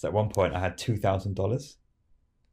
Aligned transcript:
So 0.00 0.08
at 0.08 0.14
one 0.14 0.30
point, 0.30 0.54
I 0.54 0.60
had 0.60 0.78
two 0.78 0.96
thousand 0.96 1.36
dollars. 1.36 1.76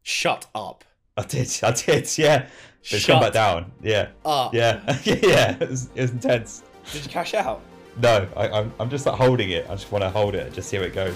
Shut 0.04 0.48
up. 0.54 0.84
I 1.16 1.22
did, 1.24 1.50
I 1.64 1.72
did, 1.72 2.18
yeah. 2.18 2.40
But 2.40 2.50
it's 2.82 3.04
Shut 3.04 3.14
come 3.14 3.22
back 3.22 3.32
down. 3.32 3.72
Yeah, 3.82 4.10
up. 4.26 4.54
yeah, 4.54 4.82
yeah. 5.06 5.56
It 5.58 5.70
was, 5.70 5.90
it 5.96 6.02
was 6.02 6.12
intense. 6.12 6.64
Did 6.92 7.06
you 7.06 7.10
cash 7.10 7.34
out? 7.36 7.62
No, 8.02 8.28
I, 8.36 8.50
I'm, 8.50 8.74
I'm 8.82 8.90
just 8.90 9.06
like 9.06 9.16
holding 9.16 9.52
it. 9.52 9.66
I 9.70 9.76
just 9.76 9.90
want 9.94 10.04
to 10.04 10.10
hold 10.10 10.36
it, 10.36 10.46
and 10.46 10.54
just 10.54 10.68
see 10.68 10.76
how 10.76 10.84
it 10.84 10.94
goes. 10.94 11.16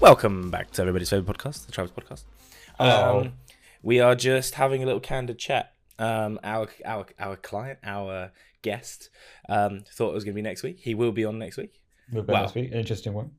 Welcome 0.00 0.52
back 0.52 0.70
to 0.70 0.82
everybody's 0.82 1.10
favorite 1.10 1.36
podcast, 1.36 1.66
the 1.66 1.72
Tribus 1.72 1.90
Podcast. 1.90 2.26
Um, 2.78 3.32
we 3.82 3.98
are 3.98 4.14
just 4.14 4.54
having 4.54 4.84
a 4.84 4.86
little 4.86 5.00
candid 5.00 5.40
chat. 5.40 5.74
Um, 5.98 6.38
our 6.44 6.68
our 6.84 7.06
our 7.18 7.34
client, 7.34 7.80
our 7.82 8.30
guest, 8.62 9.10
um, 9.48 9.84
thought 9.92 10.10
it 10.10 10.14
was 10.14 10.24
going 10.24 10.34
to 10.34 10.36
be 10.38 10.42
next 10.42 10.62
week. 10.62 10.78
He 10.80 10.94
will 10.94 11.12
be 11.12 11.24
on 11.24 11.38
next 11.38 11.56
week. 11.56 11.80
We'll 12.12 12.22
be 12.24 12.32
next 12.32 12.54
week. 12.54 12.70
An 12.72 12.78
interesting 12.78 13.14
one. 13.14 13.32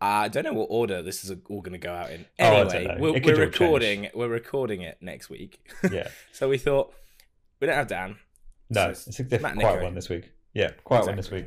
I 0.00 0.28
don't 0.28 0.44
know 0.44 0.52
what 0.52 0.66
order 0.70 1.02
this 1.02 1.24
is 1.24 1.30
all 1.48 1.60
going 1.62 1.72
to 1.72 1.78
go 1.78 1.92
out 1.94 2.10
in. 2.10 2.26
Oh, 2.38 2.44
Anyway, 2.68 2.84
know. 2.86 2.94
we're, 2.98 3.12
we're 3.12 3.14
all 3.14 3.20
change. 3.20 3.38
recording. 3.38 4.08
We're 4.14 4.28
recording 4.28 4.82
it 4.82 4.98
next 5.00 5.30
week. 5.30 5.66
Yeah. 5.90 6.08
so 6.32 6.48
we 6.48 6.58
thought 6.58 6.92
we 7.60 7.66
don't 7.66 7.76
have 7.76 7.86
Dan, 7.88 8.16
No, 8.68 8.92
So 8.92 9.08
it's 9.08 9.20
a 9.20 9.24
different, 9.24 9.60
quiet 9.60 9.82
one 9.82 9.94
this 9.94 10.08
week. 10.10 10.30
Yeah, 10.52 10.70
quiet 10.84 11.06
one 11.06 11.16
this 11.16 11.30
week. 11.30 11.46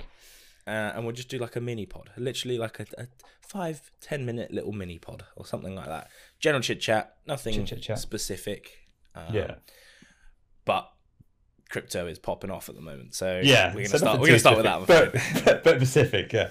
uh, 0.65 0.71
and 0.95 1.03
we'll 1.05 1.13
just 1.15 1.29
do 1.29 1.37
like 1.37 1.55
a 1.55 1.61
mini 1.61 1.85
pod, 1.85 2.09
literally 2.17 2.57
like 2.57 2.79
a, 2.79 2.85
a 2.97 3.07
five 3.41 3.91
ten 4.01 4.25
minute 4.25 4.51
little 4.51 4.71
mini 4.73 4.97
pod 4.97 5.23
or 5.35 5.45
something 5.45 5.75
like 5.75 5.85
that. 5.87 6.09
General 6.39 6.61
chit 6.61 6.81
chat, 6.81 7.15
nothing 7.27 7.53
Chit-chit-chat. 7.53 7.99
specific. 7.99 8.71
Um, 9.13 9.25
Yeah. 9.33 9.55
but 10.65 10.89
crypto 11.67 12.07
is 12.07 12.19
popping 12.19 12.51
off 12.51 12.69
at 12.69 12.75
the 12.75 12.81
moment, 12.81 13.13
so 13.15 13.41
Yeah, 13.43 13.67
we're 13.69 13.81
gonna 13.81 13.89
so 13.89 13.97
start. 13.97 14.19
We're 14.19 14.27
gonna 14.27 14.39
start 14.39 14.57
with 14.57 14.65
that. 14.65 15.11
Specific, 15.11 15.45
but, 15.45 15.63
but 15.63 15.79
Pacific, 15.79 16.33
yeah, 16.33 16.49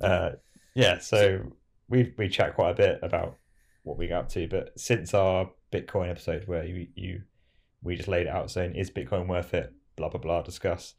uh, 0.00 0.30
yeah. 0.74 0.98
So 0.98 1.40
we 1.88 2.12
we 2.18 2.28
chat 2.28 2.54
quite 2.54 2.70
a 2.70 2.74
bit 2.74 2.98
about 3.02 3.36
what 3.84 3.96
we 3.98 4.08
got 4.08 4.20
up 4.24 4.28
to, 4.30 4.48
but 4.48 4.78
since 4.78 5.14
our 5.14 5.50
Bitcoin 5.72 6.10
episode 6.10 6.46
where 6.48 6.64
you 6.64 6.86
you 6.94 7.22
we 7.82 7.96
just 7.96 8.08
laid 8.08 8.26
it 8.26 8.30
out 8.30 8.50
saying 8.50 8.74
is 8.74 8.90
Bitcoin 8.90 9.28
worth 9.28 9.54
it, 9.54 9.72
blah 9.96 10.08
blah 10.08 10.20
blah, 10.20 10.42
discuss. 10.42 10.94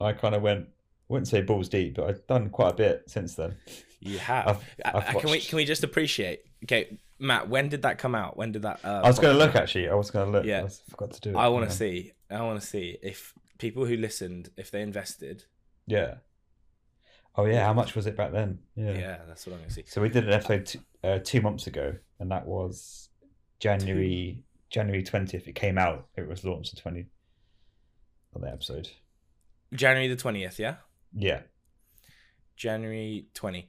I 0.00 0.12
kind 0.12 0.34
of 0.34 0.42
went, 0.42 0.66
I 0.66 1.12
wouldn't 1.12 1.28
say 1.28 1.42
balls 1.42 1.68
deep, 1.68 1.96
but 1.96 2.08
I've 2.08 2.26
done 2.26 2.48
quite 2.50 2.70
a 2.72 2.76
bit 2.76 3.02
since 3.06 3.34
then. 3.34 3.56
You 4.00 4.18
have. 4.18 4.48
I've- 4.48 4.64
Uh, 4.84 5.02
I've 5.06 5.18
can 5.20 5.30
we 5.30 5.40
can 5.40 5.56
we 5.56 5.64
just 5.64 5.84
appreciate? 5.84 6.40
Okay, 6.64 6.96
Matt, 7.20 7.48
when 7.48 7.68
did 7.68 7.82
that 7.82 7.98
come 7.98 8.14
out? 8.14 8.36
When 8.36 8.52
did 8.52 8.62
that? 8.62 8.80
Uh, 8.84 9.02
I 9.04 9.08
was 9.08 9.18
going 9.18 9.36
to 9.36 9.38
look 9.44 9.54
actually. 9.54 9.88
I 9.88 9.94
was 9.94 10.10
going 10.10 10.26
to 10.26 10.32
look. 10.32 10.44
Yeah. 10.46 10.64
I 10.64 10.90
forgot 10.90 11.12
to 11.12 11.20
do 11.20 11.30
it. 11.30 11.36
I 11.36 11.48
want 11.48 11.64
to 11.68 11.72
Yeah. 11.72 11.78
see. 11.78 12.12
I 12.30 12.42
want 12.42 12.60
to 12.60 12.66
see 12.66 12.96
if 13.02 13.34
people 13.58 13.84
who 13.84 13.96
listened, 13.96 14.50
if 14.56 14.70
they 14.70 14.82
invested. 14.82 15.44
Yeah. 15.86 16.14
Oh 17.36 17.44
yeah, 17.44 17.64
how 17.64 17.72
much 17.72 17.94
was 17.94 18.06
it 18.06 18.16
back 18.16 18.32
then? 18.32 18.58
Yeah, 18.74 18.92
yeah, 18.92 19.18
that's 19.28 19.46
what 19.46 19.52
I'm 19.54 19.60
gonna 19.60 19.70
see. 19.70 19.84
So 19.86 20.02
we 20.02 20.08
did 20.08 20.24
an 20.26 20.32
episode 20.32 20.66
t- 20.66 20.80
uh, 21.04 21.20
two 21.22 21.40
months 21.40 21.68
ago, 21.68 21.94
and 22.18 22.30
that 22.32 22.44
was 22.44 23.08
January 23.60 24.42
January 24.68 25.02
twentieth. 25.04 25.46
It 25.46 25.54
came 25.54 25.78
out. 25.78 26.08
It 26.16 26.26
was 26.28 26.44
launched 26.44 26.74
the 26.74 26.80
twenty 26.80 27.06
on 28.34 28.42
the 28.42 28.48
episode. 28.48 28.88
January 29.72 30.08
the 30.08 30.16
twentieth. 30.16 30.58
Yeah. 30.58 30.76
Yeah, 31.14 31.42
January 32.56 33.26
20. 33.34 33.68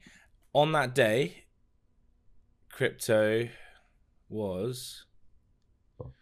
On 0.52 0.72
that 0.72 0.94
day, 0.94 1.44
crypto 2.72 3.48
was 4.28 5.04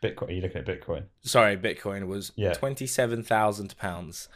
Bitcoin. 0.03 0.29
Are 0.29 0.33
you 0.33 0.43
looking 0.43 0.59
at 0.59 0.67
Bitcoin? 0.67 1.05
sorry, 1.23 1.57
Bitcoin 1.57 2.07
was 2.07 2.33
Yeah. 2.37 2.53
twenty 2.53 2.87
seven 2.87 3.23
thousand 3.23 3.77
pounds, 3.79 4.29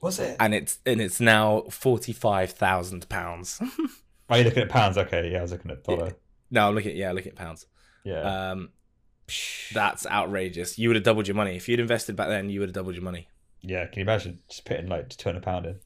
Was 0.00 0.18
it? 0.18 0.36
and 0.40 0.52
it's 0.54 0.80
and 0.84 1.00
it's 1.00 1.20
now 1.20 1.62
forty 1.70 2.12
five 2.12 2.50
thousand 2.52 3.08
pounds. 3.08 3.60
Are 4.28 4.38
you 4.38 4.44
looking 4.44 4.62
at 4.64 4.68
pounds? 4.68 4.98
Okay, 4.98 5.30
yeah, 5.30 5.38
I 5.38 5.42
was 5.42 5.52
looking 5.52 5.70
at 5.70 5.84
dollar. 5.84 6.16
no, 6.50 6.68
I'm 6.68 6.74
looking. 6.74 6.96
Yeah, 6.96 7.12
looking 7.12 7.30
at 7.32 7.36
pounds. 7.36 7.66
Yeah, 8.04 8.50
Um, 8.50 8.70
that's 9.74 10.06
outrageous. 10.06 10.78
You 10.78 10.88
would 10.88 10.96
have 10.96 11.04
doubled 11.04 11.28
your 11.28 11.34
money 11.36 11.54
if 11.56 11.68
you'd 11.68 11.78
invested 11.80 12.16
back 12.16 12.28
then. 12.28 12.48
You 12.50 12.60
would 12.60 12.70
have 12.70 12.74
doubled 12.74 12.94
your 12.96 13.04
money. 13.04 13.28
yeah. 13.60 13.86
Can 13.86 13.98
you 14.00 14.02
imagine 14.02 14.40
just 14.48 14.64
putting 14.64 14.88
like 14.88 15.10
two 15.10 15.28
hundred 15.28 15.42
pound 15.44 15.66
in? 15.66 15.78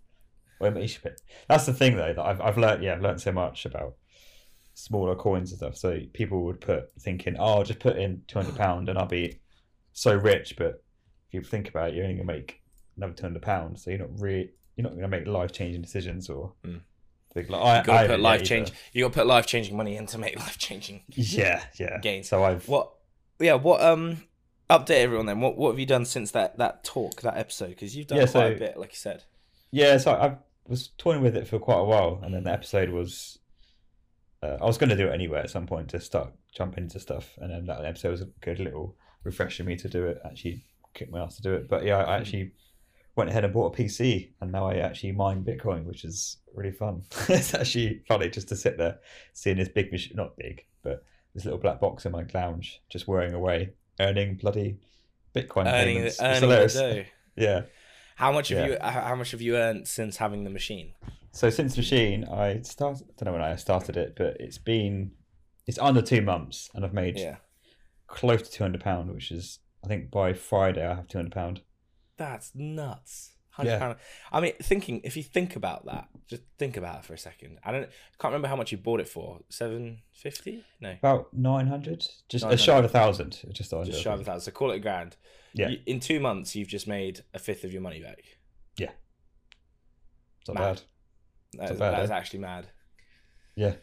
Well, 0.61 0.79
you 0.79 0.89
should 0.89 1.03
put. 1.03 1.21
That's 1.49 1.67
the 1.67 1.75
thing 1.75 1.97
though 1.97 2.15
that 2.15 2.25
I've 2.25 2.41
I've 2.41 2.57
learned. 2.57 2.83
Yeah, 2.83 2.93
I've 2.95 3.03
learned 3.03 3.21
so 3.21 3.33
much 3.33 3.67
about 3.67 3.97
smaller 4.75 5.15
coins 5.15 5.51
and 5.53 5.59
stuff. 5.59 5.77
So 5.77 6.01
people 6.13 6.45
would 6.45 6.61
put 6.61 6.91
thinking, 7.01 7.37
oh, 7.39 7.45
I'll 7.59 7.63
just 7.65 7.79
put 7.81 7.97
in 7.97 8.23
two 8.29 8.39
hundred 8.39 8.57
pound 8.57 8.89
and 8.89 8.99
I'll 8.99 9.07
be 9.07 9.41
so 9.93 10.15
rich. 10.15 10.57
But 10.57 10.83
if 11.29 11.35
you 11.35 11.43
think 11.43 11.69
about 11.69 11.91
it, 11.91 11.95
you're 11.95 12.05
only 12.05 12.17
gonna 12.17 12.27
make 12.27 12.61
another 12.97 13.13
two 13.15 13.23
hundred 13.23 13.43
pounds. 13.43 13.83
So 13.85 13.91
you're 13.91 14.01
not 14.01 14.19
really 14.21 14.51
you're 14.77 14.83
not 14.85 14.95
gonna 14.95 15.09
make 15.09 15.27
life 15.27 15.53
changing 15.53 15.83
decisions 15.83 16.29
or 16.29 16.53
Mm. 16.65 16.81
like 17.35 17.51
I 17.51 17.79
You 17.79 17.85
got 17.85 17.85
to 17.85 17.93
I- 17.93 18.07
put 18.09 18.21
life 18.21 18.43
change. 18.45 18.73
You 18.93 19.05
got 19.05 19.13
to 19.13 19.19
put 19.21 19.27
life 19.27 19.47
changing 19.47 19.77
money 19.77 19.97
in 19.97 20.07
to 20.07 20.19
make 20.19 20.37
life 20.47 20.59
changing. 20.59 21.03
Yeah, 21.09 21.63
yeah. 21.79 21.99
Gains. 22.01 22.29
So 22.29 22.43
I've 22.45 22.69
What? 22.69 22.93
Yeah. 23.39 23.55
What? 23.55 23.81
Um. 23.83 24.25
Update 24.71 25.01
everyone 25.01 25.27
then. 25.27 25.41
What 25.41 25.57
What 25.59 25.71
have 25.73 25.79
you 25.79 25.87
done 25.87 26.05
since 26.07 26.31
that 26.33 26.57
that 26.59 26.85
talk 26.85 27.21
that 27.23 27.37
episode? 27.37 27.69
Because 27.71 27.95
you've 27.95 28.07
done 28.07 28.19
Yeah, 28.19 28.25
quite 28.27 28.33
so- 28.33 28.53
a 28.53 28.59
bit, 28.59 28.77
like 28.79 28.91
you 28.93 28.97
said. 28.97 29.25
Yeah, 29.71 29.99
so 29.99 30.13
I 30.13 30.37
was 30.67 30.89
toying 30.97 31.21
with 31.21 31.37
it 31.37 31.47
for 31.49 31.59
quite 31.59 31.79
a 31.81 31.85
while, 31.85 32.21
and 32.23 32.33
then 32.35 32.45
the 32.45 32.53
episode 32.53 32.89
was. 32.91 33.39
Uh, 34.45 34.59
I 34.61 34.67
was 34.67 34.77
going 34.79 34.91
to 34.91 34.97
do 34.97 35.09
it 35.09 35.13
anyway 35.15 35.41
at 35.41 35.51
some 35.51 35.67
point 35.67 35.89
to 35.91 36.01
start 36.01 36.33
jumping 36.55 36.85
into 36.85 37.01
stuff, 37.01 37.31
and 37.39 37.51
then 37.51 37.67
that 37.67 37.85
episode 37.85 38.11
was 38.11 38.21
a 38.21 38.29
good 38.41 38.59
little 38.59 38.95
refresh 39.23 39.57
for 39.57 39.65
me 39.65 39.77
to 39.77 39.89
do 39.89 40.05
it. 40.07 40.19
Actually, 40.25 40.63
kicked 40.93 41.11
my 41.11 41.21
ass 41.21 41.37
to 41.37 41.43
do 41.43 41.55
it, 41.55 41.69
but 41.69 41.85
yeah, 41.85 41.97
I 41.99 42.17
actually 42.19 42.53
went 43.17 43.31
ahead 43.31 43.45
and 43.45 43.53
bought 43.55 43.75
a 43.79 43.83
PC, 43.83 44.33
and 44.41 44.53
now 44.53 44.67
I 44.69 44.75
actually 44.77 45.13
mine 45.13 45.45
Bitcoin, 45.45 45.85
which 45.85 46.05
is 46.05 46.39
really 46.55 46.73
fun. 46.73 47.03
it's 47.29 47.55
actually 47.55 48.03
funny 48.07 48.29
just 48.29 48.49
to 48.49 48.57
sit 48.57 48.77
there 48.77 48.99
seeing 49.33 49.57
this 49.57 49.69
big 49.69 49.91
machine, 49.93 50.17
not 50.17 50.37
big, 50.37 50.65
but 50.83 51.05
this 51.35 51.45
little 51.45 51.59
black 51.61 51.81
box 51.81 52.05
in 52.05 52.13
my 52.13 52.25
lounge, 52.35 52.83
just 52.91 53.09
whirring 53.09 53.35
away, 53.35 53.73
earning 53.99 54.37
bloody 54.37 54.79
Bitcoin 55.35 55.67
Earning, 55.67 55.97
payments. 55.97 56.21
Earning. 56.21 57.07
Yeah. 57.37 57.63
How 58.15 58.31
much 58.31 58.51
have 58.51 58.59
Yeah. 58.69 58.75
you? 58.75 58.79
How 58.81 59.17
much 59.17 59.33
have 59.33 59.41
you 59.41 59.57
earned 59.57 59.89
since 59.89 60.19
having 60.19 60.45
the 60.45 60.51
machine? 60.51 60.93
So 61.35 61.51
since 61.51 61.77
machine, 61.77 62.25
I 62.25 62.61
started. 62.63 63.07
I 63.09 63.13
don't 63.17 63.27
know 63.27 63.33
when 63.33 63.43
I 63.43 63.57
started 63.57 63.97
it, 63.97 64.15
but 64.17 64.37
it's 64.39 64.57
been 64.59 65.11
it's 65.67 65.79
under 65.81 66.01
two 66.01 66.23
months, 66.23 66.71
and 66.75 66.85
I've 66.85 66.95
made 66.95 67.19
Yeah, 67.19 67.37
close 68.07 68.43
to 68.43 68.51
two 68.51 68.63
hundred 68.63 68.83
pound, 68.83 69.13
which 69.13 69.33
is 69.33 69.59
I 69.85 69.89
think 69.89 70.13
by 70.13 70.33
Friday 70.33 70.87
I 70.87 70.95
have 70.95 71.09
two 71.09 71.19
hundred 71.19 71.33
pound. 71.33 71.61
that's 72.17 72.53
nuts. 72.55 73.33
Yeah. 73.63 73.95
I 74.33 74.41
mean, 74.41 74.53
thinking 74.63 75.01
if 75.05 75.17
you 75.17 75.23
think 75.23 75.55
about 75.55 75.87
that, 75.87 76.09
just 76.29 76.43
think 76.59 76.77
about 76.77 76.99
it 77.01 77.05
for 77.05 77.15
a 77.15 77.19
second. 77.19 77.59
I 77.65 77.71
don't. 77.73 77.89
Can't 78.21 78.33
remember 78.33 78.49
how 78.49 78.57
much 78.57 78.71
you 78.73 78.79
bought 78.79 79.01
it 79.01 79.09
for. 79.09 79.41
Seven 79.49 80.03
fifty? 80.13 80.65
No, 80.81 80.93
About 81.01 81.35
nine 81.35 81.67
hundred, 81.67 82.07
just 82.29 82.45
a 82.45 82.49
900. 82.49 82.61
shy 82.61 82.79
of 82.79 82.85
a 82.85 82.89
thousand, 82.89 83.41
just 83.53 83.73
under. 83.73 83.87
just 83.91 84.03
shy 84.03 84.13
of 84.13 84.21
a 84.21 84.25
thousand. 84.25 84.41
So 84.43 84.51
call 84.53 84.71
it 84.71 84.77
a 84.77 84.81
grand. 84.81 85.17
Yeah, 85.53 85.69
You- 85.71 85.79
in 85.87 85.99
two 86.01 86.19
months, 86.21 86.55
you've 86.55 86.69
just 86.69 86.87
made 86.89 87.23
a 87.33 87.39
fifth 87.41 87.63
of 87.65 87.73
your 87.73 87.83
money 87.83 88.01
back. 88.01 88.23
Yeah. 88.77 88.91
It's 90.41 90.49
not 90.49 90.55
mad. 90.59 90.75
bad. 90.77 90.83
That 91.59 91.71
is, 91.73 91.79
that 91.79 91.95
eh? 91.95 92.03
is 92.03 92.11
actually 92.11 92.41
mad. 92.41 92.67
Yeah, 93.57 93.75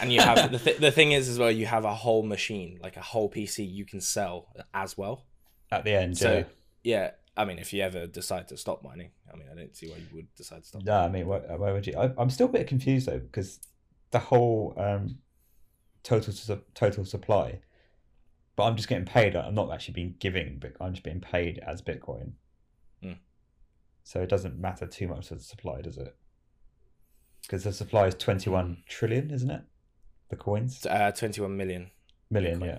and 0.00 0.12
you 0.12 0.20
have 0.20 0.50
the, 0.52 0.58
th- 0.58 0.78
the 0.78 0.90
thing 0.90 1.12
is 1.12 1.28
as 1.28 1.38
well 1.38 1.50
you 1.50 1.66
have 1.66 1.84
a 1.84 1.94
whole 1.94 2.22
machine 2.22 2.78
like 2.82 2.96
a 2.96 3.00
whole 3.00 3.30
pc 3.30 3.68
you 3.68 3.84
can 3.84 4.00
sell 4.00 4.48
as 4.74 4.98
well 4.98 5.26
at 5.70 5.84
the 5.84 5.92
end. 5.92 6.18
so 6.18 6.38
yeah. 6.38 6.44
yeah 6.82 7.10
i 7.36 7.44
mean 7.44 7.58
if 7.58 7.72
you 7.72 7.82
ever 7.82 8.06
decide 8.06 8.48
to 8.48 8.56
stop 8.56 8.82
mining 8.82 9.10
i 9.32 9.36
mean 9.36 9.46
i 9.50 9.54
don't 9.54 9.76
see 9.76 9.88
why 9.88 9.96
you 9.96 10.06
would 10.14 10.32
decide 10.34 10.62
to 10.62 10.68
stop 10.68 10.82
No, 10.84 10.98
I 10.98 11.08
mean, 11.08 11.26
why, 11.26 11.38
why 11.38 11.72
would 11.72 11.86
you? 11.86 11.94
I, 11.96 12.10
I'm 12.18 12.30
still 12.30 12.46
a 12.48 12.52
bit 12.52 12.66
confused 12.66 13.06
though 13.06 13.18
because 13.20 13.60
the 14.10 14.18
whole 14.18 14.74
um, 14.78 15.18
total 16.02 16.32
su- 16.32 16.62
total 16.74 17.04
supply, 17.04 17.60
but 18.56 18.64
I'm 18.64 18.76
just 18.76 18.88
getting 18.88 19.04
paid. 19.04 19.36
I'm 19.36 19.54
not 19.54 19.72
actually 19.72 19.94
being 19.94 20.14
giving, 20.18 20.58
but 20.58 20.72
I'm 20.80 20.92
just 20.94 21.04
being 21.04 21.20
paid 21.20 21.60
as 21.66 21.82
Bitcoin. 21.82 22.32
Hmm. 23.02 23.12
So 24.04 24.20
it 24.22 24.28
doesn't 24.28 24.58
matter 24.58 24.86
too 24.86 25.06
much 25.08 25.28
to 25.28 25.34
the 25.34 25.42
supply, 25.42 25.82
does 25.82 25.98
it? 25.98 26.16
Because 27.48 27.64
the 27.64 27.72
supply 27.72 28.06
is 28.06 28.14
21 28.14 28.84
trillion, 28.86 29.30
isn't 29.32 29.50
it? 29.50 29.62
The 30.28 30.36
coins, 30.36 30.84
uh 30.86 31.10
21 31.10 31.56
million 31.56 31.90
million, 32.30 32.60
yeah, 32.60 32.78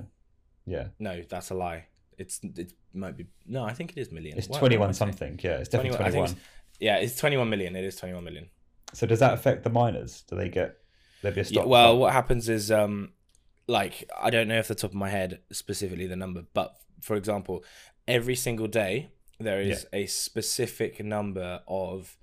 yeah. 0.67 0.87
no 0.99 1.23
that's 1.27 1.49
a 1.49 1.55
lie 1.55 1.87
it's 2.19 2.39
it 2.43 2.73
might 2.93 3.17
be 3.17 3.25
no 3.47 3.63
i 3.63 3.73
think 3.73 3.91
it 3.93 3.97
is 3.99 4.11
million 4.11 4.37
It's 4.37 4.47
What- 4.47 4.61
what 4.61 4.67
21 4.69 4.93
something. 4.93 5.39
Yeah, 5.41 5.57
it's 5.57 5.69
definitely 5.69 5.97
21 5.97 6.07
I 6.07 6.11
think 6.11 6.37
21. 6.37 6.45
yeah 6.79 6.97
it's 6.97 7.15
21 7.17 7.49
million 7.49 7.75
it 7.75 7.83
is 7.83 7.95
21 7.95 8.23
million 8.23 8.49
So 8.93 9.07
does 9.07 9.19
that 9.19 9.33
affect 9.33 9.63
the 9.63 9.71
miners? 9.71 10.21
Do 10.29 10.35
they 10.35 10.49
get? 10.49 10.77
There 11.23 11.31
be 11.31 11.41
a 11.41 11.43
Yeah, 11.45 11.63
well, 11.65 11.97
what 11.97 12.13
happens 12.13 12.49
is, 12.49 12.71
um, 12.71 13.13
like, 13.67 13.95
I 14.19 14.29
don't 14.29 14.47
know 14.47 14.59
off 14.59 14.67
the 14.67 14.75
top 14.75 14.91
of 14.91 14.95
my 14.95 15.09
head 15.09 15.41
specifically 15.51 16.07
the 16.07 16.15
number, 16.15 16.43
but 16.53 16.69
for 17.01 17.15
example, 17.15 17.63
every 18.07 18.35
single 18.35 18.67
day 18.67 19.09
there 19.39 19.61
is 19.61 19.87
a 19.93 20.05
specific 20.05 21.03
number 21.03 21.61
of 21.67 22.17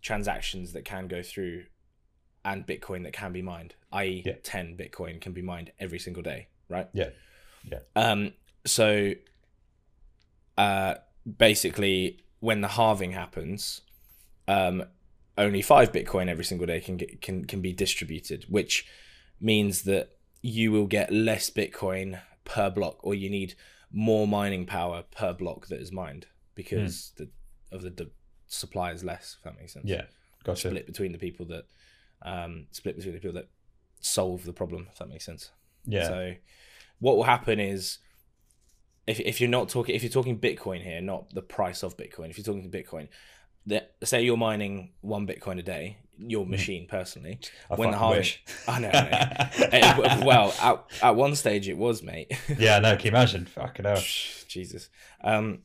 transactions 0.00 0.72
that 0.72 0.84
can 0.84 1.08
go 1.08 1.22
through 1.22 1.64
and 2.44 2.66
Bitcoin 2.66 3.04
that 3.04 3.12
can 3.12 3.32
be 3.32 3.42
mined, 3.42 3.74
i.e., 3.92 4.22
Yeah. 4.24 4.34
10 4.42 4.76
Bitcoin 4.76 5.20
can 5.20 5.32
be 5.32 5.42
mined 5.42 5.72
every 5.78 5.98
single 5.98 6.22
day, 6.22 6.48
right? 6.68 6.88
Yeah. 6.92 7.10
Yeah. 7.70 7.78
Um, 7.94 8.32
so, 8.66 9.12
uh, 10.58 10.94
basically, 11.38 12.20
when 12.40 12.60
the 12.60 12.68
halving 12.68 13.12
happens, 13.12 13.82
um, 14.48 14.84
only 15.38 15.62
five 15.62 15.92
Bitcoin 15.92 16.28
every 16.28 16.44
single 16.44 16.66
day 16.66 16.80
can 16.80 16.96
get 16.96 17.20
can 17.22 17.44
can 17.44 17.60
be 17.60 17.72
distributed, 17.72 18.44
which 18.48 18.86
means 19.40 19.82
that 19.82 20.10
you 20.42 20.72
will 20.72 20.86
get 20.86 21.12
less 21.12 21.48
Bitcoin 21.50 22.20
per 22.44 22.68
block, 22.70 22.98
or 23.02 23.14
you 23.14 23.30
need 23.30 23.54
more 23.90 24.26
mining 24.26 24.66
power 24.66 25.04
per 25.10 25.32
block 25.32 25.68
that 25.68 25.80
is 25.80 25.92
mined 25.92 26.26
because 26.54 27.12
the 27.16 27.28
of 27.70 27.82
the, 27.82 27.90
the 27.90 28.10
supply 28.48 28.90
is 28.92 29.04
less. 29.04 29.36
If 29.38 29.44
that 29.44 29.58
makes 29.58 29.72
sense. 29.72 29.86
Yeah, 29.86 30.02
gotcha. 30.44 30.68
Split 30.68 30.86
between 30.86 31.12
the 31.12 31.18
people 31.18 31.46
that 31.46 31.64
um, 32.24 32.66
split 32.70 32.96
between 32.96 33.14
the 33.14 33.20
people 33.20 33.34
that 33.34 33.48
solve 34.00 34.44
the 34.44 34.52
problem. 34.52 34.88
If 34.90 34.98
that 34.98 35.08
makes 35.08 35.24
sense. 35.24 35.50
Yeah, 35.84 36.08
So 36.08 36.34
what 37.00 37.16
will 37.16 37.24
happen 37.24 37.58
is 37.58 37.98
if, 39.06 39.18
if 39.20 39.40
you're 39.40 39.50
not 39.50 39.68
talking 39.68 39.94
if 39.94 40.02
you're 40.02 40.12
talking 40.12 40.38
Bitcoin 40.38 40.82
here, 40.82 41.00
not 41.00 41.34
the 41.34 41.42
price 41.42 41.82
of 41.82 41.96
Bitcoin, 41.96 42.30
if 42.30 42.38
you're 42.38 42.44
talking 42.44 42.70
Bitcoin, 42.70 43.08
that 43.66 43.94
say 44.04 44.22
you're 44.22 44.36
mining 44.36 44.92
one 45.00 45.26
Bitcoin 45.26 45.58
a 45.58 45.62
day, 45.62 45.98
your 46.18 46.46
machine 46.46 46.86
personally. 46.86 47.38
I 47.70 47.74
when 47.74 47.90
the 47.90 48.08
wish. 48.08 48.42
I 48.68 48.78
know, 48.80 48.90
I 48.92 49.80
know. 49.80 50.22
Well, 50.26 50.54
at, 50.60 50.84
at 51.02 51.16
one 51.16 51.34
stage 51.34 51.68
it 51.68 51.76
was, 51.76 52.02
mate. 52.02 52.32
yeah, 52.58 52.78
no, 52.78 52.96
can 52.96 53.06
you 53.06 53.10
imagine? 53.10 53.46
Fucking 53.46 53.84
hell. 53.84 53.96
Jesus. 54.48 54.88
Um, 55.22 55.60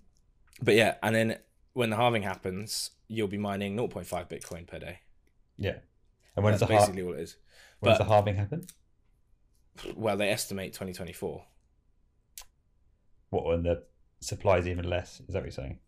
but 0.61 0.75
yeah, 0.75 0.95
and 1.03 1.15
then 1.15 1.37
when 1.73 1.89
the 1.89 1.95
halving 1.95 2.23
happens, 2.23 2.91
you'll 3.07 3.27
be 3.27 3.37
mining 3.37 3.75
0.5 3.75 4.07
Bitcoin 4.29 4.65
per 4.67 4.79
day. 4.79 4.99
Yeah. 5.57 5.77
And 6.37 6.43
when 6.43 6.53
does 6.53 6.61
That's 6.61 6.69
the, 6.69 6.75
har- 6.77 6.81
basically 6.85 7.03
what 7.03 7.17
it 7.19 7.23
is. 7.23 7.35
when 7.79 7.89
does 7.91 7.97
the 7.97 8.05
halving 8.05 8.35
happen? 8.35 8.65
Well, 9.95 10.15
they 10.17 10.29
estimate 10.29 10.71
2024. 10.73 11.43
What 13.29 13.45
when 13.45 13.63
the 13.63 13.83
supply 14.21 14.57
is 14.57 14.67
even 14.67 14.89
less? 14.89 15.19
Is 15.21 15.33
that 15.33 15.39
what 15.39 15.43
you're 15.45 15.51
saying? 15.51 15.79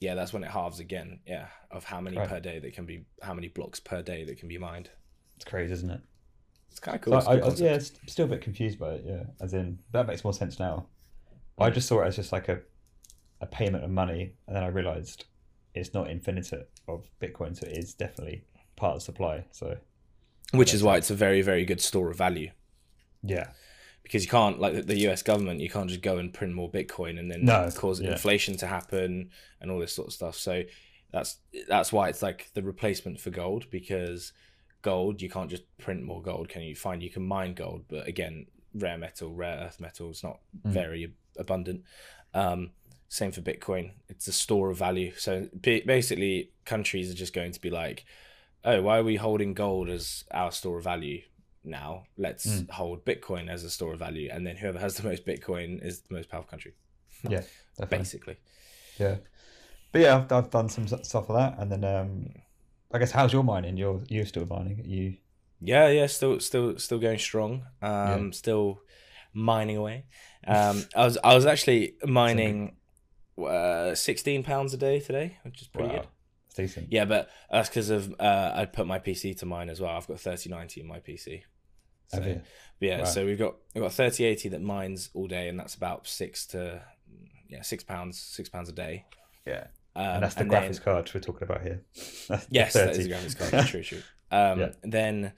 Yeah, 0.00 0.14
that's 0.14 0.32
when 0.32 0.44
it 0.44 0.50
halves 0.50 0.80
again. 0.80 1.20
Yeah, 1.26 1.46
of 1.70 1.84
how 1.84 2.00
many 2.00 2.16
Right. 2.18 2.28
per 2.28 2.40
day 2.40 2.58
that 2.58 2.72
can 2.74 2.84
be, 2.86 3.04
how 3.22 3.32
many 3.34 3.48
blocks 3.48 3.80
per 3.80 4.02
day 4.02 4.24
that 4.24 4.38
can 4.38 4.48
be 4.48 4.58
mined. 4.58 4.90
It's 5.36 5.44
crazy, 5.44 5.72
isn't 5.72 5.90
it? 5.90 6.00
It's 6.70 6.80
kind 6.80 6.96
of 6.96 7.00
cool. 7.02 7.14
A 7.14 7.18
I, 7.18 7.36
I, 7.38 7.54
yeah, 7.54 7.78
still 7.78 8.26
a 8.26 8.28
bit 8.28 8.42
confused 8.42 8.78
by 8.78 8.94
it. 8.94 9.04
Yeah, 9.06 9.22
as 9.40 9.54
in 9.54 9.78
that 9.92 10.06
makes 10.06 10.22
more 10.24 10.32
sense 10.32 10.58
now. 10.58 10.86
I 11.58 11.68
just 11.70 11.88
saw 11.88 12.02
it 12.02 12.06
as 12.08 12.16
just 12.16 12.32
like 12.32 12.48
a 12.48 12.60
a 13.40 13.46
payment 13.46 13.84
of 13.84 13.90
money, 13.90 14.34
and 14.46 14.56
then 14.56 14.62
I 14.62 14.68
realised 14.68 15.24
it's 15.74 15.92
not 15.94 16.10
infinite 16.10 16.50
of 16.88 17.04
Bitcoin, 17.20 17.56
so 17.56 17.66
it 17.66 17.76
is 17.76 17.94
definitely 17.94 18.44
part 18.80 18.96
of 18.96 19.02
supply. 19.02 19.44
So 19.52 19.76
Which 20.52 20.72
is 20.74 20.82
why 20.82 20.96
it's 20.96 21.10
a 21.10 21.14
very, 21.26 21.42
very 21.42 21.64
good 21.64 21.80
store 21.80 22.10
of 22.10 22.16
value 22.16 22.50
yeah, 23.22 23.48
because 24.02 24.24
you 24.24 24.30
can't, 24.30 24.58
like 24.58 24.72
the- 24.74 24.82
the 24.82 24.98
US 25.10 25.22
government, 25.22 25.60
you 25.60 25.68
can't 25.68 25.90
just 25.90 26.00
go 26.00 26.16
and 26.16 26.32
print 26.32 26.54
more 26.54 26.70
Bitcoin 26.70 27.18
and 27.20 27.30
then 27.30 27.44
No, 27.44 27.70
cause 27.76 28.00
yeah. 28.00 28.12
inflation 28.12 28.56
to 28.56 28.66
happen 28.66 29.30
and 29.60 29.70
all 29.70 29.78
this 29.78 29.94
sort 29.94 30.08
of 30.08 30.14
stuff. 30.14 30.36
So 30.36 30.62
that's 31.12 31.36
that's 31.68 31.92
why 31.92 32.08
it's 32.08 32.22
like 32.22 32.48
the 32.54 32.62
replacement 32.62 33.20
for 33.20 33.28
gold 33.30 33.62
because 33.70 34.32
gold 34.80 35.20
you 35.20 35.28
can't 35.28 35.50
just 35.50 35.64
print 35.76 36.02
more 36.02 36.22
gold. 36.22 36.48
Can 36.48 36.62
you 36.62 36.74
find 36.74 37.02
you 37.02 37.10
can 37.10 37.26
mine 37.26 37.52
gold, 37.54 37.84
but 37.88 38.08
again, 38.08 38.46
rare 38.74 38.96
metal, 38.96 39.34
rare 39.34 39.58
earth 39.66 39.78
metal 39.80 40.10
is 40.10 40.22
not 40.22 40.38
Mm. 40.64 40.70
very 40.80 41.12
abundant. 41.36 41.84
Um, 42.32 42.70
same 43.08 43.32
for 43.32 43.42
Bitcoin. 43.42 43.90
It's 44.08 44.28
a 44.28 44.32
store 44.32 44.70
of 44.70 44.78
value. 44.78 45.12
So 45.16 45.48
basically, 45.60 46.52
countries 46.64 47.10
are 47.10 47.14
just 47.24 47.34
going 47.34 47.52
to 47.52 47.60
be 47.60 47.68
like, 47.70 48.04
"Oh, 48.64 48.82
why 48.82 48.98
are 48.98 49.04
we 49.04 49.16
holding 49.16 49.54
gold 49.54 49.88
as 49.88 50.24
our 50.30 50.52
store 50.52 50.78
of 50.78 50.84
value 50.84 51.22
now? 51.64 52.04
Let's 52.16 52.46
Mm. 52.46 52.70
hold 52.70 53.04
Bitcoin 53.04 53.48
as 53.48 53.64
a 53.64 53.70
store 53.70 53.92
of 53.94 53.98
value, 53.98 54.28
and 54.32 54.46
then 54.46 54.56
whoever 54.56 54.78
has 54.78 54.96
the 54.96 55.02
most 55.08 55.26
Bitcoin 55.26 55.84
is 55.84 56.02
the 56.02 56.14
most 56.14 56.28
powerful 56.28 56.50
country." 56.50 56.74
yeah, 57.28 57.42
definitely. 57.76 57.98
Basically, 57.98 58.36
Yeah, 58.98 59.16
but 59.92 60.00
yeah, 60.02 60.16
I've, 60.16 60.32
I've 60.32 60.50
done 60.50 60.68
some 60.68 60.86
stuff 60.86 61.28
like 61.28 61.52
that, 61.52 61.58
and 61.60 61.70
then 61.72 61.84
um, 61.84 62.30
I 62.92 62.98
guess 62.98 63.12
how's 63.12 63.32
your 63.32 63.44
mining? 63.44 63.76
You're 63.76 64.00
you're 64.08 64.26
still 64.26 64.46
mining? 64.46 64.82
You 64.84 65.16
yeah, 65.62 65.88
yeah, 65.88 66.06
still, 66.06 66.40
still, 66.40 66.78
still 66.78 66.98
going 66.98 67.18
strong. 67.18 67.66
Um, 67.82 68.32
still 68.32 68.80
mining 69.34 69.76
away. 69.76 70.06
Um, 70.46 70.84
I 70.96 71.04
was, 71.04 71.18
I 71.22 71.34
was 71.34 71.44
actually 71.44 71.96
mining 72.04 72.76
uh, 73.38 73.94
sixteen 73.94 74.42
pounds 74.42 74.72
a 74.74 74.78
day 74.78 75.00
today, 75.00 75.36
which 75.42 75.60
is 75.60 75.68
pretty 75.68 75.90
wow, 75.90 75.96
good. 75.96 76.06
It's 76.50 76.56
decent. 76.56 76.88
Yeah, 76.92 77.04
but 77.06 77.28
that's 77.50 77.68
because 77.68 77.90
of 77.90 78.14
uh, 78.20 78.52
I 78.54 78.64
put 78.66 78.86
my 78.86 78.98
PC 78.98 79.38
to 79.38 79.46
mine 79.46 79.70
as 79.70 79.80
well. 79.80 79.90
I've 79.96 80.06
got 80.06 80.20
thirty 80.20 80.48
ninety 80.50 80.80
in 80.80 80.86
my 80.86 80.98
PC. 81.00 81.42
So, 82.08 82.40
yeah, 82.80 82.98
Wow. 83.00 83.04
so 83.04 83.24
we've 83.24 83.38
got 83.38 83.54
we've 83.74 83.82
got 83.84 83.92
thirty 83.92 84.24
eighty 84.24 84.48
that 84.48 84.60
mines 84.60 85.10
all 85.14 85.28
day, 85.28 85.48
and 85.48 85.58
that's 85.58 85.74
about 85.76 86.06
six 86.08 86.44
to 86.48 86.82
yeah 87.48 87.62
six 87.62 87.84
pounds 87.84 88.20
six 88.20 88.48
pounds 88.48 88.68
a 88.68 88.72
day. 88.72 89.04
Yeah, 89.46 89.68
Um, 89.94 90.04
and 90.06 90.22
that's 90.24 90.34
the 90.34 90.44
then- 90.44 90.50
graphics 90.72 90.82
card 90.82 91.10
we're 91.14 91.20
talking 91.20 91.44
about 91.48 91.62
here. 91.62 91.82
That's 92.28 92.46
Yes, 92.50 92.72
that 92.74 92.90
is 92.90 93.06
30. 93.06 93.10
a 93.12 93.16
graphics 93.16 93.50
card. 93.50 93.66
true, 93.68 93.82
true. 93.82 94.02
Um, 94.30 94.60
Yeah. 94.60 94.68
Then 94.82 95.32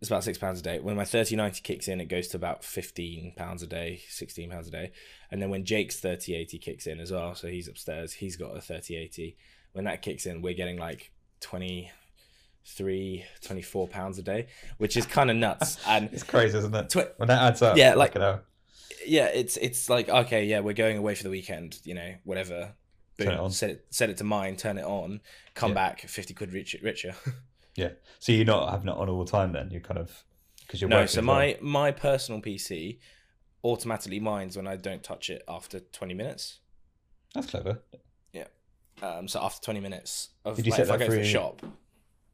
it's 0.00 0.10
about 0.10 0.24
six 0.24 0.36
pounds 0.36 0.60
a 0.60 0.62
day. 0.62 0.78
When 0.80 0.96
my 0.96 1.04
thirty 1.04 1.36
ninety 1.36 1.60
kicks 1.62 1.86
in, 1.88 2.00
it 2.00 2.06
goes 2.06 2.28
to 2.28 2.36
about 2.36 2.64
fifteen 2.64 3.32
pounds 3.36 3.62
a 3.62 3.66
day, 3.66 4.00
sixteen 4.08 4.50
pounds 4.50 4.66
a 4.68 4.70
day. 4.72 4.90
And 5.30 5.40
then 5.40 5.48
when 5.50 5.64
Jake's 5.64 6.00
thirty 6.00 6.34
eighty 6.34 6.58
kicks 6.58 6.86
in 6.86 6.98
as 7.00 7.12
well, 7.12 7.34
so 7.34 7.46
he's 7.48 7.68
upstairs, 7.68 8.14
he's 8.14 8.36
got 8.36 8.56
a 8.56 8.60
thirty 8.60 8.96
eighty. 8.96 9.36
When 9.72 9.84
that 9.84 10.02
kicks 10.02 10.26
in, 10.26 10.42
we're 10.42 10.54
getting 10.54 10.78
like 10.78 11.12
23, 11.40 13.24
24 13.42 13.88
pounds 13.88 14.18
a 14.18 14.22
day, 14.22 14.46
which 14.78 14.96
is 14.96 15.06
kind 15.06 15.30
of 15.30 15.36
nuts. 15.36 15.78
And 15.86 16.10
It's 16.12 16.22
crazy, 16.22 16.58
isn't 16.58 16.74
it? 16.74 16.94
When 17.16 17.28
that 17.28 17.42
adds 17.42 17.62
up, 17.62 17.76
Yeah, 17.76 17.94
like- 17.94 18.14
yeah, 19.06 19.26
it's 19.26 19.56
it's 19.56 19.88
like 19.88 20.08
okay, 20.08 20.44
yeah, 20.44 20.60
we're 20.60 20.74
going 20.74 20.98
away 20.98 21.14
for 21.14 21.22
the 21.22 21.30
weekend, 21.30 21.78
you 21.84 21.94
know, 21.94 22.14
whatever. 22.24 22.74
Turn 23.18 23.28
it 23.28 23.34
on. 23.38 23.44
Boom, 23.44 23.50
set 23.52 23.70
it, 23.70 23.86
set 23.90 24.10
it 24.10 24.16
to 24.18 24.24
mine, 24.24 24.56
turn 24.56 24.76
it 24.78 24.84
on, 24.84 25.20
come 25.54 25.70
Yeah. 25.70 25.74
back 25.74 26.00
fifty 26.02 26.34
quid 26.34 26.52
richer. 26.52 26.78
richer. 26.82 27.14
Yeah. 27.76 27.90
So 28.18 28.32
you're 28.32 28.44
not 28.44 28.68
having 28.72 28.88
it 28.88 28.96
on 28.96 29.08
all 29.08 29.24
the 29.24 29.30
time 29.30 29.52
then? 29.52 29.70
You're 29.70 29.80
kind 29.80 29.96
of 29.98 30.24
because 30.66 30.80
you're 30.80 30.90
no, 30.90 31.06
so 31.06 31.20
as 31.20 31.26
well. 31.26 31.36
my 31.36 31.56
my 31.60 31.90
personal 31.92 32.40
PC 32.42 32.98
automatically 33.62 34.18
mines 34.20 34.56
when 34.56 34.66
I 34.66 34.74
don't 34.76 35.02
touch 35.04 35.30
it 35.30 35.42
after 35.48 35.78
twenty 35.80 36.12
minutes. 36.14 36.58
that's 37.32 37.46
clever. 37.46 37.78
Um, 39.02 39.28
so 39.28 39.40
after 39.42 39.60
twenty 39.64 39.80
minutes 39.80 40.30
of 40.44 40.56
Did 40.56 40.66
you 40.66 40.72
like, 40.72 40.78
set 40.78 40.86
if 40.86 40.92
I 40.92 40.96
that 40.98 41.08
go 41.08 41.14
to 41.14 41.20
the 41.20 41.26
shop, 41.26 41.62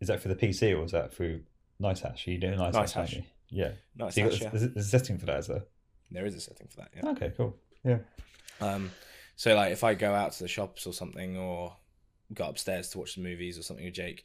Is 0.00 0.08
that 0.08 0.20
for 0.20 0.28
the 0.28 0.34
PC 0.34 0.76
or 0.78 0.84
is 0.84 0.92
that 0.92 1.12
through 1.14 1.40
NiceHash? 1.80 2.26
Are 2.26 2.30
you 2.30 2.38
doing 2.38 2.58
NiceHash? 2.58 2.72
NiceHash. 2.72 2.96
aren't? 2.96 3.24
Yeah. 3.48 3.70
nice. 3.96 4.14
So 4.14 4.22
hash, 4.22 4.40
got, 4.40 4.42
yeah. 4.42 4.48
there's, 4.52 4.76
a 4.76 4.82
setting 4.82 5.18
for 5.18 5.26
that, 5.26 5.38
is 5.40 5.46
there? 5.46 5.62
There 6.10 6.26
is 6.26 6.34
a 6.34 6.40
setting 6.40 6.66
for 6.68 6.76
that. 6.78 6.90
Yeah. 6.96 7.10
Okay, 7.10 7.32
cool. 7.36 7.56
Yeah. 7.84 7.98
Um, 8.60 8.90
so 9.36 9.54
like 9.54 9.72
if 9.72 9.84
I 9.84 9.94
go 9.94 10.12
out 10.12 10.32
to 10.32 10.42
the 10.42 10.48
shops 10.48 10.86
or 10.86 10.92
something, 10.92 11.36
or 11.36 11.76
go 12.34 12.44
upstairs 12.48 12.88
to 12.90 12.98
watch 12.98 13.14
the 13.14 13.22
movies 13.22 13.58
or 13.58 13.62
something 13.62 13.84
with 13.84 13.94
Jake, 13.94 14.24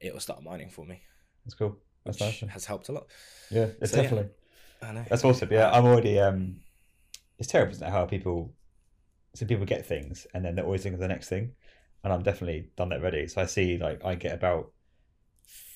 it 0.00 0.12
will 0.12 0.20
start 0.20 0.42
mining 0.42 0.70
for 0.70 0.84
me, 0.84 1.02
That's 1.44 1.54
cool. 1.54 1.78
That's 2.04 2.20
nice. 2.20 2.40
has 2.40 2.64
helped 2.64 2.88
a 2.88 2.92
lot. 2.92 3.06
Yeah, 3.50 3.68
it's 3.80 3.90
So, 3.90 3.96
yeah. 3.98 4.02
definitely. 4.02 4.30
I 4.82 4.92
know. 4.92 5.04
That's 5.08 5.24
awesome. 5.24 5.48
Yeah, 5.52 5.70
I'm 5.70 5.84
already. 5.84 6.18
Um, 6.18 6.60
it's 7.38 7.48
terrible, 7.48 7.72
isn't 7.72 7.86
it? 7.86 7.90
How 7.90 8.06
people, 8.06 8.52
so 9.34 9.46
people 9.46 9.66
get 9.66 9.84
things 9.84 10.26
and 10.34 10.44
then 10.44 10.54
they're 10.54 10.64
always 10.64 10.82
thinking 10.82 10.94
of 10.94 11.00
the 11.00 11.08
next 11.08 11.28
thing, 11.28 11.52
and 12.04 12.12
I'm 12.12 12.22
definitely 12.22 12.70
done 12.76 12.88
that 12.90 13.00
already. 13.00 13.26
So 13.28 13.42
I 13.42 13.46
see 13.46 13.78
like 13.78 14.04
I 14.04 14.14
get 14.14 14.34
about 14.34 14.72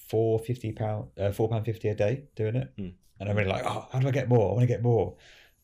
four 0.08 0.38
fifty 0.38 0.72
pound, 0.72 1.08
uh, 1.18 1.32
four 1.32 1.48
pound 1.48 1.64
fifty 1.64 1.88
a 1.88 1.94
day 1.94 2.24
doing 2.36 2.56
it, 2.56 2.72
Hmm. 2.76 2.88
and 3.20 3.28
I'm 3.28 3.36
really 3.36 3.50
like, 3.50 3.64
oh, 3.64 3.88
how 3.92 3.98
do 4.00 4.08
I 4.08 4.10
get 4.10 4.28
more? 4.28 4.50
I 4.50 4.52
want 4.52 4.60
to 4.62 4.66
get 4.66 4.82
more. 4.82 5.16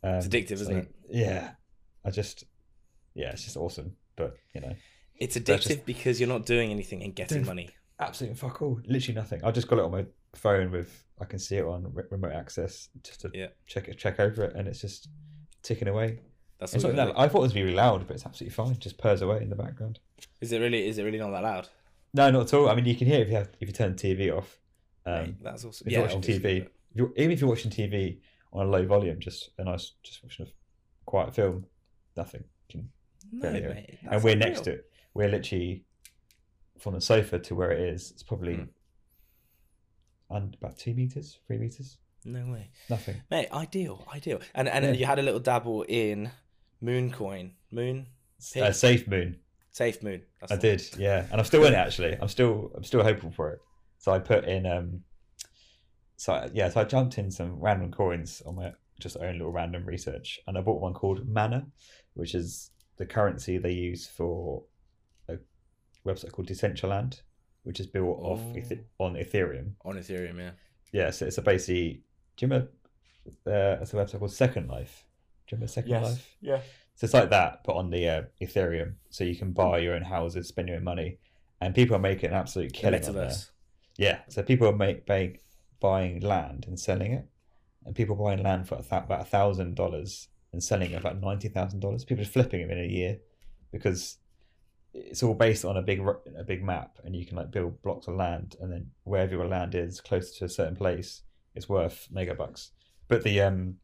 Um, 0.02 0.14
It's 0.14 0.28
addictive, 0.28 0.56
so, 0.56 0.62
isn't 0.62 0.76
it? 0.78 0.94
Yeah, 1.10 1.50
I 2.04 2.10
just, 2.10 2.44
yeah, 3.14 3.30
it's 3.30 3.44
just 3.44 3.56
awesome. 3.56 3.96
But 4.16 4.36
you 4.54 4.60
know, 4.62 4.74
It's 5.16 5.36
addictive 5.36 5.62
just- 5.68 5.86
because 5.86 6.20
you're 6.20 6.28
not 6.28 6.46
doing 6.46 6.70
anything 6.70 7.02
and 7.02 7.14
getting 7.14 7.44
money. 7.44 7.70
absolutely 7.98 8.36
fuck 8.36 8.62
all, 8.62 8.80
literally 8.86 9.14
nothing. 9.14 9.44
I 9.44 9.50
just 9.50 9.68
got 9.68 9.78
it 9.78 9.84
on 9.84 9.90
my 9.92 10.06
phone 10.34 10.70
with 10.70 11.04
I 11.20 11.26
can 11.26 11.38
see 11.38 11.56
it 11.56 11.64
on 11.66 11.92
re- 11.92 12.04
remote 12.10 12.32
access 12.32 12.88
just 13.02 13.20
to 13.20 13.30
Yeah. 13.34 13.48
check 13.66 13.88
it, 13.88 13.98
check 13.98 14.18
over 14.18 14.44
it, 14.44 14.56
and 14.56 14.66
it's 14.66 14.80
just 14.80 15.08
ticking 15.62 15.86
away. 15.88 16.20
That's 16.60 16.74
It's 16.74 16.84
not 16.84 16.94
that, 16.94 17.18
I 17.18 17.26
thought 17.26 17.38
it 17.38 17.42
was 17.42 17.54
really 17.54 17.72
loud, 17.72 18.06
but 18.06 18.14
it's 18.14 18.26
absolutely 18.26 18.54
fine. 18.54 18.72
It 18.72 18.78
just 18.80 18.98
purrs 18.98 19.22
away 19.22 19.38
in 19.42 19.48
the 19.50 19.56
background. 19.56 19.98
Is 20.42 20.52
it 20.52 20.58
really? 20.60 20.86
Is 20.86 20.98
it 20.98 21.04
really 21.04 21.18
not 21.18 21.30
that 21.30 21.42
loud? 21.42 21.68
No, 22.12 22.30
not 22.30 22.42
at 22.42 22.54
all. 22.54 22.68
I 22.68 22.74
mean, 22.74 22.84
you 22.84 22.94
can 22.94 23.06
hear 23.06 23.20
if 23.22 23.28
you 23.28 23.34
have 23.36 23.48
if 23.60 23.68
you 23.68 23.72
turn 23.72 23.96
the 23.96 24.14
TV 24.14 24.36
off. 24.36 24.58
Um, 25.06 25.14
Mate, 25.22 25.34
that's 25.42 25.64
awesome. 25.64 25.86
if 25.86 25.92
Yeah, 25.92 25.98
you're 26.00 26.08
watching 26.08 26.20
TV, 26.22 26.44
if 26.62 26.68
you're, 26.94 27.10
even 27.16 27.30
if 27.32 27.40
you're 27.40 27.48
watching 27.48 27.70
TV 27.70 28.18
on 28.52 28.66
a 28.66 28.68
low 28.68 28.84
volume, 28.84 29.18
just 29.20 29.50
a 29.58 29.64
nice, 29.64 29.92
just 30.02 30.22
watching 30.22 30.46
a 30.46 30.48
quiet 31.06 31.34
film, 31.34 31.64
nothing. 32.16 32.44
Can, 32.68 32.90
No, 33.32 33.48
it. 33.48 33.98
and 34.10 34.22
we're 34.22 34.32
ideal. 34.32 34.48
next 34.48 34.60
to 34.64 34.72
it. 34.72 34.90
We're 35.14 35.28
literally 35.28 35.84
from 36.78 36.94
the 36.94 37.00
sofa 37.00 37.38
to 37.38 37.54
where 37.54 37.70
it 37.72 37.80
is. 37.80 38.10
It's 38.10 38.22
probably 38.22 38.56
Mm. 38.56 38.68
and 40.30 40.54
about 40.60 40.76
two 40.78 40.94
meters, 40.94 41.38
three 41.46 41.58
meters. 41.58 41.98
No 42.24 42.44
way, 42.52 42.68
Nothing. 42.90 43.16
mate. 43.30 43.48
Ideal, 43.50 44.06
ideal. 44.14 44.40
And 44.54 44.68
and 44.68 44.84
Yeah. 44.84 44.92
you 44.92 45.06
had 45.06 45.18
a 45.18 45.22
little 45.22 45.40
dabble 45.40 45.82
in 45.88 46.30
Mooncoin, 46.82 47.52
Moon 47.70 48.06
Uh, 48.56 48.66
Pig? 48.66 48.74
safe 48.74 49.06
moon. 49.06 49.36
Safe 49.72 50.02
Moon. 50.02 50.22
That's 50.40 50.52
I 50.52 50.56
did, 50.56 50.82
yeah, 50.98 51.26
and 51.30 51.40
I'm 51.40 51.44
still 51.44 51.64
in 51.64 51.72
it 51.74 51.76
actually. 51.76 52.16
I'm 52.20 52.28
still, 52.28 52.72
I'm 52.74 52.82
still 52.84 53.02
hopeful 53.02 53.30
for 53.30 53.50
it. 53.52 53.60
So 53.98 54.12
I 54.12 54.18
put 54.18 54.44
in, 54.44 54.66
um, 54.66 55.04
so 56.16 56.50
yeah, 56.52 56.68
so 56.70 56.80
I 56.80 56.84
jumped 56.84 57.18
in 57.18 57.30
some 57.30 57.60
random 57.60 57.90
coins 57.92 58.42
on 58.46 58.56
my 58.56 58.72
just 58.98 59.16
own 59.16 59.32
little 59.38 59.52
random 59.52 59.84
research, 59.86 60.40
and 60.46 60.58
I 60.58 60.60
bought 60.60 60.80
one 60.80 60.92
called 60.94 61.26
Mana, 61.28 61.66
which 62.14 62.34
is 62.34 62.70
the 62.96 63.06
currency 63.06 63.58
they 63.58 63.72
use 63.72 64.06
for 64.06 64.64
a 65.28 65.36
website 66.06 66.32
called 66.32 66.48
Decentraland. 66.48 67.20
which 67.62 67.78
is 67.78 67.86
built 67.86 68.18
off 68.22 68.40
Oh. 68.40 68.56
Eth- 68.56 68.84
on 68.98 69.14
Ethereum. 69.16 69.74
On 69.84 69.94
Ethereum, 69.94 70.38
yeah. 70.38 70.52
Yeah, 70.92 71.10
so 71.10 71.26
it's 71.26 71.36
a 71.36 71.42
basically. 71.42 72.02
Do 72.36 72.46
you 72.46 72.48
remember? 72.50 72.72
Uh, 73.46 73.82
it's 73.82 73.92
a 73.92 73.96
website 73.96 74.18
called 74.18 74.32
Second 74.32 74.68
Life. 74.68 75.04
Do 75.50 75.56
you 75.56 75.56
remember 75.56 75.72
Second 75.72 76.02
Life? 76.02 76.36
Yeah. 76.40 76.60
So 76.94 77.06
it's 77.06 77.14
like 77.14 77.30
that, 77.30 77.62
but 77.64 77.72
on 77.74 77.90
the 77.90 78.08
uh, 78.08 78.22
Ethereum, 78.40 78.94
so 79.08 79.24
you 79.24 79.34
can 79.34 79.50
buy 79.50 79.78
your 79.78 79.94
own 79.94 80.02
houses, 80.02 80.46
spend 80.46 80.68
your 80.68 80.76
own 80.76 80.84
money, 80.84 81.18
and 81.60 81.74
people 81.74 81.96
are 81.96 82.00
making 82.00 82.30
an 82.30 82.36
absolute 82.36 82.72
The 82.72 82.78
killing 82.78 83.04
on 83.04 83.14
there. 83.14 83.34
Yeah, 83.96 84.18
so 84.28 84.42
people 84.44 84.68
are 84.68 84.76
make, 84.76 85.06
buying, 85.06 85.38
buying 85.80 86.20
land 86.20 86.66
and 86.68 86.78
selling 86.78 87.12
it, 87.12 87.26
and 87.84 87.96
people 87.96 88.14
buying 88.14 88.44
land 88.44 88.68
for 88.68 88.76
a 88.76 88.82
th- 88.82 89.04
about 89.04 89.22
a 89.22 89.24
thousand 89.24 89.74
dollars 89.74 90.28
and 90.52 90.62
selling 90.62 90.92
it 90.92 91.00
for 91.00 91.08
about 91.08 91.20
ninety 91.20 91.48
thousand 91.48 91.80
dollars. 91.80 92.04
People 92.04 92.22
are 92.22 92.28
flipping 92.28 92.60
it 92.60 92.70
in 92.70 92.78
a 92.78 92.86
year 92.86 93.18
because 93.72 94.18
it's 94.94 95.24
all 95.24 95.34
based 95.34 95.64
on 95.64 95.76
a 95.76 95.82
big 95.82 96.00
a 96.38 96.44
big 96.44 96.62
map, 96.62 96.98
and 97.02 97.16
you 97.16 97.26
can 97.26 97.36
like 97.36 97.50
build 97.50 97.82
blocks 97.82 98.06
of 98.06 98.14
land, 98.14 98.54
and 98.60 98.70
then 98.70 98.90
wherever 99.02 99.34
your 99.34 99.48
land 99.48 99.74
is 99.74 100.00
close 100.00 100.36
to 100.38 100.44
a 100.44 100.48
certain 100.48 100.76
place, 100.76 101.22
it's 101.56 101.68
worth 101.68 102.06
mega 102.12 102.36
bucks. 102.36 102.70
But 103.08 103.24
the 103.24 103.40
um 103.40 103.78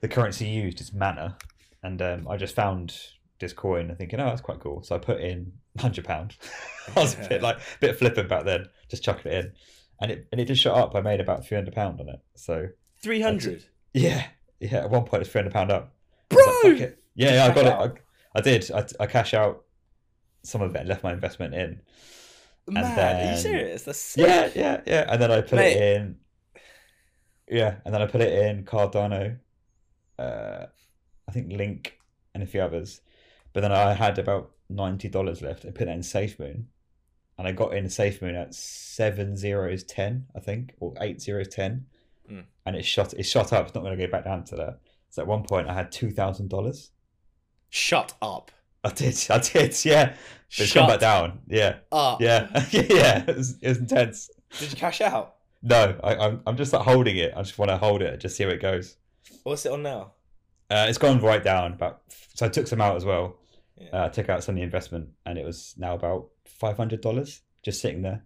the 0.00 0.08
currency 0.08 0.46
used 0.46 0.80
is 0.80 0.92
mana, 0.92 1.36
and 1.82 2.00
um, 2.02 2.28
I 2.28 2.36
just 2.36 2.54
found 2.54 2.94
this 3.38 3.52
coin 3.52 3.88
and 3.88 3.96
thinking, 3.98 4.20
oh, 4.20 4.26
that's 4.26 4.40
quite 4.40 4.60
cool. 4.60 4.82
So 4.82 4.94
I 4.94 4.98
put 4.98 5.20
in 5.20 5.52
hundred 5.78 6.04
pound. 6.04 6.36
I 6.96 7.00
was 7.00 7.14
a 7.14 7.28
bit 7.28 7.42
like 7.42 7.56
a 7.58 7.78
bit 7.80 7.98
flippant 7.98 8.28
back 8.28 8.44
then, 8.44 8.66
just 8.88 9.02
chucking 9.02 9.30
it 9.32 9.44
in, 9.44 9.52
and 10.00 10.10
it 10.10 10.28
and 10.32 10.40
it 10.40 10.46
just 10.46 10.62
shot 10.62 10.76
up. 10.76 10.94
I 10.94 11.00
made 11.00 11.20
about 11.20 11.46
three 11.46 11.56
hundred 11.56 11.74
pound 11.74 12.00
on 12.00 12.08
it. 12.08 12.20
So 12.34 12.68
300. 13.02 13.64
yeah, 13.94 14.26
yeah. 14.58 14.78
At 14.78 14.90
one 14.90 15.04
point, 15.04 15.22
it's 15.22 15.30
three 15.30 15.40
hundred 15.40 15.52
pound 15.54 15.70
up. 15.70 15.94
Bro! 16.28 16.42
like, 16.64 16.80
it." 16.80 17.02
Yeah, 17.14 17.34
yeah, 17.34 17.44
I 17.46 17.54
got 17.54 17.66
out. 17.66 17.86
it. 17.86 18.02
I, 18.34 18.38
I 18.38 18.42
did. 18.42 18.70
I, 18.70 18.84
I 19.00 19.06
cash 19.06 19.34
out 19.34 19.64
some 20.42 20.62
of 20.62 20.74
it 20.74 20.80
and 20.80 20.88
left 20.88 21.02
my 21.02 21.12
investment 21.12 21.54
in. 21.54 21.80
Man, 22.68 22.84
are 22.84 22.94
then- 22.96 23.34
you 23.34 23.40
serious? 23.40 23.82
That's 23.82 23.98
sick. 23.98 24.26
Yeah, 24.26 24.50
yeah, 24.54 24.80
yeah. 24.86 25.04
And 25.08 25.20
then 25.20 25.30
I 25.30 25.40
put 25.40 25.54
Mate. 25.54 25.76
it 25.76 25.96
in. 26.00 26.16
Yeah, 27.48 27.76
and 27.84 27.92
then 27.92 28.00
I 28.00 28.06
put 28.06 28.20
it 28.20 28.32
in 28.32 28.64
Cardano, 28.64 29.38
uh, 30.20 30.66
I 31.28 31.32
think 31.32 31.52
Link, 31.52 31.98
and 32.34 32.42
a 32.42 32.46
few 32.46 32.60
others. 32.60 33.00
But 33.52 33.60
then 33.62 33.72
I 33.72 33.94
had 33.94 34.18
about 34.18 34.50
ninety 34.68 35.08
dollars 35.08 35.42
left. 35.42 35.64
I 35.64 35.70
put 35.70 35.86
that 35.86 35.94
in 35.94 36.00
SafeMoon, 36.00 36.64
and 37.38 37.48
I 37.48 37.52
got 37.52 37.74
in 37.74 37.86
SafeMoon 37.86 38.40
at 38.40 38.54
seven 38.54 39.36
zeros 39.36 39.82
ten, 39.84 40.26
I 40.36 40.40
think, 40.40 40.74
or 40.80 40.94
eight 41.00 41.20
zeros 41.20 41.48
ten, 41.48 41.86
Mm. 42.30 42.44
and 42.64 42.76
it 42.76 42.84
shot. 42.84 43.12
It 43.14 43.24
shot 43.24 43.52
up. 43.52 43.66
It's 43.66 43.74
not 43.74 43.82
going 43.82 43.98
to 43.98 44.06
go 44.06 44.10
back 44.10 44.24
down 44.24 44.44
to 44.44 44.56
that. 44.56 44.78
So 45.08 45.22
at 45.22 45.26
one 45.28 45.42
point, 45.42 45.68
I 45.68 45.74
had 45.74 45.90
two 45.90 46.10
thousand 46.12 46.48
dollars. 46.48 46.90
Shut 47.70 48.14
up. 48.22 48.50
I 48.84 48.90
did. 48.90 49.16
I 49.30 49.38
did. 49.38 49.84
Yeah, 49.84 50.06
but 50.06 50.16
it's 50.60 50.70
Shut 50.70 50.74
gone 50.82 50.88
back 50.90 51.00
down. 51.00 51.40
Yeah, 51.48 51.78
up. 51.90 52.20
yeah, 52.20 52.48
yeah. 52.70 53.24
It 53.26 53.36
was, 53.36 53.58
it 53.60 53.68
was 53.68 53.78
intense. 53.78 54.30
Did 54.58 54.70
you 54.70 54.76
cash 54.76 55.00
out? 55.00 55.36
No, 55.62 55.98
I, 56.04 56.14
I'm 56.16 56.40
I'm 56.46 56.56
just 56.56 56.72
like 56.72 56.82
holding 56.82 57.16
it. 57.16 57.32
I 57.36 57.42
just 57.42 57.58
want 57.58 57.70
to 57.70 57.76
hold 57.76 58.00
it, 58.02 58.18
just 58.20 58.36
see 58.36 58.44
how 58.44 58.50
it 58.50 58.62
goes. 58.62 58.96
What's 59.42 59.66
it 59.66 59.72
on 59.72 59.82
now? 59.82 60.12
Uh, 60.70 60.86
it's 60.88 60.98
gone 60.98 61.20
right 61.20 61.42
down. 61.42 61.72
About 61.74 62.02
so 62.34 62.46
I 62.46 62.48
took 62.48 62.66
some 62.66 62.80
out 62.80 62.96
as 62.96 63.04
well. 63.04 63.36
Yeah. 63.76 63.88
Uh, 63.92 64.06
I 64.06 64.08
took 64.08 64.28
out 64.28 64.44
some 64.44 64.54
of 64.54 64.56
the 64.56 64.62
investment, 64.62 65.08
and 65.26 65.38
it 65.38 65.44
was 65.44 65.74
now 65.76 65.94
about 65.94 66.28
five 66.44 66.76
hundred 66.76 67.00
dollars 67.00 67.40
just 67.62 67.80
sitting 67.80 68.02
there. 68.02 68.24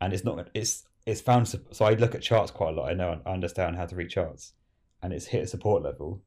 And 0.00 0.12
it's 0.12 0.24
not. 0.24 0.48
It's 0.54 0.84
it's 1.06 1.20
found. 1.20 1.48
So 1.48 1.84
I 1.84 1.94
look 1.94 2.14
at 2.14 2.22
charts 2.22 2.50
quite 2.50 2.70
a 2.70 2.76
lot. 2.80 2.90
I 2.90 2.94
know 2.94 3.20
I 3.24 3.30
understand 3.30 3.76
how 3.76 3.86
to 3.86 3.94
read 3.96 4.10
charts, 4.10 4.52
and 5.02 5.12
it's 5.12 5.26
hit 5.26 5.44
a 5.44 5.46
support 5.46 5.82
level, 5.82 6.22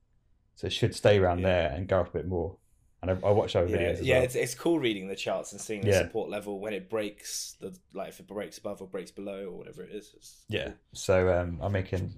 so 0.56 0.68
it 0.68 0.74
should 0.74 0.96
stay 0.96 1.18
around 1.18 1.40
Yeah. 1.40 1.48
there 1.48 1.72
and 1.72 1.88
go 1.88 2.00
up 2.02 2.10
a 2.10 2.18
bit 2.20 2.28
more. 2.28 2.58
And 3.02 3.10
I, 3.10 3.14
I 3.28 3.32
watch 3.32 3.56
other 3.56 3.68
yeah, 3.68 3.78
videos 3.78 3.94
as 3.94 4.02
yeah 4.04 4.16
well. 4.18 4.24
it's, 4.26 4.36
it's 4.36 4.54
cool 4.56 4.78
reading 4.80 5.08
the 5.08 5.16
charts 5.16 5.52
and 5.54 5.60
seeing 5.60 5.82
the 5.82 5.92
support 5.94 6.30
level 6.30 6.60
when 6.60 6.72
it 6.74 6.88
breaks 6.88 7.56
the 7.60 7.76
like 7.94 8.10
if 8.10 8.20
it 8.20 8.28
breaks 8.28 8.60
above 8.60 8.80
or 8.80 8.88
breaks 8.88 9.10
below 9.10 9.46
or 9.48 9.58
whatever 9.58 9.84
it 9.84 9.90
is. 9.92 10.44
Yeah. 10.50 10.66
cool. 10.66 10.74
So 10.94 11.34
um, 11.34 11.58
I'm 11.62 11.72
making. 11.72 12.14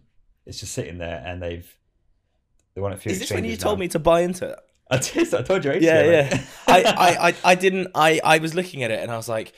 It's 0.46 0.60
just 0.60 0.74
sitting 0.74 0.98
there, 0.98 1.24
and 1.26 1.42
they've. 1.42 1.74
They 2.76 2.82
want 2.82 2.94
a 2.94 2.98
few. 2.98 3.12
Is 3.12 3.20
this 3.20 3.32
when 3.32 3.46
you 3.46 3.56
told 3.58 3.78
now. 3.78 3.82
me 3.82 3.88
to 3.90 4.00
buy 4.00 4.22
into 4.22 4.50
it? 4.50 4.60
I 4.90 4.98
did. 4.98 5.34
I 5.34 5.42
told 5.42 5.64
you. 5.66 5.74
Yeah, 5.74 6.04
yeah. 6.04 6.30
mate. 6.32 6.42
I, 6.68 6.84
I, 6.84 7.28
I, 7.30 7.36
I 7.44 7.56
didn't. 7.56 7.90
I, 7.96 8.20
I 8.24 8.38
was 8.40 8.54
looking 8.54 8.84
at 8.84 8.92
it 8.92 9.00
and 9.00 9.12
I 9.12 9.18
was 9.18 9.30
like, 9.30 9.54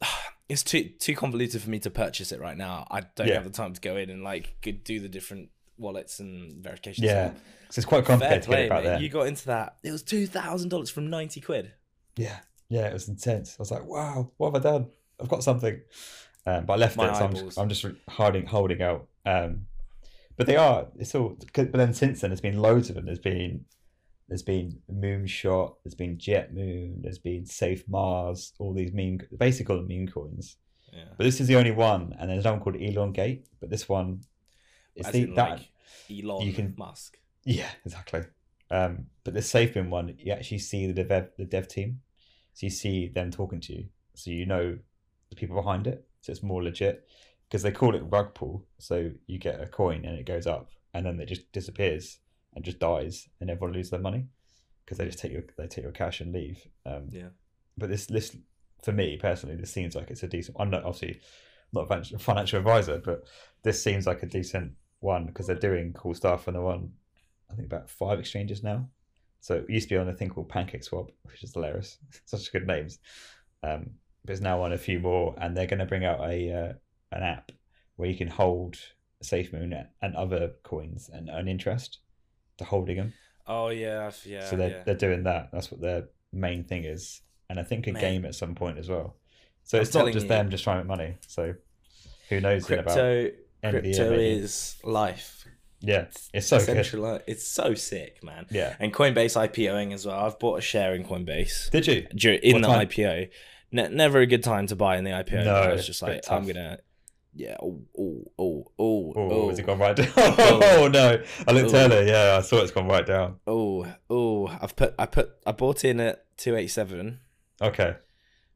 it's 0.48 0.62
too 0.62 0.90
too 0.98 1.14
convoluted 1.14 1.60
for 1.62 1.70
me 1.70 1.78
to 1.80 1.90
purchase 1.90 2.32
it 2.32 2.40
right 2.40 2.56
now. 2.56 2.86
I 2.90 3.02
don't 3.16 3.26
Yeah. 3.28 3.34
have 3.34 3.44
the 3.44 3.50
time 3.50 3.72
to 3.74 3.80
go 3.80 3.96
in 3.96 4.10
and 4.10 4.22
like 4.22 4.56
do 4.84 5.00
the 5.00 5.08
different 5.08 5.50
wallets 5.76 6.20
and 6.20 6.62
verifications. 6.62 7.04
Yeah, 7.04 7.32
so 7.70 7.78
it's 7.80 7.84
quite 7.86 8.04
complicated 8.04 8.42
to 8.44 8.48
get 8.50 8.68
play, 8.68 8.76
mate. 8.78 8.84
there. 8.84 9.00
You 9.00 9.08
got 9.08 9.26
into 9.26 9.46
that. 9.46 9.76
It 9.82 9.92
was 9.92 10.02
two 10.02 10.26
thousand 10.26 10.68
dollars 10.70 10.90
from 10.90 11.10
ninety 11.10 11.40
quid. 11.40 11.72
Yeah, 12.16 12.38
yeah, 12.68 12.86
it 12.88 12.92
was 12.92 13.08
intense. 13.08 13.56
I 13.58 13.62
was 13.62 13.70
like, 13.70 13.84
wow, 13.84 14.30
what 14.36 14.54
have 14.54 14.64
I 14.66 14.70
done? 14.70 14.86
I've 15.20 15.28
got 15.28 15.42
something, 15.44 15.80
um, 16.46 16.64
but 16.64 16.74
I 16.74 16.76
left 16.76 16.96
My 16.96 17.10
it. 17.10 17.16
So 17.16 17.24
I'm 17.24 17.34
just, 17.34 17.58
I'm 17.58 17.68
just 17.68 17.86
holding 18.08 18.46
holding 18.46 18.82
out. 18.82 19.06
Um, 19.26 19.66
but 20.38 20.46
they 20.46 20.56
are. 20.56 20.86
It's 20.98 21.14
all. 21.14 21.36
But 21.52 21.72
then 21.72 21.92
since 21.92 22.20
then, 22.20 22.30
there's 22.30 22.40
been 22.40 22.62
loads 22.62 22.88
of 22.88 22.94
them. 22.94 23.04
There's 23.04 23.18
been 23.18 23.64
there's 24.28 24.42
been 24.42 24.78
Moonshot. 24.90 25.74
There's 25.84 25.94
been 25.94 26.18
Jet 26.18 26.54
Moon. 26.54 27.00
There's 27.02 27.18
been 27.18 27.44
Safe 27.44 27.84
Mars. 27.88 28.52
All 28.58 28.72
these 28.72 28.92
meme, 28.92 29.18
basically 29.38 29.66
called 29.66 29.80
them 29.80 29.88
meme 29.98 30.08
coins. 30.08 30.56
Yeah. 30.92 31.04
But 31.16 31.24
this 31.24 31.40
is 31.40 31.48
the 31.48 31.56
only 31.56 31.72
one, 31.72 32.14
and 32.18 32.30
there's 32.30 32.44
one 32.44 32.60
called 32.60 32.76
Elongate. 32.76 33.46
But 33.60 33.68
this 33.68 33.88
one, 33.88 34.20
is 34.94 35.10
the 35.10 35.24
that. 35.34 35.50
like 35.50 35.68
Elon 36.10 36.46
you 36.46 36.52
can- 36.52 36.74
Musk. 36.78 37.18
Yeah, 37.44 37.70
exactly. 37.84 38.22
Um, 38.70 39.06
but 39.24 39.32
the 39.34 39.40
SafeMoon 39.40 39.88
one, 39.88 40.14
you 40.18 40.32
actually 40.32 40.58
see 40.58 40.90
the 40.90 41.02
dev 41.04 41.30
the 41.36 41.44
dev 41.44 41.66
team, 41.66 42.00
so 42.52 42.66
you 42.66 42.70
see 42.70 43.08
them 43.08 43.30
talking 43.30 43.60
to 43.60 43.72
you, 43.72 43.88
so 44.14 44.30
you 44.30 44.44
know 44.46 44.78
the 45.30 45.36
people 45.36 45.56
behind 45.56 45.86
it. 45.86 46.06
So 46.20 46.32
it's 46.32 46.42
more 46.42 46.62
legit 46.62 47.08
because 47.48 47.62
they 47.62 47.72
call 47.72 47.94
it 47.94 48.02
rug 48.08 48.34
pull. 48.34 48.66
So 48.78 49.10
you 49.26 49.38
get 49.38 49.60
a 49.60 49.66
coin 49.66 50.04
and 50.04 50.18
it 50.18 50.26
goes 50.26 50.46
up, 50.46 50.70
and 50.94 51.06
then 51.06 51.18
it 51.20 51.26
just 51.26 51.50
disappears 51.52 52.18
and 52.54 52.64
just 52.64 52.78
dies, 52.78 53.28
and 53.40 53.50
everyone 53.50 53.74
loses 53.74 53.90
their 53.90 54.00
money 54.00 54.26
because 54.84 54.98
they 54.98 55.06
just 55.06 55.18
take 55.18 55.32
your 55.32 55.42
they 55.56 55.66
take 55.66 55.84
your 55.84 55.92
cash 55.92 56.20
and 56.20 56.32
leave. 56.32 56.66
Um, 56.86 57.08
Yeah. 57.10 57.28
But 57.76 57.90
this 57.90 58.10
list 58.10 58.36
for 58.82 58.92
me 58.92 59.16
personally, 59.16 59.56
this 59.56 59.72
seems 59.72 59.94
like 59.94 60.10
it's 60.10 60.22
a 60.22 60.28
decent. 60.28 60.56
I'm 60.58 60.70
not 60.70 60.84
obviously 60.84 61.20
not 61.72 61.82
a 61.90 62.18
financial- 62.18 62.58
advisor, 62.58 62.98
but 62.98 63.26
this 63.62 63.82
seems 63.82 64.06
like 64.06 64.22
a 64.22 64.26
decent 64.26 64.72
one 65.00 65.26
because 65.26 65.46
they're 65.46 65.56
doing 65.56 65.92
cool 65.92 66.14
stuff 66.14 66.46
and 66.48 66.56
they're 66.56 66.64
on 66.64 66.92
I 67.50 67.54
think 67.54 67.66
about 67.66 67.88
five 67.90 68.18
exchanges 68.18 68.62
now. 68.62 68.88
So 69.40 69.56
it 69.56 69.70
used 69.70 69.88
to 69.88 69.94
be 69.94 69.98
on 69.98 70.08
a 70.08 70.14
thing 70.14 70.28
called 70.28 70.48
Pancake 70.48 70.84
Swap, 70.84 71.10
which 71.22 71.42
is 71.44 71.54
hilarious. 71.54 71.98
Such 72.24 72.52
good 72.52 72.66
names. 72.66 72.98
Um, 73.62 73.90
but 74.24 74.32
it's 74.32 74.40
now 74.40 74.62
on 74.62 74.72
a 74.72 74.78
few 74.78 74.98
more, 74.98 75.34
and 75.38 75.56
they're 75.56 75.66
going 75.66 75.78
to 75.78 75.86
bring 75.86 76.04
out 76.04 76.20
a 76.20 76.52
uh, 76.52 76.72
an 77.12 77.22
app 77.22 77.52
where 77.96 78.08
you 78.08 78.16
can 78.16 78.28
hold 78.28 78.76
SafeMoon 79.22 79.86
and 80.02 80.14
other 80.16 80.52
coins 80.62 81.10
and 81.12 81.28
earn 81.32 81.48
interest 81.48 81.98
to 82.58 82.64
holding 82.64 82.96
them. 82.96 83.14
Oh 83.46 83.68
yeah, 83.68 84.10
yeah. 84.24 84.44
so 84.44 84.56
they're 84.56 84.70
yeah. 84.70 84.82
they're 84.84 84.94
doing 84.94 85.24
that. 85.24 85.50
That's 85.52 85.70
what 85.70 85.80
their 85.80 86.08
main 86.32 86.64
thing 86.64 86.84
is, 86.84 87.22
and 87.48 87.58
I 87.58 87.62
think 87.62 87.86
a 87.86 87.92
Mate. 87.92 88.00
game 88.00 88.24
at 88.24 88.34
some 88.34 88.54
point 88.54 88.78
as 88.78 88.88
well. 88.88 89.16
So 89.64 89.78
I'm 89.78 89.82
it's 89.82 89.94
not 89.94 90.12
just 90.12 90.24
you. 90.24 90.28
them 90.28 90.50
just 90.50 90.64
trying 90.64 90.78
to 90.78 90.84
make 90.84 90.98
money. 90.98 91.16
So 91.26 91.54
who 92.28 92.40
knows 92.40 92.66
crypto. 92.66 93.30
end 93.62 93.76
of 93.76 93.82
the 93.82 93.88
year, 93.88 93.96
Crypto 93.96 94.18
is 94.18 94.76
life. 94.84 95.46
yeah, 95.80 96.06
it's 96.34 96.46
so 96.46 96.64
good. 96.64 97.22
It's 97.26 97.46
so 97.46 97.74
sick, 97.74 98.22
man. 98.22 98.46
Yeah, 98.50 98.76
And 98.78 98.92
Coinbase 98.92 99.48
IPOing 99.48 99.92
as 99.94 100.06
well. 100.06 100.26
I've 100.26 100.38
bought 100.38 100.58
a 100.58 100.62
share 100.62 100.94
in 100.94 101.04
Coinbase 101.04 101.70
did 101.70 101.86
you? 101.86 102.06
in 102.42 102.54
What 102.54 102.62
the 102.62 102.68
time? 102.68 102.86
IPO. 102.86 103.30
Ne- 103.72 103.88
never 103.88 104.20
a 104.20 104.26
good 104.26 104.42
time 104.42 104.66
to 104.68 104.76
buy 104.76 104.96
in 104.96 105.04
the 105.04 105.10
IPO. 105.10 105.44
No, 105.44 105.54
I 105.54 105.72
was 105.72 105.86
just 105.86 106.02
it's 106.02 106.28
like, 106.28 106.30
I'm 106.30 106.46
gonna, 106.46 106.78
yeah. 107.38 107.56
Oh, 107.62 107.80
oh, 107.98 108.24
oh, 108.38 108.64
oh, 108.78 109.12
Oh, 109.16 109.28
oh, 109.30 109.48
has 109.48 109.58
it 109.58 109.62
oh. 109.62 109.66
gone 109.66 109.78
right 109.78 109.96
down? 109.96 110.08
Oh. 110.16 110.60
oh, 110.84 110.88
no! 110.88 111.22
I 111.46 111.52
looked 111.52 111.72
Oh. 111.74 111.78
earlier. 111.78 112.02
Yeah, 112.02 112.36
I 112.38 112.42
saw 112.42 112.56
it's 112.62 112.72
gone 112.72 112.88
right 112.88 113.06
down. 113.06 113.36
oh, 113.46 113.86
oh. 114.10 114.48
I've 114.48 114.74
put, 114.76 114.94
I 114.98 115.06
put, 115.06 115.30
I 115.46 115.52
bought 115.52 115.84
in 115.84 116.00
at 116.00 116.24
two 116.36 116.56
eighty 116.56 116.68
seven 116.68 117.20
Okay. 117.62 117.96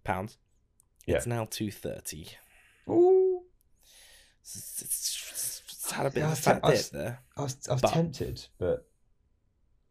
pounds. 0.05 0.37
Yeah. 1.07 1.17
It's 1.17 1.27
now 1.27 1.47
two 1.49 1.71
thirty. 1.71 2.27
Ooh. 2.89 3.43
It's, 4.43 4.83
it's, 4.83 5.63
it's 5.71 5.91
had 5.93 6.07
a 6.07 6.11
bit 6.11 6.21
Yeah, 6.21 6.25
of 6.25 6.29
I 6.29 6.31
a 6.31 6.31
was 6.33 6.41
fat 6.41 6.61
I 6.65 6.71
dip 6.75 6.87
there. 6.91 7.21
I 7.37 7.43
was, 7.43 7.57
I 7.69 7.73
was 7.75 7.83
But- 7.83 7.93
tempted, 7.93 8.47
but 8.59 8.87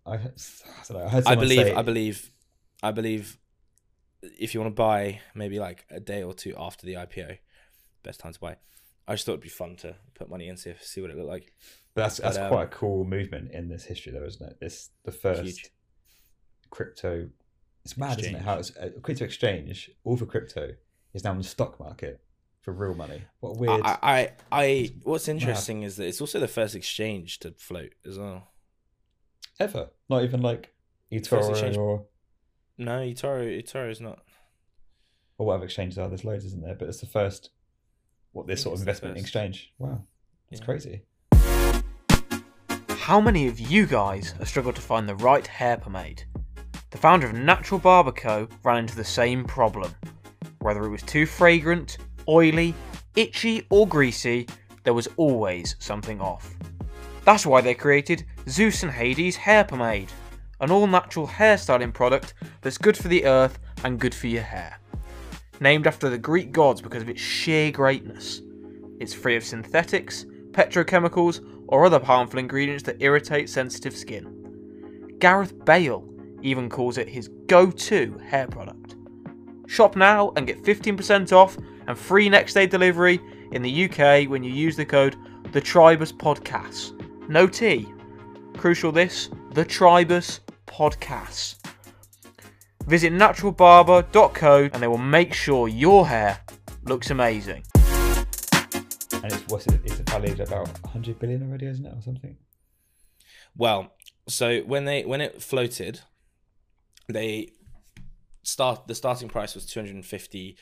I, 0.06 0.14
I 0.14 0.18
don't 0.18 0.92
know. 0.98 1.06
I 1.06 1.10
heard 1.10 1.26
I 1.28 1.36
believe, 1.36 1.68
say, 1.68 1.74
I 1.74 1.82
believe, 1.82 2.32
I 2.84 2.92
believe. 2.92 3.38
If 4.24 4.54
you 4.54 4.60
want 4.62 4.76
to 4.76 4.80
buy, 4.80 5.20
maybe 5.34 5.58
like 5.60 5.86
a 5.90 6.00
day 6.00 6.22
or 6.22 6.34
two 6.34 6.54
after 6.58 6.86
the 6.86 6.94
IPO, 6.94 7.40
best 8.04 8.20
time 8.20 8.34
to 8.34 8.40
buy. 8.40 8.58
I 9.12 9.16
just 9.16 9.26
thought 9.26 9.34
it'd 9.34 9.42
be 9.44 9.50
fun 9.50 9.76
to 9.78 9.96
put 10.14 10.30
money 10.30 10.48
in, 10.48 10.56
see 10.56 10.74
see 10.80 11.02
what 11.02 11.12
it 11.12 11.18
looked 11.18 11.28
like. 11.30 11.54
but 11.94 12.04
that's 12.04 12.18
that's 12.20 12.38
but, 12.38 12.46
um, 12.46 12.50
quite 12.50 12.64
a 12.64 12.68
cool 12.68 13.04
movement 13.04 13.52
in 13.52 13.68
this 13.68 13.84
history, 13.84 14.14
though, 14.14 14.24
isn't 14.24 14.46
it? 14.50 14.58
It's 14.62 14.90
the 15.04 15.12
first 15.12 15.44
Huge. 15.44 15.70
crypto. 16.70 17.30
It's 17.84 17.98
mad, 17.98 18.20
isn't 18.20 18.36
it? 18.36 18.38
Exchange. 18.38 18.46
How 18.46 18.58
it's 18.60 18.72
a 18.80 18.90
crypto 19.02 19.26
exchange, 19.26 19.92
all 20.04 20.16
for 20.16 20.26
crypto, 20.26 20.70
is 21.14 21.24
now 21.24 21.32
in 21.32 21.40
the 21.40 21.44
stock 21.44 21.80
market 21.80 22.22
for 22.62 22.72
real 22.72 22.94
money. 22.94 23.22
What 23.42 23.58
weird. 23.58 23.82
I, 23.84 23.98
I, 24.02 24.30
I, 24.52 24.92
what's 25.04 25.28
interesting 25.28 25.82
is 25.84 25.98
that 25.98 26.06
it's 26.08 26.22
also 26.22 26.40
the 26.40 26.48
first 26.48 26.76
exchange 26.76 27.40
to 27.40 27.52
float 27.58 27.94
as 28.06 28.18
well. 28.20 28.48
ever? 29.60 29.90
Not 30.10 30.24
even 30.24 30.42
like 30.42 30.74
eToro 31.12 31.50
exchange- 31.50 31.76
or 31.76 32.06
No, 32.78 33.00
eToro, 33.00 33.62
eToro 33.62 33.90
is 33.92 34.00
not. 34.00 34.20
or 35.38 35.48
whatever 35.48 35.66
exchanges 35.66 35.98
are. 35.98 36.08
There's 36.08 36.24
loads, 36.24 36.46
isn't 36.46 36.62
there? 36.62 36.76
But 36.76 36.88
it's 36.88 37.02
the 37.02 37.08
first. 37.08 37.50
What 38.34 38.48
this 38.48 38.62
sort 38.62 38.76
of 38.76 38.82
investment 38.82 39.16
first. 39.16 39.24
exchange? 39.26 39.74
Wow, 39.78 40.04
it's 40.50 40.60
Yeah. 40.62 40.66
crazy. 40.66 41.02
How 42.90 43.20
many 43.20 43.48
of 43.48 43.60
you 43.60 43.86
guys 43.86 44.32
have 44.40 44.48
struggled 44.48 44.76
to 44.76 44.82
find 44.82 45.08
the 45.10 45.16
right 45.16 45.46
hair 45.46 45.78
pomade? 45.78 46.24
The 46.92 46.98
founder 46.98 47.28
of 47.28 47.34
Natural 47.34 47.80
Barber 47.80 48.12
Co. 48.12 48.48
ran 48.64 48.78
into 48.80 48.96
the 48.96 49.04
same 49.04 49.44
problem. 49.44 49.94
Whether 50.60 50.84
it 50.84 50.90
was 50.90 51.02
too 51.02 51.26
fragrant, 51.26 51.98
oily, 52.28 52.74
itchy, 53.16 53.66
or 53.70 53.88
greasy, 53.88 54.48
there 54.84 54.94
was 54.94 55.08
always 55.18 55.76
something 55.80 56.22
off. 56.22 56.56
That's 57.26 57.46
why 57.46 57.62
they 57.62 57.74
created 57.74 58.26
Zeus 58.48 58.84
and 58.84 58.92
Hades 58.92 59.36
Hair 59.36 59.66
Pomade, 59.66 60.12
an 60.60 60.72
all 60.72 60.88
natural 60.88 61.28
hairstyling 61.28 61.94
product 61.94 62.34
that's 62.62 62.78
good 62.78 62.98
for 62.98 63.08
the 63.08 63.26
earth 63.26 63.60
and 63.84 64.00
good 64.00 64.14
for 64.16 64.28
your 64.28 64.44
hair. 64.44 64.78
Named 65.62 65.86
after 65.86 66.10
the 66.10 66.18
Greek 66.18 66.52
gods 66.52 66.82
because 66.82 67.04
of 67.04 67.10
its 67.10 67.22
sheer 67.22 67.72
greatness. 67.72 68.42
It's 69.00 69.14
free 69.14 69.36
of 69.36 69.44
synthetics, 69.44 70.26
petrochemicals, 70.52 71.46
or 71.68 71.86
other 71.86 72.04
harmful 72.04 72.40
ingredients 72.40 72.84
that 72.84 73.00
irritate 73.00 73.48
sensitive 73.48 73.96
skin. 73.96 75.16
Gareth 75.20 75.64
Bale 75.64 76.04
even 76.42 76.68
calls 76.68 76.98
it 76.98 77.08
his 77.08 77.28
go 77.46 77.70
to 77.70 78.18
hair 78.18 78.48
product. 78.48 78.96
Shop 79.68 79.96
now 79.96 80.34
and 80.36 80.48
get 80.48 80.64
15% 80.64 81.32
off 81.32 81.58
and 81.88 81.96
free 81.96 82.28
next 82.28 82.56
day 82.56 82.66
delivery 82.66 83.22
in 83.52 83.62
the 83.62 83.86
UK 83.86 84.28
when 84.28 84.44
you 84.44 84.52
use 84.52 84.76
the 84.76 84.84
code 84.84 85.16
The 85.52 85.62
Tribus. 85.62 86.12
No 87.30 87.48
T. 87.48 87.88
Crucial 88.58 88.92
this 88.92 89.30
The 89.54 89.64
Tribus 89.64 90.40
Podcast. 90.66 91.71
Visit 92.88 93.14
naturalbarber.co 93.14 94.70
and 94.74 94.84
they 94.84 94.88
will 94.88 94.98
make 94.98 95.34
sure 95.34 95.68
your 95.68 96.08
hair 96.08 96.40
looks 96.84 97.10
amazing. 97.10 97.64
And 99.24 99.32
it's 99.32 99.44
what's 99.48 99.68
it? 99.68 99.80
It's 99.86 100.00
valued 100.00 100.40
at 100.40 100.48
about 100.48 100.68
100 100.84 101.20
billion 101.20 101.44
already, 101.44 101.68
isn't 101.68 101.86
it, 101.86 101.94
or 101.96 102.02
something? 102.02 102.38
Well, 103.56 103.94
so 104.28 104.62
when 104.62 104.86
they 104.86 105.04
when 105.06 105.22
it 105.22 105.42
floated, 105.42 106.02
they 107.08 107.50
start 108.44 108.88
the 108.88 108.96
starting 108.96 109.30
price 109.30 109.54
was 109.54 109.66
two 109.66 109.80
hundred 109.80 109.96
and 109.96 110.06
fifty 110.06 110.58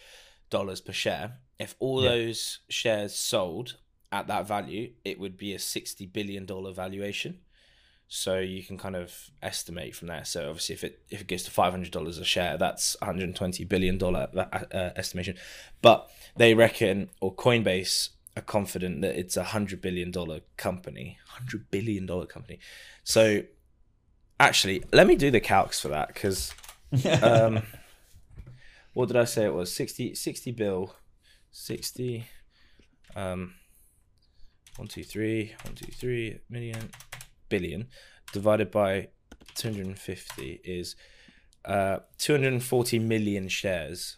dollars 0.49 0.81
per 0.81 0.91
share. 0.91 1.38
If 1.59 1.75
all 1.79 2.01
Yeah. 2.03 2.09
those 2.11 2.59
shares 2.69 3.15
sold 3.15 3.77
at 4.11 4.27
that 4.27 4.47
value, 4.47 4.93
it 5.05 5.19
would 5.19 5.38
be 5.38 5.53
a 5.53 5.59
sixty 5.59 6.05
billion 6.05 6.45
dollar 6.45 6.73
valuation. 6.73 7.39
So 8.12 8.39
you 8.39 8.63
can 8.63 8.80
kind 8.80 8.96
of 8.96 9.30
estimate 9.44 9.96
from 9.96 10.08
there. 10.08 10.25
So 10.25 10.50
obviously, 10.50 10.74
if 10.74 10.84
it 10.84 11.00
if 11.12 11.22
it 11.22 11.28
gets 11.28 11.44
to 11.44 11.51
five 11.51 11.72
hundred 11.72 11.92
dollars 11.92 12.18
a 12.18 12.25
share, 12.25 12.58
that's 12.58 12.98
one 13.00 13.08
hundred 13.08 13.36
twenty 13.36 13.63
billion 13.63 14.00
dollar 14.00 14.28
uh, 14.36 14.89
estimation. 14.96 15.36
But 15.84 16.10
they 16.36 16.56
reckon, 16.56 17.12
or 17.22 17.34
Coinbase 17.34 18.10
are 18.36 18.42
confident 18.42 19.01
that 19.01 19.16
it's 19.16 19.38
a 19.38 19.44
hundred 19.44 19.80
billion 19.82 20.10
dollar 20.10 20.39
company, 20.58 21.20
hundred 21.28 21.70
billion 21.70 22.08
dollar 22.08 22.25
company. 22.25 22.58
So 23.04 23.44
actually, 24.39 24.84
let 24.92 25.06
me 25.06 25.16
do 25.16 25.30
the 25.30 25.39
calcs 25.39 25.80
for 25.80 25.89
that 25.89 26.08
because 26.08 26.51
um, 27.22 27.62
what 28.94 29.08
did 29.08 29.18
I 29.18 29.25
say 29.25 29.46
it 29.46 29.54
was? 29.54 29.72
60, 29.72 30.16
60 30.16 30.51
bill, 30.54 30.96
60, 31.51 32.25
um, 33.16 33.54
one, 34.78 34.88
two, 34.88 35.04
three, 35.04 35.54
one, 35.63 35.75
two, 35.75 35.92
three 35.92 36.39
million, 36.50 36.89
billion 37.50 37.88
divided 38.32 38.72
by 38.72 39.10
250 39.56 40.62
is 40.63 40.96
uh, 41.65 42.00
240 42.18 43.00
million 43.00 43.48
shares. 43.50 44.18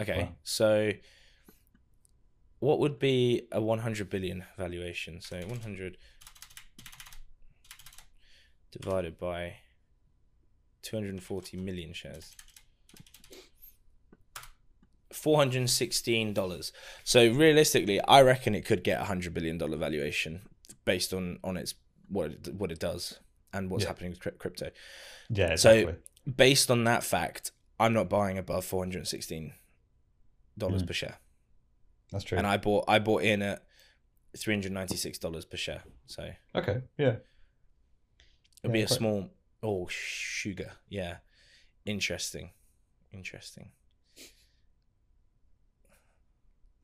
Okay, 0.00 0.22
Wow. 0.22 0.32
so 0.42 0.92
what 2.58 2.78
would 2.80 2.98
be 2.98 3.42
a 3.52 3.60
100 3.60 4.08
billion 4.10 4.44
valuation? 4.56 5.20
So 5.20 5.36
100 5.36 5.96
divided 8.72 9.18
by 9.18 9.56
240 10.82 11.56
million 11.58 11.92
shares. 11.92 12.34
$416. 15.12 16.72
So 17.04 17.28
realistically, 17.30 18.00
I 18.02 18.22
reckon 18.22 18.54
it 18.54 18.64
could 18.64 18.82
get 18.82 18.96
a 18.96 19.02
100 19.02 19.34
billion 19.34 19.58
dollar 19.58 19.76
valuation 19.76 20.42
based 20.84 21.12
on 21.12 21.38
on 21.44 21.56
its 21.56 21.74
what 22.12 22.30
it, 22.32 22.54
what 22.54 22.70
it 22.70 22.78
does 22.78 23.18
and 23.52 23.70
what's 23.70 23.82
Yeah. 23.84 23.88
happening 23.88 24.10
with 24.10 24.38
crypto. 24.38 24.70
yeah, 25.30 25.56
So- 25.56 25.96
Based 26.36 26.70
on 26.70 26.84
that 26.84 27.02
fact, 27.02 27.50
I'm 27.80 27.92
not 27.94 28.08
buying 28.08 28.38
above 28.38 28.64
416 28.64 29.54
dollars 30.56 30.82
Mm. 30.82 30.86
per 30.86 30.92
share. 30.92 31.18
That's 32.12 32.22
true. 32.24 32.38
And 32.38 32.46
I 32.46 32.58
bought 32.58 32.84
I 32.86 32.98
bought 33.00 33.22
in 33.24 33.42
at 33.42 33.64
$396 34.36 35.44
per 35.50 35.56
share. 35.56 35.82
So 36.06 36.30
okay, 36.54 36.82
yeah. 36.96 37.16
It'll 38.62 38.72
be 38.72 38.82
a 38.82 38.86
quite- 38.86 38.96
small. 38.98 39.30
Oh, 39.64 39.88
sugar. 39.88 40.72
Yeah. 40.88 41.18
Interesting. 41.84 42.50
Interesting. 43.12 43.72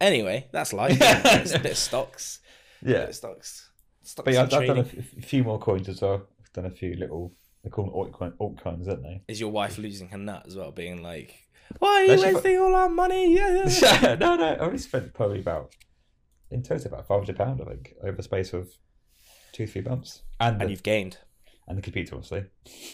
Anyway, 0.01 0.49
that's 0.53 0.73
life. 0.73 0.97
It's 1.01 1.55
a 1.55 1.59
bit 1.59 1.73
of 1.73 1.79
stocks. 1.89 2.41
Bit 2.83 2.91
Yeah. 2.93 3.03
of 3.05 3.15
stocks. 3.15 3.68
Stocks 4.09 4.25
But 4.25 4.35
yeah, 4.35 4.41
I've, 4.41 4.45
I've 4.47 4.67
done 4.67 4.79
a, 4.79 4.85
trading. 4.85 5.05
f- 5.13 5.19
a 5.19 5.27
few 5.27 5.45
more 5.45 5.59
coins 5.59 5.89
as 5.89 6.01
well. 6.01 6.27
I've 6.41 6.53
done 6.55 6.65
a 6.67 6.71
few 6.71 6.95
little, 6.95 7.33
they 7.63 7.71
call 7.71 7.85
them 7.85 7.93
altcoin, 7.95 8.33
altcoins, 8.39 8.87
don't 8.87 9.03
they? 9.03 9.21
Is 9.29 9.39
your 9.39 9.51
wife 9.51 9.77
losing 9.77 10.09
her 10.09 10.19
nut 10.19 10.45
as 10.47 10.57
well, 10.57 10.73
being 10.73 11.03
like, 11.03 11.35
"Why 11.79 11.89
are 11.89 12.05
you 12.15 12.19
she- 12.19 12.33
wasting 12.35 12.59
all 12.59 12.75
our 12.75 12.89
money?" 12.89 13.35
Yeah. 13.37 13.65
yeah, 13.67 14.01
yeah." 14.03 14.15
no, 14.15 14.37
no, 14.37 14.45
I 14.47 14.57
only 14.59 14.79
spent 14.79 15.13
probably 15.13 15.41
about, 15.41 15.75
in 16.51 16.63
total, 16.63 16.87
about 16.95 17.07
£500, 17.07 17.61
I 17.61 17.65
think, 17.71 17.95
over 18.03 18.17
the 18.17 18.23
space 18.23 18.55
of 18.55 18.71
two, 19.53 19.67
three 19.67 19.83
months. 19.83 20.23
And, 20.41 20.55
and 20.61 20.69
the, 20.69 20.71
you've 20.71 20.83
gained. 20.83 21.19
and 21.67 21.77
the 21.77 21.83
computer, 21.83 22.15
obviously. 22.15 22.45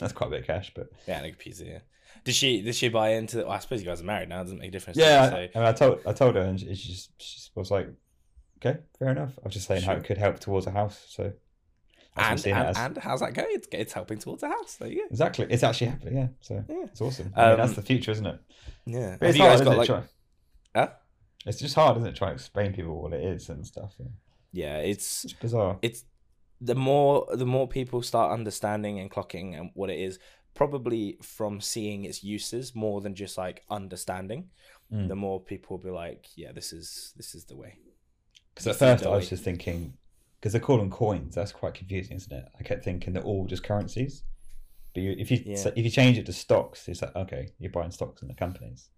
That's 0.00 0.12
quite 0.12 0.26
a 0.26 0.30
bit 0.30 0.40
of 0.40 0.46
cash, 0.46 0.72
but 0.74 0.88
Yeah, 1.06 1.18
and 1.22 1.32
a 1.32 1.36
pizza. 1.36 1.64
Yeah. 1.64 1.78
Did 2.24 2.34
she? 2.34 2.62
Did 2.62 2.74
she 2.74 2.88
buy 2.88 3.10
into? 3.10 3.36
The, 3.36 3.42
well, 3.44 3.52
I 3.52 3.58
suppose 3.58 3.80
you 3.80 3.86
guys 3.86 4.00
are 4.00 4.04
married 4.04 4.28
now. 4.30 4.40
It 4.40 4.44
doesn't 4.44 4.58
make 4.58 4.68
a 4.68 4.72
difference. 4.72 4.96
yeah. 4.98 5.26
it? 5.34 5.52
I, 5.54 5.58
I, 5.58 5.62
mean, 5.62 5.68
I 5.68 5.72
told 5.72 6.00
I 6.06 6.12
told 6.12 6.36
her, 6.36 6.40
and 6.42 6.58
she, 6.58 6.74
she 6.74 6.88
just 6.92 7.10
she 7.20 7.36
just 7.36 7.54
was 7.56 7.70
like, 7.70 7.88
"Okay, 8.64 8.78
fair 8.98 9.08
enough." 9.10 9.32
I 9.38 9.44
was 9.44 9.54
just 9.54 9.66
saying 9.66 9.82
how 9.82 9.92
it 9.94 10.04
could 10.04 10.18
help 10.18 10.40
towards 10.40 10.66
a 10.66 10.70
house. 10.70 11.04
So, 11.08 11.32
that's 12.16 12.44
what 12.46 12.52
I'm 12.54 12.58
and 12.66 12.76
and, 12.76 12.76
and 12.96 12.96
how's 12.98 13.20
that 13.20 13.34
going? 13.34 13.48
It's, 13.50 13.68
it's 13.72 13.92
helping 13.92 14.18
towards 14.18 14.42
a 14.42 14.48
house. 14.48 14.76
There 14.76 14.88
you 14.88 14.96
go. 15.02 15.06
exactly, 15.10 15.46
it's 15.50 15.62
actually 15.62 15.88
happening. 15.88 16.16
Yeah, 16.16 16.28
so 16.40 16.64
Yeah. 16.68 16.84
it's 16.84 17.00
awesome. 17.00 17.32
I 17.36 17.48
mean, 17.48 17.56
that's 17.58 17.70
Um, 17.70 17.74
the 17.76 17.82
future, 17.82 18.12
isn't 18.12 18.26
it? 18.26 18.40
Yeah. 18.86 19.16
But 19.18 19.30
it's 19.30 19.38
hard, 19.38 19.54
isn't 19.54 19.64
got 19.66 19.74
it? 19.74 19.78
like? 19.78 19.86
Try- 19.86 20.02
Huh? 20.76 20.90
It's 21.46 21.58
just 21.58 21.74
hard, 21.74 21.96
isn't 21.98 22.08
it? 22.08 22.16
Trying 22.16 22.30
to 22.30 22.34
explain 22.34 22.72
people 22.72 23.00
what 23.02 23.12
it 23.12 23.22
is 23.22 23.48
and 23.48 23.66
stuff. 23.66 23.94
Yeah. 23.98 24.06
Yeah, 24.52 24.76
it's 24.78 25.24
It's 25.24 25.32
bizarre. 25.34 25.78
it's 25.82 26.04
the 26.60 26.74
more 26.76 27.26
the 27.32 27.44
more 27.46 27.66
people 27.68 28.00
start 28.02 28.32
understanding 28.32 28.98
and 29.00 29.10
clocking 29.10 29.58
and 29.58 29.70
what 29.74 29.90
it 29.90 29.98
is 29.98 30.18
probably 30.54 31.18
from 31.20 31.60
seeing 31.60 32.04
its 32.04 32.22
uses 32.22 32.74
more 32.76 33.00
than 33.00 33.14
just 33.16 33.36
like 33.36 33.64
understanding 33.68 34.50
Mm. 34.92 35.08
the 35.08 35.16
more 35.16 35.40
people 35.40 35.76
will 35.76 35.84
be 35.84 35.90
like 35.90 36.28
yeah 36.36 36.52
this 36.52 36.72
is 36.72 37.12
this 37.16 37.34
is 37.34 37.46
the 37.46 37.56
way 37.56 37.78
Because 38.54 38.66
at 38.68 38.76
first 38.76 39.04
I 39.04 39.10
was 39.10 39.28
just 39.28 39.42
thinking, 39.44 39.94
because 40.40 40.52
they 40.52 40.60
call 40.60 40.78
them 40.78 40.90
coins, 40.90 41.34
that's 41.34 41.52
quite 41.52 41.74
confusing, 41.74 42.16
isn't 42.16 42.32
it? 42.32 42.48
I 42.58 42.62
kept 42.62 42.84
thinking 42.84 43.12
they're 43.12 43.22
all 43.22 43.46
just 43.46 43.64
currencies. 43.64 44.22
But 44.94 45.02
you, 45.02 45.16
if 45.18 45.30
you 45.30 45.42
Yeah. 45.44 45.56
so 45.56 45.72
if 45.74 45.84
you 45.84 45.90
change 45.90 46.18
it 46.18 46.26
to 46.26 46.32
stocks, 46.32 46.88
it's 46.88 47.02
like 47.02 47.16
okay, 47.16 47.48
you're 47.58 47.72
buying 47.72 47.90
stocks 47.90 48.22
in 48.22 48.28
the 48.28 48.34
companies. 48.34 48.90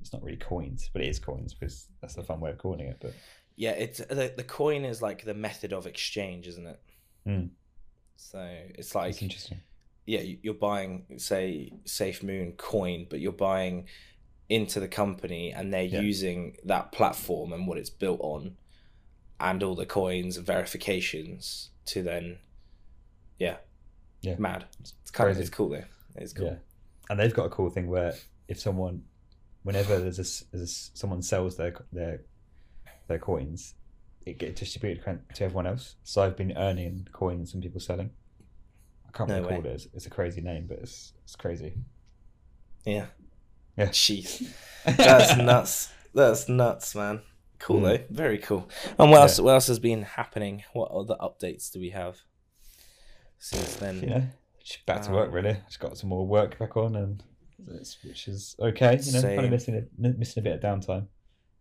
It's 0.00 0.12
not 0.12 0.22
really 0.22 0.36
coins, 0.36 0.90
but 0.92 1.02
it 1.02 1.08
is 1.08 1.18
coins 1.18 1.54
because 1.54 1.88
that's 2.00 2.14
the 2.14 2.22
fun 2.22 2.38
way 2.40 2.50
of 2.50 2.58
calling 2.58 2.86
it. 2.86 2.98
But 3.00 3.14
yeah 3.56 3.70
it's 3.70 3.98
the, 3.98 4.32
the 4.36 4.42
coin 4.44 4.84
is 4.84 5.00
like 5.00 5.24
the 5.24 5.32
method 5.34 5.72
of 5.72 5.86
exchange 5.86 6.48
isn't 6.48 6.66
it 6.66 6.80
Mm. 7.24 7.50
so 8.16 8.40
it's 8.74 8.94
like 8.96 9.10
it's 9.10 9.22
interesting. 9.22 9.60
yeah 10.06 10.20
you- 10.22 10.38
you're 10.42 10.54
buying 10.54 11.06
say 11.18 11.72
safe 11.84 12.20
moon 12.24 12.52
coin 12.56 13.06
but 13.08 13.20
you're 13.20 13.30
buying 13.32 13.86
into 14.48 14.80
the 14.80 14.88
company 14.88 15.52
and 15.52 15.72
they're 15.72 15.84
Yeah. 15.84 16.00
using 16.00 16.56
that 16.64 16.90
platform 16.90 17.52
and 17.52 17.66
what 17.68 17.78
it's 17.78 17.90
built 17.90 18.18
on 18.22 18.56
and 19.40 19.62
all 19.62 19.74
the 19.74 19.86
coins 19.86 20.36
and 20.36 20.46
verifications 20.46 21.70
to 21.86 22.02
then 22.02 22.38
yeah 23.38 23.56
Yeah. 24.20 24.36
mad 24.38 24.64
it's 24.80 25.10
kind 25.12 25.30
of 25.30 25.38
it's 25.38 25.50
cool 25.50 25.68
though 25.70 25.84
it's 26.16 26.32
cool 26.32 26.46
Yeah, 26.46 26.56
and 27.10 27.18
they've 27.18 27.34
got 27.34 27.46
a 27.46 27.50
cool 27.50 27.70
thing 27.70 27.88
where 27.88 28.14
if 28.48 28.60
someone, 28.60 29.02
whenever 29.64 29.98
there's 29.98 30.18
a, 30.18 30.44
there's 30.56 30.90
a 30.94 30.96
someone 30.98 31.22
sells 31.22 31.56
their 31.56 31.74
their 31.92 32.20
their 33.08 33.18
coins, 33.18 33.74
it 34.24 34.38
gets 34.38 34.60
distributed 34.60 35.20
to 35.34 35.44
everyone 35.44 35.66
else. 35.66 35.96
So 36.04 36.22
I've 36.22 36.36
been 36.36 36.56
earning 36.56 37.08
coins 37.12 37.50
from 37.50 37.60
people 37.62 37.80
selling. 37.80 38.10
I 39.08 39.16
can't 39.16 39.28
No 39.28 39.36
remember 39.42 39.68
way. 39.68 39.72
it 39.72 39.74
is. 39.74 39.88
It's 39.94 40.06
a 40.06 40.10
crazy 40.10 40.40
name, 40.40 40.66
but 40.68 40.78
it's 40.78 41.12
it's 41.24 41.36
crazy. 41.36 41.72
yeah 42.84 43.06
Yeah. 43.76 43.86
jeez 43.88 44.46
that's 44.84 45.36
nuts 45.36 45.90
that's 46.14 46.48
nuts 46.48 46.94
man 46.94 47.20
cool 47.64 47.80
Mm. 47.80 47.82
though 47.82 48.04
very 48.10 48.38
cool 48.38 48.68
and 48.98 49.10
what 49.10 49.20
else 49.22 49.40
what 49.40 49.52
else 49.52 49.66
has 49.68 49.78
been 49.78 50.02
happening 50.02 50.62
what 50.72 50.90
other 50.90 51.16
updates 51.20 51.70
do 51.72 51.80
we 51.80 51.90
have 51.90 52.16
since 53.38 53.76
then 53.76 54.00
know, 54.00 54.22
just 54.62 54.84
back 54.86 55.02
to 55.02 55.08
Um, 55.10 55.14
work 55.16 55.32
really. 55.32 55.56
Just 55.66 55.80
got 55.80 55.96
some 55.98 56.08
more 56.08 56.26
work 56.26 56.58
back 56.58 56.76
on 56.76 56.96
and 56.96 57.22
it's- 57.68 57.98
which 58.02 58.28
is 58.28 58.56
okay. 58.58 58.98
You 59.02 59.12
know, 59.12 59.20
kind 59.22 59.44
of 59.44 59.50
missing 59.50 59.74
a, 59.76 60.08
missing 60.22 60.40
a 60.40 60.44
bit 60.44 60.54
of 60.54 60.60
downtime. 60.60 61.06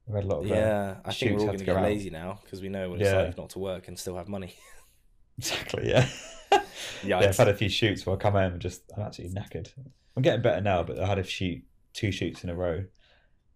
I've 0.07 0.15
had 0.15 0.23
a 0.23 0.27
lot 0.27 0.39
of 0.45 0.51
uh, 0.51 0.55
Yeah, 0.55 0.95
I 1.05 1.13
think 1.13 1.31
we're 1.33 1.39
all 1.39 1.45
going 1.47 1.57
to 1.59 1.65
to 1.65 1.65
go 1.65 1.73
get 1.73 1.79
out. 1.83 1.89
lazy 1.89 2.09
now 2.09 2.39
because 2.43 2.61
we 2.61 2.69
know 2.69 2.89
what 2.89 3.01
it's 3.01 3.09
Yeah. 3.09 3.23
like 3.23 3.37
not 3.37 3.49
to 3.51 3.59
work 3.59 3.87
and 3.87 3.97
still 3.99 4.15
have 4.17 4.27
money. 4.29 4.55
exactly. 5.37 5.89
Yeah. 5.89 6.07
yeah. 7.03 7.19
I've 7.19 7.35
had 7.37 7.47
a 7.49 7.53
few 7.55 7.69
shoots 7.69 8.05
where 8.05 8.15
I 8.15 8.19
come 8.19 8.33
home 8.33 8.53
and 8.53 8.61
just 8.61 8.81
I'm 8.95 9.03
absolutely 9.03 9.35
knackered. 9.39 9.69
I'm 10.15 10.23
getting 10.23 10.41
better 10.41 10.61
now, 10.61 10.83
but 10.83 10.99
I 10.99 11.05
had 11.07 11.19
a 11.19 11.23
shoot 11.23 11.63
two 11.93 12.11
shoots 12.11 12.43
in 12.43 12.49
a 12.49 12.55
row. 12.55 12.85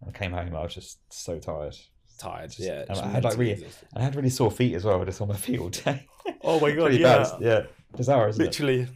I 0.06 0.12
came 0.12 0.32
home, 0.34 0.56
I 0.56 0.64
was 0.64 0.74
just 0.76 1.00
so 1.14 1.40
tired. 1.40 1.76
Tired. 2.18 2.54
Yeah. 2.58 2.86
I 2.90 3.08
had, 3.08 3.24
like, 3.24 3.38
really- 3.38 3.68
I 3.96 4.02
had 4.02 4.16
really 4.16 4.30
sore 4.30 4.52
feet 4.52 4.74
as 4.76 4.84
well, 4.84 5.04
just 5.06 5.22
on 5.22 5.28
my 5.28 5.36
feet 5.36 5.60
all 5.60 5.70
day. 5.70 6.08
Oh 6.44 6.60
my 6.60 6.68
It's 6.70 6.76
really 6.78 7.04
bad. 7.04 7.28
Yeah, 7.40 7.62
bizarre, 7.96 8.28
isn't 8.30 8.42
it? 8.42 8.46
literally 8.46 8.88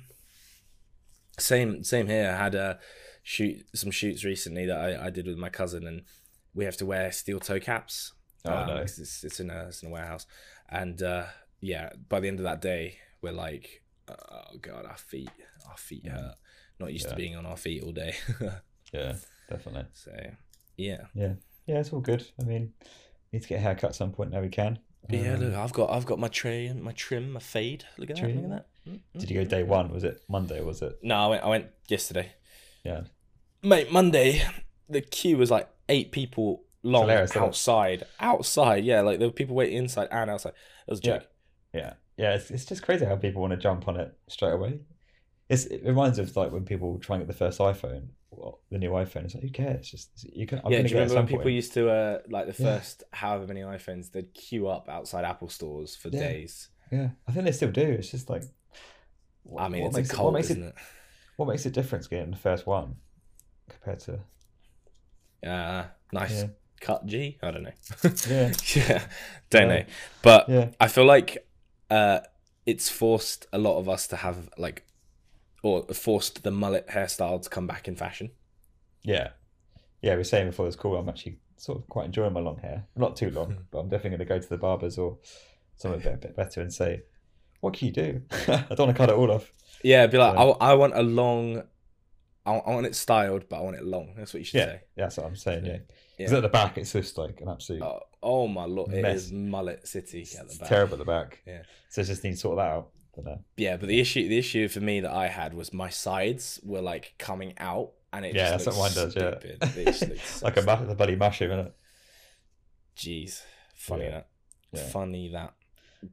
same 1.39 1.83
same 1.83 2.07
here 2.07 2.29
i 2.29 2.43
had 2.43 2.53
a 2.55 2.77
shoot 3.23 3.65
some 3.73 3.89
shoots 3.89 4.23
recently 4.23 4.65
that 4.65 4.77
I, 4.77 5.07
I 5.07 5.09
did 5.09 5.25
with 5.25 5.37
my 5.37 5.49
cousin 5.49 5.87
and 5.87 6.03
we 6.53 6.65
have 6.65 6.77
to 6.77 6.85
wear 6.85 7.11
steel 7.11 7.39
toe 7.39 7.59
caps 7.59 8.13
Oh, 8.43 8.53
um, 8.53 8.67
no. 8.67 8.75
it's, 8.77 8.97
it's 9.23 9.39
in 9.39 9.49
a 9.49 9.65
it's 9.67 9.81
in 9.83 9.89
a 9.89 9.91
warehouse 9.91 10.25
and 10.69 11.01
uh 11.01 11.25
yeah 11.61 11.91
by 12.09 12.19
the 12.19 12.27
end 12.27 12.39
of 12.39 12.43
that 12.43 12.61
day 12.61 12.97
we're 13.21 13.31
like 13.31 13.83
oh 14.09 14.57
god 14.61 14.85
our 14.85 14.97
feet 14.97 15.29
our 15.69 15.77
feet 15.77 16.07
hurt 16.07 16.35
not 16.79 16.91
used 16.91 17.05
Mm. 17.05 17.09
Yeah. 17.09 17.13
to 17.15 17.17
being 17.17 17.35
on 17.35 17.45
our 17.45 17.57
feet 17.57 17.83
all 17.83 17.91
day 17.91 18.15
Yeah, 18.93 19.15
definitely. 19.49 19.85
so 19.93 20.11
yeah, 20.75 21.01
yeah 21.13 21.33
Yeah, 21.65 21.79
it's 21.79 21.93
all 21.93 22.01
good. 22.01 22.27
I 22.39 22.43
mean, 22.43 22.73
need 23.31 23.41
to 23.41 23.47
get 23.47 23.57
a 23.57 23.61
haircut 23.61 23.91
at 23.91 23.95
some 23.95 24.11
point 24.11 24.31
now 24.31 24.41
we 24.41 24.49
can. 24.49 24.79
but 25.09 25.17
yeah 25.19 25.33
Um, 25.33 25.39
look 25.39 25.53
i've 25.55 25.73
got 25.73 25.89
i've 25.91 26.05
got 26.05 26.19
my 26.19 26.27
trim 26.27 26.83
my 26.83 26.91
trim 26.91 27.31
my 27.31 27.39
fade 27.39 27.85
look 27.97 28.09
at 28.09 28.15
that 28.17 28.21
Trim. 28.21 28.35
look 28.35 28.45
at 28.45 28.49
that 28.51 28.65
Mm, 28.89 28.93
mm. 29.15 29.19
Did 29.19 29.29
you 29.29 29.37
go 29.43 29.47
day 29.47 29.61
one? 29.61 29.91
Was 29.93 30.03
it 30.03 30.23
Monday? 30.27 30.59
or 30.59 30.65
Was 30.65 30.81
it? 30.81 30.97
no 31.03 31.15
i 31.15 31.27
went 31.27 31.43
i 31.43 31.47
went 31.49 31.67
yesterday 31.87 32.31
Yeah. 32.83 33.01
Mate, 33.61 33.91
Monday, 33.91 34.41
the 34.89 35.01
queue 35.01 35.37
was 35.37 35.51
like 35.51 35.69
eight 35.87 36.11
people 36.11 36.63
long 36.81 37.03
hilarious, 37.03 37.29
isn't 37.29 37.43
it? 37.43 37.45
outside. 37.45 38.03
Outside, 38.19 38.83
yeah, 38.83 39.01
like 39.01 39.19
there 39.19 39.27
were 39.27 39.33
people 39.33 39.55
waiting 39.55 39.77
inside 39.77 40.07
and 40.09 40.31
outside. 40.31 40.53
It 40.87 40.89
was 40.91 40.97
a 40.97 41.03
joke. 41.03 41.27
Yeah, 41.75 41.93
yeah. 42.17 42.33
It's, 42.33 42.49
it's 42.49 42.65
just 42.65 42.81
crazy 42.81 43.05
how 43.05 43.17
people 43.17 43.39
want 43.39 43.51
to 43.51 43.57
jump 43.57 43.87
on 43.87 43.97
it 43.97 44.17
straight 44.29 44.53
away. 44.53 44.79
It's, 45.47 45.65
it 45.65 45.83
reminds 45.85 46.17
us 46.17 46.31
of 46.31 46.35
like 46.37 46.51
when 46.51 46.65
people 46.65 46.97
try 46.97 47.17
and 47.17 47.21
get 47.23 47.27
the 47.31 47.37
first 47.37 47.59
iPhone, 47.59 48.07
well, 48.41 48.59
the 48.71 48.77
new 48.79 48.91
iPhone. 48.91 49.25
It's 49.25 49.35
like 49.35 49.43
who 49.43 49.49
cares? 49.51 49.89
Just 49.89 50.09
you 50.33 50.45
can. 50.47 50.59
I'm 50.65 50.71
yeah, 50.71 50.81
do 50.81 50.87
you 50.89 50.95
remember 50.95 51.13
when 51.15 51.21
some 51.23 51.27
people 51.27 51.43
point. 51.43 51.55
used 51.55 51.73
to, 51.73 51.89
uh, 51.89 52.19
like 52.29 52.47
the 52.53 52.63
Yeah. 52.63 52.77
first 52.77 53.03
however 53.11 53.45
many 53.47 53.61
iPhones, 53.61 54.11
they'd 54.11 54.33
queue 54.33 54.67
up 54.67 54.89
outside 54.89 55.23
Apple 55.25 55.49
stores 55.49 55.95
for 55.95 56.09
Yeah. 56.09 56.19
days? 56.19 56.69
Yeah, 56.91 57.09
I 57.27 57.31
think 57.31 57.45
they 57.45 57.51
still 57.51 57.71
do. 57.71 57.81
It's 57.83 58.11
just 58.11 58.29
like. 58.29 58.43
I 59.57 59.69
mean, 59.69 59.81
what 59.83 59.87
it's 59.89 59.97
makes 59.97 60.09
a 60.09 60.13
it- 60.13 60.15
cult, 60.15 60.25
what 60.25 60.33
makes 60.33 60.49
isn't 60.51 60.63
it, 60.63 60.67
it? 60.67 60.75
What 61.37 61.47
makes 61.47 61.65
it 61.65 61.73
different 61.73 62.09
getting 62.09 62.31
the 62.31 62.37
first 62.37 62.67
one 62.67 62.95
compared 63.69 63.99
to? 64.01 64.19
Uh, 65.47 65.85
nice 66.13 66.43
Yeah. 66.43 66.47
cut 66.79 67.05
G. 67.05 67.37
I 67.41 67.51
don't 67.51 67.63
know. 67.63 67.71
Yeah, 68.29 68.53
yeah, 68.75 69.07
don't 69.49 69.69
Yeah. 69.69 69.77
know. 69.79 69.85
But 70.21 70.49
yeah, 70.49 70.69
I 70.79 70.87
feel 70.87 71.05
like 71.05 71.47
uh, 71.89 72.19
it's 72.65 72.89
forced 72.89 73.47
a 73.51 73.57
lot 73.57 73.77
of 73.79 73.89
us 73.89 74.07
to 74.07 74.15
have 74.17 74.49
like, 74.57 74.85
or 75.63 75.83
forced 75.93 76.43
the 76.43 76.51
mullet 76.51 76.87
hairstyle 76.87 77.41
to 77.41 77.49
come 77.49 77.67
back 77.67 77.87
in 77.87 77.95
fashion. 77.95 78.31
yeah, 79.03 79.29
yeah. 80.01 80.11
We 80.11 80.17
were 80.17 80.23
saying 80.23 80.47
before 80.47 80.65
this 80.65 80.75
call, 80.75 80.95
I'm 80.97 81.09
actually 81.09 81.37
sort 81.57 81.77
of 81.79 81.87
quite 81.87 82.05
enjoying 82.05 82.33
my 82.33 82.39
long 82.39 82.57
hair. 82.57 82.85
Not 82.95 83.15
too 83.15 83.29
long, 83.31 83.51
hmm. 83.53 83.61
but 83.71 83.79
I'm 83.79 83.89
definitely 83.89 84.17
going 84.17 84.27
to 84.27 84.33
go 84.35 84.39
to 84.39 84.49
the 84.49 84.57
barbers 84.57 84.97
or 84.97 85.17
something 85.75 86.01
a 86.01 86.03
bit, 86.03 86.13
a 86.13 86.17
bit 86.17 86.35
better 86.35 86.61
and 86.61 86.73
say, 86.73 87.03
"What 87.59 87.73
can 87.75 87.87
you 87.87 87.93
do?" 87.93 88.21
I 88.47 88.65
don't 88.69 88.79
want 88.79 88.91
to 88.91 88.93
cut 88.95 89.09
it 89.09 89.15
all 89.15 89.31
off. 89.31 89.51
Yeah, 89.83 90.07
be 90.07 90.17
like, 90.17 90.33
Yeah. 90.35 90.41
I, 90.59 90.71
I 90.71 90.73
want 90.75 90.95
a 90.95 91.01
long, 91.03 91.63
I, 92.45 92.51
I 92.53 92.69
want 92.73 92.85
it 92.85 92.95
styled, 92.95 93.47
but 93.49 93.57
I 93.57 93.61
want 93.61 93.75
it 93.77 93.83
long. 93.83 94.13
That's 94.15 94.33
what 94.33 94.39
you 94.39 94.45
should 94.45 94.57
Yeah, 94.59 94.65
say. 94.65 94.81
Yeah, 94.95 95.03
that's 95.05 95.17
what 95.17 95.25
I'm 95.27 95.35
saying. 95.35 95.65
Yeah, 95.65 95.71
Yeah. 95.73 95.77
because 96.17 96.33
at 96.33 96.41
the 96.43 96.49
back 96.49 96.77
it's 96.77 96.93
just 96.93 97.17
like 97.17 97.41
an 97.41 97.49
absolute. 97.49 97.81
Oh, 97.81 97.99
oh 98.21 98.47
my 98.47 98.65
lord, 98.65 98.93
it 98.93 99.01
Mess. 99.01 99.25
is 99.25 99.31
mullet 99.31 99.87
city 99.87 100.21
at 100.21 100.29
the 100.39 100.43
it's 100.45 100.57
back. 100.59 100.69
terrible 100.69 100.93
at 100.93 100.99
the 100.99 101.05
back. 101.05 101.41
Yeah. 101.47 101.63
So 101.89 102.01
it 102.01 102.05
just 102.05 102.23
need 102.23 102.31
to 102.31 102.37
sort 102.37 102.57
that 102.57 102.67
out. 102.67 102.89
Yeah, 103.57 103.77
but 103.77 103.87
the 103.87 103.99
issue, 103.99 104.27
the 104.27 104.37
issue 104.37 104.67
for 104.67 104.79
me 104.79 105.01
that 105.01 105.11
I 105.11 105.27
had 105.27 105.53
was 105.53 105.73
my 105.73 105.89
sides 105.89 106.59
were 106.63 106.81
like 106.81 107.15
coming 107.17 107.53
out, 107.57 107.91
and 108.13 108.25
it 108.25 108.35
yeah, 108.35 108.51
just 108.51 108.65
that's 108.65 108.77
what 108.77 108.93
mine 108.95 108.95
does. 108.95 109.15
Yeah. 109.15 109.49
It 109.81 109.85
just 109.85 110.07
looked 110.07 110.25
so 110.25 110.45
like 110.45 110.57
a, 110.57 110.91
a 110.91 110.95
bloody 110.95 111.15
mushroom, 111.15 111.51
isn't 111.51 111.65
it? 111.67 111.75
Jeez, 112.95 113.41
funny 113.75 114.05
Yeah. 114.05 114.09
that, 114.11 114.27
Yeah. 114.73 114.83
funny 114.89 115.29
that. 115.29 115.53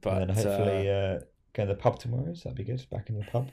But 0.01 0.21
and 0.21 0.29
then 0.29 0.35
hopefully 0.45 0.89
uh, 0.89 0.93
uh, 0.93 1.19
go 1.53 1.65
to 1.65 1.73
the 1.73 1.75
pub 1.75 1.99
tomorrow. 1.99 2.33
So 2.33 2.49
that'd 2.49 2.57
be 2.57 2.63
good. 2.63 2.85
Back 2.89 3.09
in 3.09 3.17
the 3.17 3.25
pub. 3.25 3.49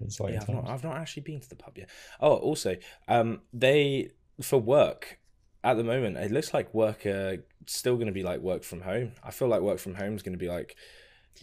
Yeah, 0.00 0.40
I've 0.40 0.48
not, 0.48 0.68
I've 0.68 0.84
not 0.84 0.96
actually 0.96 1.22
been 1.22 1.40
to 1.40 1.48
the 1.48 1.54
pub 1.54 1.78
yet. 1.78 1.88
Oh, 2.20 2.34
also, 2.34 2.76
um, 3.08 3.42
they 3.52 4.10
for 4.40 4.58
work 4.58 5.18
at 5.62 5.76
the 5.76 5.84
moment 5.84 6.16
it 6.16 6.32
looks 6.32 6.52
like 6.52 6.72
work 6.74 7.06
uh 7.06 7.36
still 7.66 7.94
going 7.94 8.06
to 8.08 8.12
be 8.12 8.22
like 8.24 8.40
work 8.40 8.64
from 8.64 8.80
home. 8.80 9.12
I 9.22 9.30
feel 9.30 9.46
like 9.48 9.60
work 9.60 9.78
from 9.78 9.94
home 9.94 10.16
is 10.16 10.22
going 10.22 10.32
to 10.32 10.38
be 10.38 10.48
like 10.48 10.74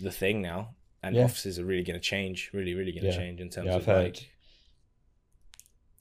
the 0.01 0.11
thing 0.11 0.41
now, 0.41 0.75
and 1.03 1.15
Yeah. 1.15 1.23
offices 1.23 1.59
are 1.59 1.65
really 1.65 1.83
going 1.83 1.99
to 1.99 2.05
change. 2.05 2.51
Really, 2.53 2.73
really 2.73 2.91
going 2.91 3.03
to 3.05 3.09
Yeah. 3.11 3.17
change 3.17 3.39
in 3.41 3.49
terms 3.49 3.67
Yeah, 3.67 3.75
of 3.75 3.81
I've 3.81 3.85
heard. 3.85 4.03
like 4.15 4.29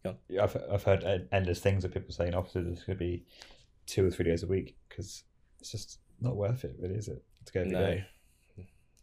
Go 0.03 0.11
on. 0.11 0.19
Yeah, 0.29 0.45
I've 0.45 0.57
I've 0.71 0.83
heard 0.85 1.05
en- 1.05 1.29
endless 1.33 1.61
things 1.61 1.85
of 1.85 1.93
people 1.93 2.13
saying 2.13 2.35
offices 2.35 2.79
is 2.79 2.85
going 2.85 2.99
to 2.99 3.05
be 3.05 3.25
two 3.87 4.07
or 4.07 4.11
three 4.11 4.25
days 4.25 4.43
a 4.43 4.47
week 4.47 4.77
because 4.89 5.25
it's 5.61 5.73
just 5.73 5.99
not 6.21 6.37
worth 6.37 6.65
it, 6.65 6.77
really, 6.79 6.95
is 6.95 7.09
it? 7.09 7.25
To 7.47 7.53
go 7.53 7.61
every 7.61 7.73
no. 7.73 7.81
day. 7.81 8.07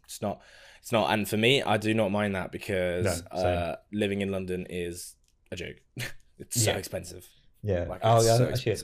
It's 0.05 0.21
not. 0.21 0.41
It's 0.81 0.91
not. 0.91 1.11
And 1.11 1.27
for 1.27 1.35
me, 1.37 1.63
I 1.63 1.77
do 1.77 1.93
not 1.93 2.11
mind 2.11 2.35
that 2.35 2.51
because 2.51 3.23
No, 3.33 3.37
uh, 3.39 3.75
living 3.91 4.21
in 4.21 4.31
London 4.31 4.67
is 4.69 5.15
a 5.51 5.55
joke. 5.55 5.77
it's 6.39 6.61
so 6.63 6.73
expensive. 6.73 7.27
Yeah. 7.63 7.85
Like, 7.85 8.01
oh 8.03 8.23
yeah. 8.23 8.37
so 8.37 8.47
actually. 8.49 8.77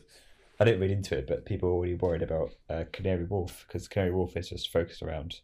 I 0.59 0.63
didn't 0.63 0.79
read 0.81 0.91
into 0.91 1.17
it, 1.17 1.25
but 1.25 1.45
people 1.45 1.69
are 1.69 1.71
already 1.71 1.95
worried 1.95 2.21
about 2.21 2.53
uh, 2.69 2.83
Canary 2.91 3.23
Wharf 3.25 3.65
because 3.67 3.87
Canary 3.87 4.11
Wharf 4.11 4.37
is 4.37 4.49
just 4.49 4.71
focused 4.71 5.01
around 5.01 5.41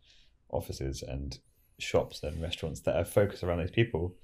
offices 0.50 1.02
and 1.02 1.40
shops 1.80 2.24
and 2.24 2.42
restaurants 2.42 2.82
that 2.82 2.96
are 2.96 3.06
focused 3.06 3.44
around 3.44 3.60
those 3.60 3.72
people, 3.72 4.16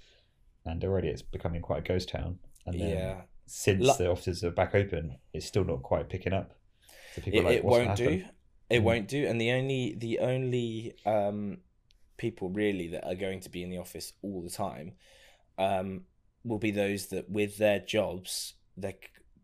and 0.65 0.83
already 0.83 1.09
it's 1.09 1.21
becoming 1.21 1.61
quite 1.61 1.79
a 1.79 1.87
ghost 1.87 2.09
town. 2.09 2.39
And 2.65 2.79
then 2.79 2.89
Yeah. 2.89 3.21
since 3.45 3.97
the 3.97 4.09
offices 4.09 4.43
are 4.43 4.51
back 4.51 4.73
open, 4.75 5.17
it's 5.33 5.45
still 5.45 5.65
not 5.65 5.83
quite 5.83 6.09
picking 6.09 6.33
up. 6.33 6.53
So 7.15 7.21
people 7.21 7.41
it, 7.41 7.45
like, 7.45 7.57
it 7.57 7.65
won't 7.65 7.95
do 7.95 8.23
it 8.69 8.79
Mm. 8.79 8.83
won't 8.83 9.07
do 9.07 9.27
and 9.27 9.39
the 9.39 9.51
only 9.51 9.93
the 9.97 10.19
only 10.19 10.95
um 11.05 11.57
people 12.17 12.49
really 12.49 12.87
that 12.87 13.05
are 13.05 13.15
going 13.15 13.39
to 13.41 13.49
be 13.49 13.61
in 13.61 13.69
the 13.69 13.77
office 13.77 14.13
all 14.21 14.41
the 14.41 14.49
time 14.49 14.93
um 15.57 16.01
will 16.43 16.57
be 16.59 16.71
those 16.71 17.07
that 17.07 17.29
with 17.29 17.57
their 17.57 17.79
jobs 17.79 18.53
they 18.77 18.95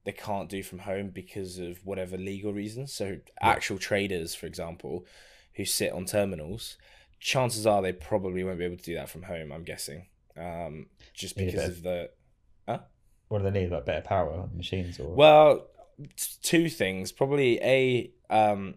they 0.05 0.11
can't 0.11 0.49
do 0.49 0.63
from 0.63 0.79
home 0.79 1.09
because 1.09 1.59
of 1.59 1.85
whatever 1.85 2.17
legal 2.17 2.53
reasons 2.53 2.93
so 2.93 3.17
actual 3.41 3.77
traders 3.77 4.33
for 4.33 4.45
example 4.47 5.05
who 5.55 5.65
sit 5.65 5.91
on 5.91 6.05
terminals 6.05 6.77
chances 7.19 7.67
are 7.67 7.81
they 7.81 7.93
probably 7.93 8.43
won't 8.43 8.57
be 8.59 8.65
able 8.65 8.77
to 8.77 8.83
do 8.83 8.95
that 8.95 9.09
from 9.09 9.23
home 9.23 9.51
i'm 9.51 9.63
guessing 9.63 10.07
um 10.37 10.85
just 11.13 11.37
Yeah, 11.37 11.45
because 11.45 11.69
of 11.69 11.83
the 11.83 12.09
What 13.27 13.39
do 13.39 13.43
they 13.51 13.61
need? 13.61 13.71
Like 13.71 13.85
better 13.85 14.01
power 14.01 14.31
on 14.33 14.57
machines 14.57 14.99
or 14.99 15.13
Well, 15.13 15.67
t- 15.99 16.37
two 16.41 16.67
things. 16.69 17.11
Probably 17.11 17.59
a 17.61 18.11
um, 18.29 18.75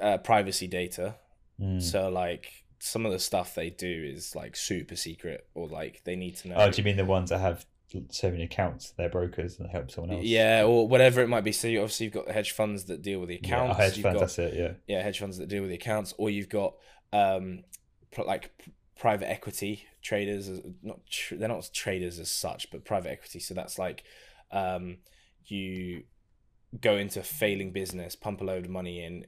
uh, 0.00 0.18
privacy 0.18 0.68
data. 0.68 1.16
Mm. 1.60 1.82
So 1.82 2.08
like 2.10 2.52
some 2.78 3.04
of 3.04 3.10
the 3.12 3.18
stuff 3.18 3.54
they 3.56 3.70
do 3.70 4.12
is 4.14 4.36
like 4.36 4.54
super 4.54 4.94
secret, 4.94 5.48
or 5.54 5.66
like 5.66 6.02
they 6.04 6.14
need 6.14 6.36
to 6.36 6.48
know. 6.48 6.54
Oh, 6.58 6.70
do 6.70 6.78
you 6.80 6.84
mean 6.84 6.96
the 6.96 7.04
ones 7.04 7.30
that 7.30 7.40
have 7.40 7.66
so 8.10 8.30
many 8.30 8.44
accounts? 8.44 8.92
They're 8.96 9.08
brokers 9.08 9.58
and 9.58 9.68
help 9.68 9.90
someone 9.90 10.14
else. 10.16 10.24
yeah, 10.24 10.62
or 10.64 10.86
whatever 10.86 11.20
it 11.20 11.28
might 11.28 11.42
be. 11.42 11.50
So 11.52 11.66
you, 11.66 11.80
obviously 11.80 12.04
you've 12.04 12.14
got 12.14 12.26
the 12.26 12.32
hedge 12.32 12.52
funds 12.52 12.84
that 12.84 13.02
deal 13.02 13.18
with 13.18 13.30
the 13.30 13.36
accounts. 13.36 13.76
oh, 13.76 13.82
hedge 13.82 14.00
funds. 14.00 14.14
got 14.14 14.20
That's 14.20 14.38
it. 14.38 14.54
Yeah. 14.54 14.72
yeah, 14.86 15.02
hedge 15.02 15.18
funds 15.18 15.38
that 15.38 15.48
deal 15.48 15.62
with 15.62 15.70
the 15.70 15.76
accounts, 15.76 16.14
or 16.18 16.30
you've 16.30 16.48
got 16.48 16.74
um, 17.12 17.64
like 18.26 18.50
private 18.98 19.30
equity 19.30 19.86
traders. 20.02 20.50
Not 20.82 21.00
tr- 21.10 21.36
they're 21.36 21.48
not 21.48 21.68
traders 21.72 22.18
as 22.18 22.30
such, 22.30 22.70
but 22.70 22.84
private 22.84 23.10
equity. 23.10 23.40
So 23.40 23.54
that's 23.54 23.78
like 23.78 24.04
um, 24.50 24.98
you 25.46 26.04
go 26.80 26.96
into 26.96 27.22
failing 27.22 27.72
business, 27.72 28.14
pump 28.14 28.40
a 28.40 28.44
load 28.44 28.64
of 28.66 28.70
money 28.70 29.02
in, 29.04 29.24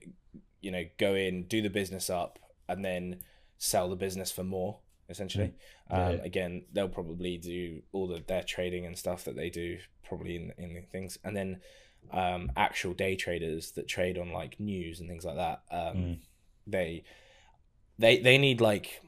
you 0.60 0.70
know, 0.70 0.84
go 0.98 1.14
in, 1.14 1.44
do 1.44 1.60
the 1.60 1.70
business 1.70 2.08
up, 2.08 2.38
and 2.68 2.84
then 2.84 3.20
sell 3.58 3.88
the 3.88 3.96
business 3.96 4.30
for 4.30 4.44
more. 4.44 4.78
Essentially, 5.08 5.52
Yeah, 5.90 6.06
um, 6.06 6.20
again, 6.20 6.64
they'll 6.72 6.88
probably 6.88 7.36
do 7.36 7.82
all 7.92 8.06
the 8.06 8.22
their 8.26 8.42
trading 8.44 8.86
and 8.86 8.96
stuff 8.96 9.24
that 9.24 9.36
they 9.36 9.50
do 9.50 9.78
probably 10.04 10.36
in 10.36 10.52
in 10.56 10.86
things, 10.90 11.18
and 11.24 11.36
then 11.36 11.60
um, 12.12 12.50
actual 12.56 12.94
day 12.94 13.16
traders 13.16 13.72
that 13.72 13.88
trade 13.88 14.16
on 14.16 14.32
like 14.32 14.58
news 14.60 15.00
and 15.00 15.08
things 15.08 15.24
like 15.24 15.36
that. 15.36 15.62
Um, 15.70 15.96
Mm. 15.96 16.18
They 16.66 17.04
they 18.02 18.18
they 18.18 18.36
need 18.36 18.60
like 18.60 19.00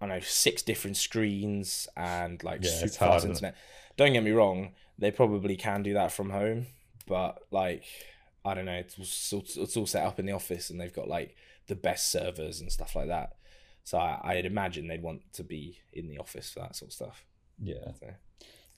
I 0.00 0.06
don't 0.06 0.14
know 0.16 0.20
six 0.20 0.62
different 0.62 0.96
screens 0.96 1.88
and 1.96 2.42
like 2.44 2.62
Yeah, 2.62 2.70
super 2.70 2.92
fast 2.94 3.24
internet. 3.26 3.56
Don't 3.96 4.12
get 4.12 4.22
me 4.22 4.30
wrong, 4.30 4.72
they 4.98 5.10
probably 5.10 5.56
can 5.56 5.82
do 5.82 5.94
that 5.94 6.12
from 6.12 6.30
home, 6.30 6.66
but 7.06 7.38
like 7.50 7.84
I 8.44 8.54
don't 8.54 8.66
know, 8.66 8.74
it's 8.74 9.32
all, 9.32 9.40
it's 9.44 9.76
all 9.76 9.86
set 9.86 10.04
up 10.04 10.20
in 10.20 10.26
the 10.26 10.32
office 10.32 10.70
and 10.70 10.80
they've 10.80 10.92
got 10.94 11.08
like 11.08 11.34
the 11.66 11.74
best 11.74 12.12
servers 12.12 12.60
and 12.60 12.70
stuff 12.70 12.94
like 12.94 13.08
that. 13.08 13.34
So 13.82 13.98
I, 13.98 14.20
I'd 14.22 14.46
imagine 14.46 14.86
they'd 14.86 15.02
want 15.02 15.32
to 15.32 15.42
be 15.42 15.78
in 15.92 16.08
the 16.08 16.18
office 16.18 16.50
for 16.50 16.60
that 16.60 16.76
sort 16.76 16.90
of 16.90 16.92
stuff. 16.92 17.24
Yeah. 17.60 17.92
So. 17.98 18.06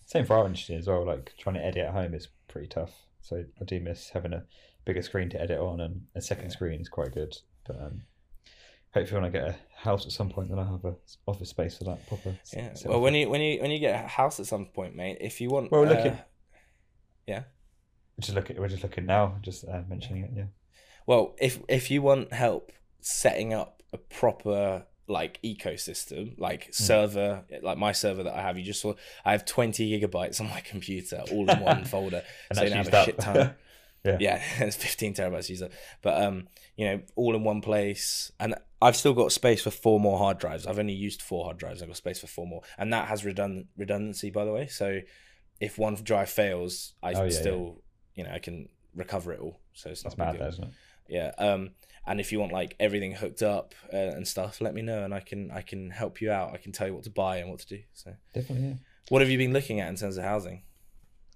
Same 0.06 0.24
for 0.24 0.36
our 0.38 0.46
industry 0.46 0.76
as 0.76 0.86
well. 0.86 1.04
Like 1.04 1.34
trying 1.38 1.56
to 1.56 1.64
edit 1.64 1.84
at 1.86 1.92
home 1.92 2.14
is 2.14 2.28
pretty 2.46 2.68
tough. 2.68 2.92
So 3.20 3.44
I 3.60 3.64
do 3.64 3.80
miss 3.80 4.10
having 4.10 4.32
a 4.32 4.44
bigger 4.86 5.02
screen 5.02 5.28
to 5.30 5.40
edit 5.40 5.58
on, 5.58 5.80
and 5.80 6.06
a 6.14 6.22
second 6.22 6.44
Yeah. 6.46 6.50
screen 6.52 6.80
is 6.80 6.88
quite 6.88 7.12
good. 7.12 7.36
But 7.66 7.76
um, 7.76 8.02
hopefully, 8.98 9.20
when 9.20 9.28
I 9.28 9.32
get 9.32 9.48
a 9.48 9.56
house 9.80 10.06
at 10.06 10.12
some 10.12 10.28
point, 10.28 10.48
then 10.50 10.58
I'll 10.58 10.72
have 10.72 10.84
a 10.84 10.94
office 11.26 11.50
space 11.50 11.78
for 11.78 11.84
that 11.84 12.06
proper. 12.08 12.36
Yeah. 12.52 12.74
Well, 12.84 13.00
when 13.00 13.14
you 13.14 13.28
when 13.28 13.40
you 13.40 13.60
when 13.60 13.70
you 13.70 13.78
get 13.78 14.04
a 14.04 14.08
house 14.08 14.40
at 14.40 14.46
some 14.46 14.66
point, 14.66 14.94
mate, 14.96 15.18
if 15.20 15.40
you 15.40 15.48
want, 15.50 15.70
Well, 15.70 15.82
uh, 15.84 15.88
look 15.90 15.98
at- 16.06 16.28
yeah. 17.26 17.42
We're 18.16 18.22
just 18.22 18.34
looking, 18.34 18.60
we're 18.60 18.68
just 18.68 18.82
looking 18.82 19.06
now, 19.06 19.36
just 19.42 19.64
uh, 19.64 19.82
mentioning 19.88 20.24
it. 20.24 20.30
Yeah. 20.34 20.44
Well, 21.06 21.36
if 21.40 21.60
if 21.68 21.90
you 21.90 22.02
want 22.02 22.32
help 22.32 22.72
setting 23.00 23.54
up 23.54 23.82
a 23.92 23.98
proper 23.98 24.84
like 25.06 25.40
ecosystem, 25.42 26.38
like 26.38 26.68
server, 26.72 27.44
like 27.62 27.78
my 27.78 27.92
server 27.92 28.24
that 28.24 28.34
I 28.34 28.42
have, 28.42 28.58
you 28.58 28.64
just 28.64 28.80
saw 28.82 28.94
I 29.24 29.32
have 29.32 29.44
twenty 29.44 29.90
gigabytes 29.90 30.40
on 30.40 30.48
my 30.48 30.60
computer, 30.72 31.22
all 31.32 31.48
in 31.48 31.60
one 31.60 31.84
folder. 31.92 32.22
And 32.50 32.58
so 32.58 32.64
you 32.64 32.72
have 32.72 32.92
a 32.92 33.04
shit 33.04 33.18
ton. 33.18 33.54
Yeah. 34.04 34.16
yeah, 34.20 34.42
it's 34.60 34.76
fifteen 34.76 35.14
terabytes 35.14 35.48
user, 35.48 35.70
but 36.02 36.22
um, 36.22 36.48
you 36.76 36.86
know, 36.86 37.00
all 37.16 37.34
in 37.34 37.44
one 37.44 37.60
place, 37.60 38.30
and 38.38 38.54
I've 38.80 38.96
still 38.96 39.14
got 39.14 39.32
space 39.32 39.62
for 39.62 39.70
four 39.70 39.98
more 39.98 40.18
hard 40.18 40.38
drives. 40.38 40.66
I've 40.66 40.78
only 40.78 40.92
used 40.92 41.20
four 41.20 41.44
hard 41.44 41.58
drives. 41.58 41.82
I've 41.82 41.88
got 41.88 41.96
space 41.96 42.20
for 42.20 42.26
four 42.28 42.46
more, 42.46 42.62
and 42.78 42.92
that 42.92 43.08
has 43.08 43.24
redundant 43.24 43.66
redundancy, 43.76 44.30
by 44.30 44.44
the 44.44 44.52
way. 44.52 44.68
So 44.68 45.00
if 45.60 45.78
one 45.78 45.94
drive 45.96 46.30
fails, 46.30 46.94
I 47.02 47.12
Oh, 47.14 47.24
yeah, 47.24 47.30
still, 47.30 47.82
you 48.14 48.24
know, 48.24 48.30
I 48.30 48.38
can 48.38 48.68
recover 48.94 49.32
it 49.32 49.40
all. 49.40 49.60
So 49.72 49.90
it's 49.90 50.04
not 50.04 50.16
big 50.16 50.38
though, 50.38 50.48
isn't 50.48 50.64
it? 50.64 50.70
Yeah. 51.08 51.32
Um, 51.38 51.70
and 52.06 52.20
if 52.20 52.32
you 52.32 52.40
want 52.40 52.52
like 52.52 52.74
everything 52.80 53.12
hooked 53.12 53.42
up 53.42 53.74
uh, 53.92 53.96
and 53.96 54.26
stuff, 54.26 54.60
let 54.60 54.74
me 54.74 54.82
know, 54.82 55.02
and 55.02 55.12
I 55.12 55.20
can 55.20 55.50
I 55.50 55.60
can 55.62 55.90
help 55.90 56.20
you 56.20 56.30
out. 56.30 56.54
I 56.54 56.56
can 56.58 56.72
tell 56.72 56.86
you 56.86 56.94
what 56.94 57.04
to 57.04 57.10
buy 57.10 57.38
and 57.38 57.50
what 57.50 57.58
to 57.60 57.66
do. 57.66 57.80
So, 57.92 58.14
Definitely. 58.32 58.68
Yeah. 58.68 58.74
what 59.08 59.20
have 59.22 59.30
you 59.30 59.36
been 59.38 59.52
looking 59.52 59.80
at 59.80 59.88
in 59.88 59.96
terms 59.96 60.16
of 60.16 60.24
housing? 60.24 60.62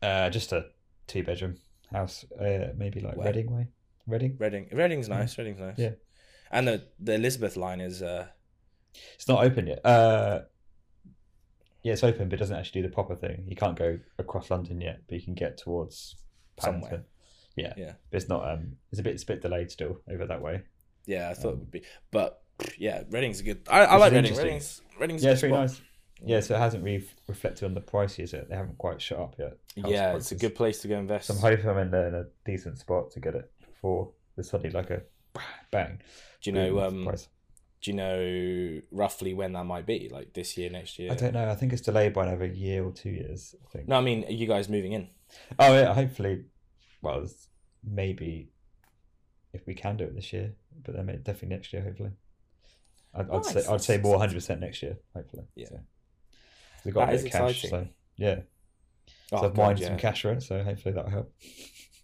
Uh, 0.01 0.31
just 0.31 0.53
a 0.53 0.67
two 1.07 1.23
bedroom 1.23 1.59
house, 1.93 2.25
uh, 2.41 2.73
maybe 2.77 3.01
like 3.01 3.17
Where? 3.17 3.27
Reading 3.27 3.55
way. 3.55 3.69
Reading. 4.07 4.37
Reading. 4.39 4.69
Reading's 4.73 5.09
nice. 5.09 5.37
Reading's 5.39 5.61
nice. 5.61 5.79
Yeah. 5.79 5.93
And 6.51 6.67
the 6.69 6.87
the 6.99 7.15
Elizabeth 7.15 7.57
line 7.57 7.81
is 7.81 8.03
uh 8.03 8.27
It's 9.15 9.29
not 9.29 9.45
open 9.45 9.67
yet. 9.67 9.85
Uh, 9.85 10.43
yeah, 11.83 11.93
it's 11.95 12.05
open, 12.05 12.29
but 12.29 12.35
it 12.35 12.39
doesn't 12.39 12.57
actually 12.57 12.83
do 12.83 12.89
the 12.89 12.95
proper 12.95 13.17
thing. 13.17 13.45
You 13.49 13.57
can't 13.57 13.77
go 13.77 13.99
across 14.19 14.51
London 14.51 14.81
yet, 14.81 15.01
but 15.09 15.15
you 15.17 15.23
can 15.23 15.35
get 15.35 15.57
towards 15.59 16.17
Somewhere. 16.61 17.05
Yeah, 17.57 17.73
Yeah. 17.77 17.93
But 18.11 18.21
it's 18.21 18.29
not. 18.29 18.49
Um, 18.49 18.77
it's 18.91 19.01
a 19.01 19.03
bit. 19.03 19.15
It's 19.15 19.23
a 19.25 19.27
bit 19.27 19.43
delayed 19.43 19.71
still 19.71 20.01
over 20.11 20.27
that 20.27 20.41
way. 20.41 20.63
yeah 21.07 21.31
I 21.31 21.35
thought 21.35 21.49
it 21.49 21.53
Um, 21.55 21.59
would 21.61 21.71
be, 21.71 21.83
but 22.11 22.43
yeah, 22.79 23.03
Reading's 23.11 23.41
a 23.41 23.43
good. 23.43 23.67
I, 23.69 23.81
I 23.85 23.97
like 23.97 24.13
Reading. 24.13 24.37
Reading's 24.37 24.81
Reading's 25.01 25.23
a 25.23 25.27
Yeah, 25.27 25.31
good 25.31 25.35
it's 25.35 25.43
really 25.43 25.55
nice. 25.59 25.81
Yeah, 26.25 26.41
so 26.41 26.55
it 26.55 26.59
hasn't 26.59 26.85
really 26.85 27.05
reflected 27.27 27.65
on 27.65 27.75
the 27.75 27.81
prices 27.81 28.33
yet. 28.33 28.49
They 28.49 28.57
haven't 28.57 28.79
quite 28.79 29.01
shut 29.01 29.19
up 29.19 29.35
yet. 29.39 29.59
Yeah, 29.75 30.15
it's 30.17 30.33
a 30.33 30.37
good 30.37 30.55
place 30.55 30.81
to 30.83 30.89
go 30.89 30.99
invest. 30.99 31.27
So 31.29 31.35
I'm 31.35 31.41
hoping 31.41 31.69
I'm 31.69 31.79
in, 31.79 31.91
there 31.91 32.09
in 32.09 32.15
a 32.15 32.27
decent 32.45 32.79
spot 32.79 33.11
to 33.13 33.21
get 33.21 33.35
it 33.35 33.51
before 33.61 34.11
there's 34.37 34.51
suddenly 34.51 34.71
like 34.71 34.91
a 34.91 35.03
bang. 35.71 36.01
do 36.41 36.51
you 36.51 36.55
know? 36.55 36.81
Um, 36.81 37.05
price. 37.05 37.29
do 37.81 37.91
you 37.91 37.97
know 37.97 38.81
roughly 38.91 39.35
when 39.35 39.53
that 39.53 39.65
might 39.65 39.87
be? 39.87 40.09
Like 40.11 40.33
this 40.33 40.57
year, 40.57 40.71
next 40.71 40.99
year? 40.99 41.13
I 41.13 41.15
don't 41.15 41.35
know. 41.35 41.51
I 41.51 41.55
think 41.55 41.73
it's 41.73 41.83
delayed 41.83 42.13
by 42.13 42.27
another 42.27 42.47
year 42.47 42.85
or 42.85 42.93
two 42.93 43.11
years. 43.11 43.55
I 43.65 43.69
think. 43.71 43.89
No, 43.89 43.97
I 43.97 44.01
mean, 44.01 44.25
are 44.25 44.33
you 44.33 44.47
guys 44.47 44.69
moving 44.69 44.93
in? 44.93 45.09
Oh 45.59 45.75
yeah, 45.75 45.93
hopefully. 45.93 46.45
Well, 47.03 47.27
maybe 47.85 48.51
if 49.53 49.67
we 49.67 49.75
can 49.75 49.97
do 49.97 50.05
it 50.05 50.15
this 50.15 50.33
year, 50.33 50.53
but 50.85 50.95
then 50.95 51.07
definitely 51.23 51.49
next 51.49 51.73
year. 51.73 51.83
Hopefully, 51.83 52.11
I'd, 53.15 53.31
I'd 53.31 53.45
say 53.45 53.65
I'd 53.69 53.83
say 53.83 53.99
more 53.99 54.19
hundred 54.19 54.35
percent 54.35 54.61
next 54.61 54.83
year. 54.83 54.99
Hopefully, 55.15 55.45
Yeah. 55.57 55.69
So, 55.69 55.81
we 56.85 56.93
got 56.93 57.07
That 57.07 57.13
a 57.13 57.17
is 57.17 57.23
bit 57.25 57.35
of 57.35 57.41
cash, 57.41 57.65
exciting. 57.65 57.87
so 57.87 57.93
yeah. 58.17 58.41
Oh, 59.33 59.41
so 59.41 59.47
I've 59.47 59.57
mined 59.57 59.79
yeah. 59.79 59.89
some 59.89 59.97
cash 59.99 60.25
it, 60.25 60.41
so 60.43 60.63
hopefully 60.63 60.95
that'll 60.95 61.11
help. 61.11 61.33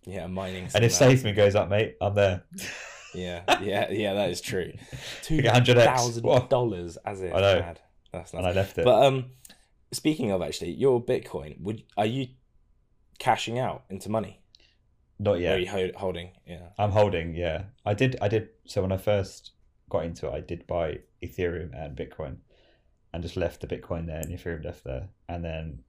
Yeah, 0.05 0.27
mining. 0.27 0.69
And 0.75 0.85
if 0.85 0.93
uh, 0.93 0.95
goes 1.35 1.55
up, 1.55 1.69
mate, 1.69 1.97
I'm 2.01 2.15
there. 2.15 2.45
Yeah, 3.15 3.43
yeah, 3.61 3.91
yeah. 3.91 4.15
That 4.15 4.31
is 4.31 4.41
true. 4.41 4.73
Two 5.23 5.39
100x. 5.39 5.85
thousand 5.85 6.49
dollars 6.49 6.97
as 7.05 7.21
it. 7.21 7.35
I 7.35 7.41
know. 7.41 7.61
Mad. 7.61 7.81
That's 8.13 8.33
and. 8.33 8.47
I 8.47 8.53
left 8.53 8.79
it. 8.79 8.85
But 8.85 9.05
um, 9.05 9.27
speaking 9.93 10.31
of 10.31 10.41
actually, 10.43 10.71
your 10.73 11.03
Bitcoin, 11.05 11.61
would 11.61 11.83
are 11.97 12.07
you 12.07 12.29
cashing 13.19 13.59
out 13.59 13.85
into 13.91 14.09
money? 14.11 14.41
Not 15.19 15.37
Or 15.37 15.39
yet. 15.41 15.57
are 15.57 15.59
you 15.59 15.69
ho- 15.69 15.91
holding? 15.97 16.31
Yeah. 16.47 16.69
I'm 16.79 16.93
holding, 16.93 17.35
yeah. 17.35 17.65
I 17.85 17.93
did 17.95 18.17
I 18.23 18.29
did 18.29 18.51
so 18.67 18.83
when 18.83 18.93
I 18.93 18.97
first 18.99 19.53
got 19.91 20.05
into 20.05 20.29
it, 20.29 20.33
I 20.33 20.41
did 20.41 20.67
buy 20.67 21.01
Ethereum 21.23 21.71
and 21.75 21.97
Bitcoin 21.97 22.37
and 23.13 23.23
just 23.23 23.37
left 23.37 23.61
the 23.61 23.67
Bitcoin 23.67 24.07
there 24.07 24.19
and 24.21 24.31
Ethereum 24.31 24.65
left 24.65 24.85
there. 24.85 25.09
And 25.29 25.45
then 25.45 25.81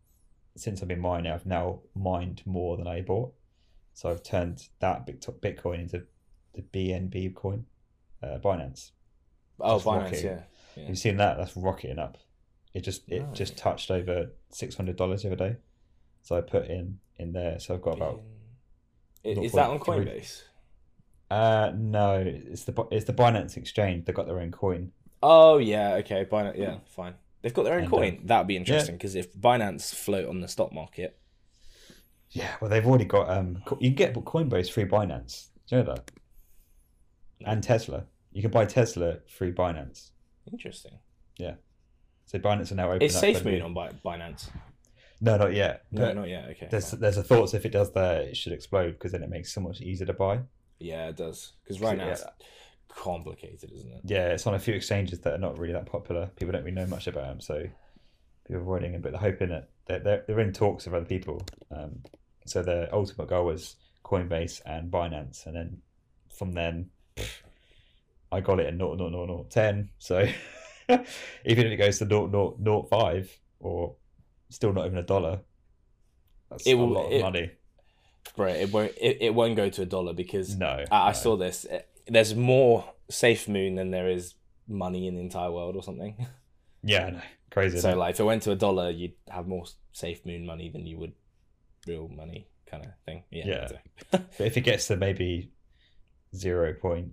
since 0.55 0.81
I've 0.81 0.87
been 0.87 0.99
mining, 1.01 1.31
I've 1.31 1.45
now 1.45 1.79
mined 1.95 2.41
more 2.45 2.77
than 2.77 2.87
I 2.87 3.01
bought. 3.01 3.33
So 3.93 4.09
I've 4.09 4.23
turned 4.23 4.67
that 4.79 5.05
Bitcoin 5.05 5.81
into 5.81 6.05
the 6.53 6.61
BNB 6.61 7.35
coin, 7.35 7.65
uh, 8.23 8.37
Binance. 8.43 8.91
Oh, 9.59 9.75
Just 9.75 9.85
Binance. 9.85 10.03
rocketing. 10.03 10.25
Yeah. 10.25 10.41
Yeah. 10.75 10.87
You've 10.87 10.97
seen 10.97 11.17
that? 11.17 11.37
That's 11.37 11.55
rocketing 11.57 11.99
up. 11.99 12.17
It 12.73 12.81
just 12.81 13.09
it 13.09 13.25
just 13.33 13.57
touched 13.57 13.89
over 13.89 14.31
six 14.51 14.75
hundred 14.75 14.95
dollars 14.95 15.23
the 15.23 15.29
other 15.29 15.35
day. 15.35 15.55
So 16.21 16.37
I 16.37 16.41
put 16.41 16.67
in 16.67 16.99
in 17.17 17.33
there. 17.33 17.59
So 17.59 17.73
I've 17.73 17.81
got 17.81 17.97
about 17.97 18.21
Is 19.23 19.51
that 19.53 19.69
on 19.69 19.79
Coinbase? 19.79 20.43
uh 21.31 21.71
no, 21.75 22.23
it's 22.25 22.63
the 22.63 22.87
it's 22.91 23.05
the 23.05 23.13
Binance 23.13 23.57
exchange. 23.57 24.05
They've 24.05 24.15
got 24.15 24.27
their 24.27 24.39
own 24.39 24.51
coin. 24.51 24.91
Oh 25.21 25.57
yeah. 25.57 25.95
Okay. 25.95 26.25
Binance. 26.25 26.57
Yeah. 26.57 26.77
Fine. 26.87 27.15
They've 27.41 27.53
got 27.53 27.63
their 27.63 27.75
own 27.75 27.83
And, 27.83 27.89
coin. 27.89 28.21
That'd 28.25 28.47
be 28.47 28.57
interesting 28.57 28.95
because 28.95 29.15
if 29.15 29.33
Binance 29.33 29.93
float 29.95 30.27
on 30.27 30.41
the 30.41 30.47
stock 30.47 30.73
market, 30.73 31.17
Yeah, 32.31 32.55
well, 32.61 32.69
they've 32.69 32.85
already 32.85 33.05
got. 33.05 33.29
Um, 33.29 33.63
you 33.79 33.89
can 33.89 33.95
get 33.95 34.13
Coinbase 34.13 34.69
free 34.71 34.85
Binance. 34.85 35.47
Do 35.67 35.77
you 35.77 35.83
know 35.83 35.95
that? 35.95 36.11
And 37.45 37.63
Tesla. 37.63 38.05
You 38.33 38.41
can 38.41 38.51
buy 38.51 38.65
Tesla 38.65 39.19
free 39.27 39.51
Binance. 39.51 40.11
interesting. 40.51 40.99
Yeah. 41.37 41.55
So 42.25 42.37
Binance 42.39 42.71
are 42.71 42.75
now 42.75 42.91
up. 42.91 43.01
a 43.01 43.05
SafeMoon 43.05 43.45
new- 43.45 43.61
on 43.63 43.73
Bi- 43.73 43.91
Binance? 44.05 44.49
No, 45.21 45.35
not 45.37 45.53
yet. 45.53 45.85
No, 45.91 46.13
not 46.13 46.27
yet. 46.29 46.49
Okay. 46.51 46.67
there's 46.69 46.91
fine. 46.91 46.99
there's 46.99 47.17
a 47.17 47.23
thoughts 47.23 47.53
if 47.53 47.65
it 47.65 47.71
does 47.71 47.91
that, 47.93 48.21
it 48.23 48.37
should 48.37 48.53
explode 48.53 48.91
because 48.91 49.11
then 49.11 49.23
it 49.23 49.29
makes 49.29 49.51
so 49.53 49.59
much 49.61 49.81
easier 49.81 50.05
to 50.07 50.13
buy. 50.13 50.39
Yeah, 50.79 51.07
it 51.09 51.17
does. 51.17 51.53
Because 51.63 51.81
right 51.81 51.97
now 51.97 52.07
Yeah. 52.07 52.17
Complicated, 52.89 53.71
isn't 53.73 53.91
it? 53.91 54.01
Yeah, 54.05 54.29
it's 54.29 54.45
on 54.47 54.55
a 54.55 54.59
few 54.59 54.73
exchanges 54.73 55.19
that 55.21 55.33
are 55.33 55.37
not 55.37 55.57
really 55.57 55.73
that 55.73 55.85
popular. 55.85 56.27
People 56.35 56.51
don't 56.53 56.63
really 56.63 56.75
know 56.75 56.87
much 56.87 57.07
about 57.07 57.25
them, 57.25 57.39
so 57.41 57.63
people 58.45 58.57
are 58.57 58.61
avoiding 58.61 58.91
them. 58.93 59.01
But 59.01 59.11
they're 59.11 59.21
hoping 59.21 59.49
that 59.49 59.69
they're, 59.87 59.99
they're, 59.99 60.23
they're 60.27 60.39
in 60.39 60.53
talks 60.53 60.85
with 60.85 60.93
other 60.95 61.05
people. 61.05 61.41
Um, 61.75 62.03
so 62.45 62.61
their 62.61 62.93
ultimate 62.93 63.27
goal 63.29 63.45
was 63.45 63.75
Coinbase 64.03 64.61
and 64.65 64.91
Binance, 64.91 65.45
and 65.45 65.55
then 65.55 65.77
from 66.35 66.53
then, 66.53 66.89
I 68.31 68.41
got 68.41 68.59
it 68.59 68.67
at 68.67 68.77
0.00010. 68.77 69.89
So 69.99 70.19
even 70.89 71.05
if 71.67 71.71
it 71.71 71.77
goes 71.77 71.99
to 71.99 72.05
0.005 72.05 73.29
or 73.59 73.95
still 74.49 74.73
not 74.73 74.85
even 74.85 74.97
a 74.97 75.03
dollar, 75.03 75.39
that's 76.49 76.65
It 76.65 76.73
a 76.73 76.77
will- 76.77 76.89
lot 76.89 77.05
of 77.07 77.11
it- 77.11 77.21
money. 77.21 77.51
Right. 78.37 78.57
It 78.57 78.71
won't. 78.71 78.91
It, 78.99 79.17
it 79.21 79.33
won't 79.33 79.55
go 79.55 79.69
to 79.69 79.81
a 79.81 79.85
dollar 79.85 80.13
because 80.13 80.55
No, 80.55 80.85
I, 80.91 80.95
I 80.95 81.07
no. 81.07 81.13
saw 81.13 81.35
this. 81.35 81.65
Uh, 81.65 81.79
There's 82.09 82.35
more 82.35 82.83
safe 83.09 83.47
moon 83.47 83.75
than 83.75 83.91
there 83.91 84.09
is 84.09 84.35
money 84.67 85.07
in 85.07 85.15
the 85.15 85.21
entire 85.21 85.51
world, 85.51 85.75
or 85.75 85.83
something. 85.83 86.25
Yeah, 86.81 87.07
I 87.07 87.09
know. 87.09 87.21
crazy. 87.51 87.79
so 87.81 87.93
like, 87.97 88.11
if 88.13 88.21
it 88.21 88.23
went 88.23 88.43
to 88.43 88.51
a 88.51 88.55
dollar, 88.55 88.89
you'd 88.89 89.11
have 89.29 89.47
more 89.49 89.65
safe 89.91 90.25
moon 90.25 90.45
money 90.45 90.69
than 90.69 90.85
you 90.87 90.97
would 90.97 91.11
real 91.85 92.07
money, 92.07 92.47
kind 92.71 92.85
of 92.85 92.91
thing. 93.05 93.23
Yeah. 93.31 93.47
Yeah. 93.47 93.67
so- 93.67 93.77
but 94.11 94.27
if 94.39 94.55
it 94.55 94.61
gets 94.61 94.87
to 94.87 94.95
maybe 94.95 95.51
zero 96.33 96.73
point 96.73 97.11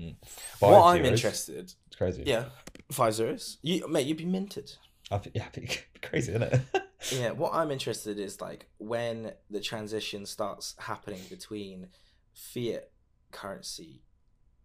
Mm. 0.00 0.16
five 0.24 0.70
what 0.70 0.82
I'm 0.96 1.04
interested. 1.04 1.74
it's 1.86 1.96
crazy. 1.96 2.22
Yeah. 2.24 2.46
Five 2.90 3.12
zeros. 3.12 3.58
You 3.60 3.86
mate, 3.86 4.06
you'd 4.06 4.16
be 4.16 4.24
minted. 4.24 4.72
I 5.10 5.18
think, 5.18 5.36
yeah, 5.36 5.44
I 5.44 5.48
think 5.50 5.90
crazy, 6.00 6.32
isn't 6.32 6.42
it? 6.42 6.60
Yeah, 7.12 7.32
what 7.32 7.52
I'm 7.52 7.70
interested 7.70 8.18
is 8.18 8.40
like 8.40 8.68
when 8.78 9.32
the 9.50 9.60
transition 9.60 10.24
starts 10.24 10.74
happening 10.78 11.20
between 11.28 11.88
fiat 12.32 12.90
currency 13.30 14.00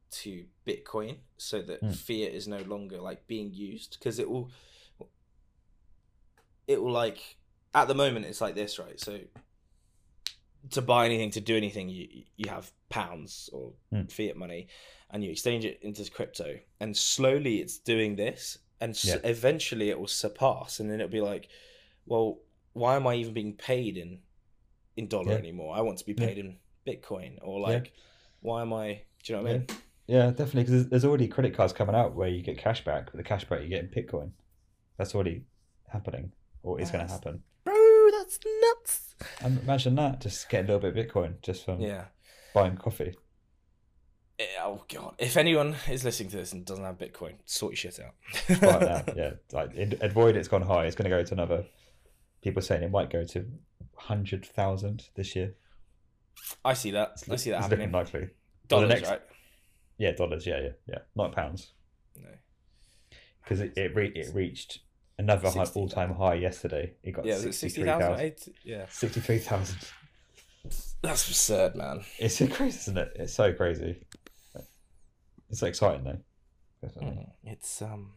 to 0.09 0.45
Bitcoin, 0.65 1.17
so 1.37 1.61
that 1.61 1.81
Hmm. 1.81 1.91
fiat 1.91 2.33
is 2.33 2.47
no 2.47 2.59
longer 2.59 2.99
like 2.99 3.27
being 3.27 3.53
used 3.53 3.97
because 3.99 4.19
it 4.19 4.29
will, 4.29 4.49
it 6.67 6.81
will 6.81 6.91
like 6.91 7.37
at 7.73 7.87
the 7.87 7.95
moment 7.95 8.25
it's 8.25 8.41
like 8.41 8.55
this, 8.55 8.79
right? 8.79 8.99
So 8.99 9.19
to 10.71 10.81
buy 10.81 11.05
anything, 11.05 11.31
to 11.31 11.41
do 11.41 11.55
anything, 11.55 11.89
you 11.89 12.23
you 12.35 12.49
have 12.49 12.71
pounds 12.89 13.49
or 13.53 13.73
Hmm. 13.91 14.05
fiat 14.07 14.35
money, 14.35 14.67
and 15.09 15.23
you 15.23 15.31
exchange 15.31 15.65
it 15.65 15.79
into 15.81 16.09
crypto, 16.09 16.59
and 16.79 16.95
slowly 16.95 17.61
it's 17.61 17.77
doing 17.77 18.15
this, 18.15 18.57
and 18.81 18.91
s 18.91 19.05
Yeah. 19.05 19.19
eventually 19.23 19.89
it 19.89 19.99
will 19.99 20.07
surpass, 20.07 20.79
and 20.79 20.89
then 20.89 20.99
it'll 20.99 21.11
be 21.11 21.21
like, 21.21 21.49
well, 22.05 22.39
why 22.73 22.95
am 22.95 23.07
I 23.07 23.15
even 23.15 23.33
being 23.33 23.53
paid 23.53 23.97
in 23.97 24.21
in 24.95 25.07
dollar 25.07 25.33
Yeah. 25.33 25.37
anymore? 25.37 25.75
I 25.75 25.81
want 25.81 25.99
to 25.99 26.05
be 26.05 26.13
Yeah. 26.13 26.27
paid 26.27 26.37
in 26.37 26.59
Bitcoin, 26.85 27.37
or 27.41 27.59
Yeah. 27.59 27.67
like, 27.67 27.93
why 28.41 28.61
am 28.61 28.73
I? 28.73 29.03
Do 29.23 29.33
you 29.33 29.37
know 29.37 29.43
what 29.43 29.51
I 29.51 29.53
mean? 29.59 29.67
Yeah, 30.07 30.27
definitely. 30.31 30.63
Because 30.63 30.71
there's, 30.73 30.87
there's 30.89 31.05
already 31.05 31.27
credit 31.27 31.55
cards 31.55 31.73
coming 31.73 31.95
out 31.95 32.15
where 32.15 32.29
you 32.29 32.41
get 32.41 32.57
cash 32.57 32.83
back, 32.83 33.05
but 33.07 33.17
the 33.17 33.23
cash 33.23 33.43
back 33.45 33.61
you 33.61 33.67
get 33.69 33.83
in 33.83 33.89
Bitcoin. 33.89 34.31
That's 34.97 35.13
already 35.13 35.43
happening, 35.91 36.31
or 36.63 36.79
is 36.81 36.89
going 36.91 37.05
to 37.05 37.11
happen. 37.11 37.43
Bro, 37.63 37.75
that's 38.17 38.39
nuts. 38.61 39.15
And 39.41 39.59
imagine 39.61 39.95
that, 39.95 40.21
just 40.21 40.49
getting 40.49 40.69
a 40.69 40.73
little 40.73 40.91
bit 40.91 40.97
of 40.97 41.07
Bitcoin 41.13 41.41
just 41.41 41.65
from 41.65 41.81
Yeah. 41.81 42.05
buying 42.53 42.77
coffee. 42.77 43.15
Oh 44.61 44.83
god! 44.93 45.15
If 45.17 45.35
anyone 45.35 45.75
is 45.89 46.03
listening 46.03 46.29
to 46.29 46.37
this 46.37 46.53
and 46.53 46.63
doesn't 46.63 46.83
have 46.83 46.99
Bitcoin, 46.99 47.33
sort 47.45 47.71
your 47.71 47.91
shit 47.91 47.99
out. 47.99 48.13
Right 48.61 48.81
now, 49.07 49.13
yeah. 49.15 49.31
Like 49.51 49.71
avoid 50.01 50.35
it's 50.35 50.47
gone 50.47 50.61
high. 50.61 50.85
It's 50.85 50.95
going 50.95 51.09
to 51.09 51.15
go 51.15 51.23
to 51.23 51.33
another. 51.33 51.65
People 52.43 52.61
saying 52.61 52.83
it 52.83 52.91
might 52.91 53.09
go 53.09 53.23
to 53.23 53.45
hundred 53.95 54.45
thousand 54.45 55.05
this 55.15 55.35
year. 55.35 55.55
I 56.63 56.73
see 56.75 56.91
that. 56.91 57.23
I 57.31 57.35
see 57.37 57.49
that 57.49 57.57
it's 57.57 57.65
happening. 57.65 57.91
looking 57.91 57.93
likely. 57.93 58.29
Dollars, 58.67 58.89
the 58.89 58.93
next- 58.93 59.09
right? 59.09 59.21
Yeah, 59.97 60.11
dollars. 60.11 60.45
Yeah, 60.45 60.59
yeah, 60.61 60.69
yeah. 60.87 60.99
Not 61.15 61.31
pounds 61.33 61.71
No. 62.15 62.29
because 63.43 63.59
it 63.61 63.73
it, 63.77 63.95
re- 63.95 64.11
it 64.15 64.33
reached 64.33 64.79
another 65.17 65.49
high, 65.49 65.65
all 65.75 65.89
time 65.89 66.13
high 66.13 66.35
yesterday. 66.35 66.93
It 67.03 67.11
got 67.11 67.25
Yeah, 67.25 67.33
was 67.35 67.45
it 67.45 67.53
sixty 67.53 67.67
sixty 67.69 67.81
three 67.81 67.89
thousand? 67.89 68.53
Yeah, 68.63 68.85
Sixty 68.89 69.19
three 69.19 69.39
thousand. 69.39 69.77
that's 71.01 71.27
absurd, 71.27 71.75
man. 71.75 72.01
It's 72.19 72.35
so 72.35 72.47
crazy, 72.47 72.77
isn't 72.77 72.97
it? 72.97 73.11
It's 73.15 73.33
so 73.33 73.53
crazy. 73.53 74.03
It's 75.49 75.63
exciting 75.63 76.03
though. 76.03 76.17
Definitely. 76.81 77.17
Mm, 77.23 77.29
It's 77.53 77.81
um, 77.81 78.11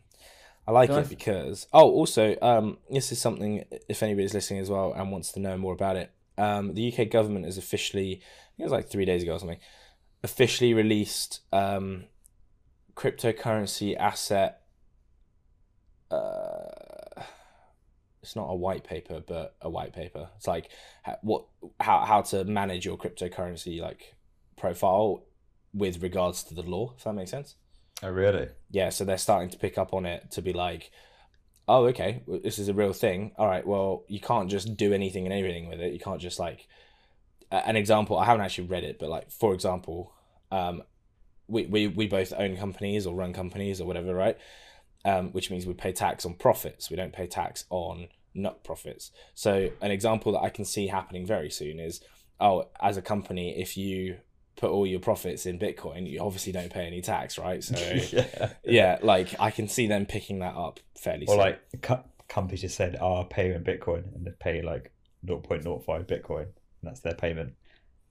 I 0.67 0.73
like 0.73 0.91
it 0.91 1.09
because 1.09 1.67
oh, 1.73 1.91
also 1.91 2.37
um, 2.43 2.79
this 2.91 3.13
is 3.13 3.21
something 3.21 3.65
if 3.89 4.03
anybody's 4.03 4.35
listening 4.35 4.61
as 4.61 4.69
well 4.69 4.93
and 4.93 5.11
wants 5.11 5.33
to 5.33 5.41
know 5.41 5.57
more 5.57 5.73
about 5.73 5.97
it. 5.97 6.11
Um, 6.37 6.75
the 6.75 6.93
UK 6.93 7.11
government 7.11 7.45
has 7.45 7.59
officially, 7.59 8.13
I 8.15 8.17
think 8.17 8.61
it 8.61 8.63
was 8.65 8.73
like 8.73 8.89
three 8.89 9.05
days 9.05 9.23
ago 9.23 9.35
or 9.35 9.39
something, 9.39 9.59
officially 10.23 10.75
released 10.75 11.41
um, 11.53 12.05
cryptocurrency 12.95 13.97
asset. 13.97 14.63
Uh, 16.11 17.23
it's 18.23 18.37
not 18.37 18.49
a 18.49 18.55
white 18.55 18.85
paper, 18.85 19.23
but 19.27 19.57
a 19.61 19.71
white 19.71 19.93
paper. 19.93 20.29
It's 20.37 20.47
like 20.47 20.71
what 21.23 21.47
how 21.81 22.05
how 22.05 22.23
to 22.23 22.45
manage 22.45 22.85
your 22.85 22.99
cryptocurrency 22.99 23.81
like 23.81 24.15
profile 24.57 25.25
with 25.73 26.03
regards 26.03 26.43
to 26.45 26.55
the 26.55 26.63
law. 26.63 26.95
If 26.97 27.05
that 27.05 27.15
makes 27.15 27.31
sense 27.31 27.55
Oh 28.03 28.11
really? 28.11 28.49
yeah, 28.71 28.89
so 28.89 29.05
they're 29.05 29.19
starting 29.19 29.51
to 29.51 29.59
pick 29.59 29.77
up 29.77 29.93
on 29.93 30.07
it 30.07 30.31
to 30.33 30.43
be 30.43 30.53
like, 30.53 30.91
oh, 31.69 31.87
okay, 31.87 32.23
this 32.43 32.59
is 32.59 32.69
a 32.69 32.75
real 32.75 32.93
thing. 32.93 33.33
All 33.37 33.47
right, 33.47 33.67
well, 33.67 34.05
you 34.09 34.21
can't 34.21 34.51
just 34.51 34.77
do 34.77 34.93
anything 34.95 35.27
and 35.27 35.35
everything 35.35 35.69
with 35.69 35.81
it. 35.81 35.93
You 35.93 35.99
can't 35.99 36.21
just 36.21 36.39
like, 36.39 36.67
an 37.51 37.77
example. 37.77 38.19
I 38.19 38.25
haven't 38.25 38.45
actually 38.45 38.69
read 38.69 38.85
it, 38.85 38.99
but 38.99 39.09
like, 39.09 39.31
for 39.31 39.53
example, 39.55 40.13
um, 40.51 40.83
we 41.49 41.67
we 41.67 41.87
we 41.89 42.07
both 42.07 42.33
own 42.37 42.57
companies 42.57 43.07
or 43.07 43.15
run 43.15 43.33
companies 43.33 43.81
or 43.81 43.87
whatever, 43.87 44.15
right? 44.15 44.37
Um, 45.05 45.33
which 45.33 45.51
means 45.51 45.67
we 45.67 45.75
pay 45.75 45.93
tax 45.93 46.27
on 46.27 46.35
profits. 46.35 46.91
We 46.91 46.97
don't 46.97 47.13
pay 47.13 47.27
tax 47.27 47.65
on 47.71 48.09
not 48.35 48.63
profits. 48.63 49.11
So 49.35 49.71
an 49.81 49.91
example 49.91 50.33
that 50.33 50.41
I 50.41 50.51
can 50.51 50.65
see 50.65 50.87
happening 50.89 51.27
very 51.27 51.51
soon 51.51 51.81
is, 51.81 52.01
oh, 52.39 52.69
as 52.81 52.97
a 52.97 53.03
company, 53.03 53.59
if 53.61 53.77
you 53.77 54.19
put 54.57 54.71
all 54.71 54.87
your 54.87 55.01
profits 55.01 55.47
in 55.47 55.59
Bitcoin, 55.59 56.09
you 56.09 56.21
obviously 56.21 56.53
don't 56.53 56.71
pay 56.71 56.87
any 56.87 57.01
tax, 57.01 57.39
right? 57.39 57.65
So 57.65 57.77
yeah. 58.13 58.53
yeah, 58.65 58.99
like 59.03 59.35
I 59.41 59.51
can 59.51 59.69
see 59.69 59.87
them 59.87 60.07
picking 60.07 60.41
that 60.41 60.55
up 60.55 60.81
fairly 60.97 61.25
Or 61.27 61.31
soon. 61.31 61.39
like 61.39 61.61
co- 61.83 62.05
companies 62.29 62.61
just 62.61 62.77
said, 62.77 62.97
"Oh, 63.01 63.15
I'll 63.15 63.25
pay 63.25 63.53
in 63.53 63.65
Bitcoin," 63.65 64.15
and 64.15 64.25
they 64.27 64.33
pay 64.39 64.63
like 64.63 64.93
0.05 65.27 66.07
Bitcoin, 66.07 66.49
that's 66.83 67.01
their 67.01 67.15
payment. 67.15 67.55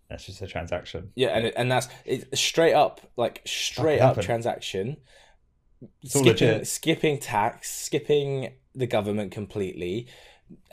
That's 0.10 0.25
just 0.25 0.41
a 0.41 0.47
transaction. 0.47 1.12
yeah, 1.15 1.29
and 1.29 1.53
and 1.55 1.71
that's 1.71 1.88
straight 2.34 2.73
up, 2.73 3.01
like 3.15 3.41
straight 3.45 3.99
up 3.99 4.15
happen. 4.15 4.23
transaction. 4.23 4.97
It's 6.01 6.19
skipping, 6.19 6.65
skipping 6.65 7.19
tax, 7.19 7.71
skipping 7.71 8.53
the 8.75 8.88
government 8.88 9.32
completely. 9.32 10.08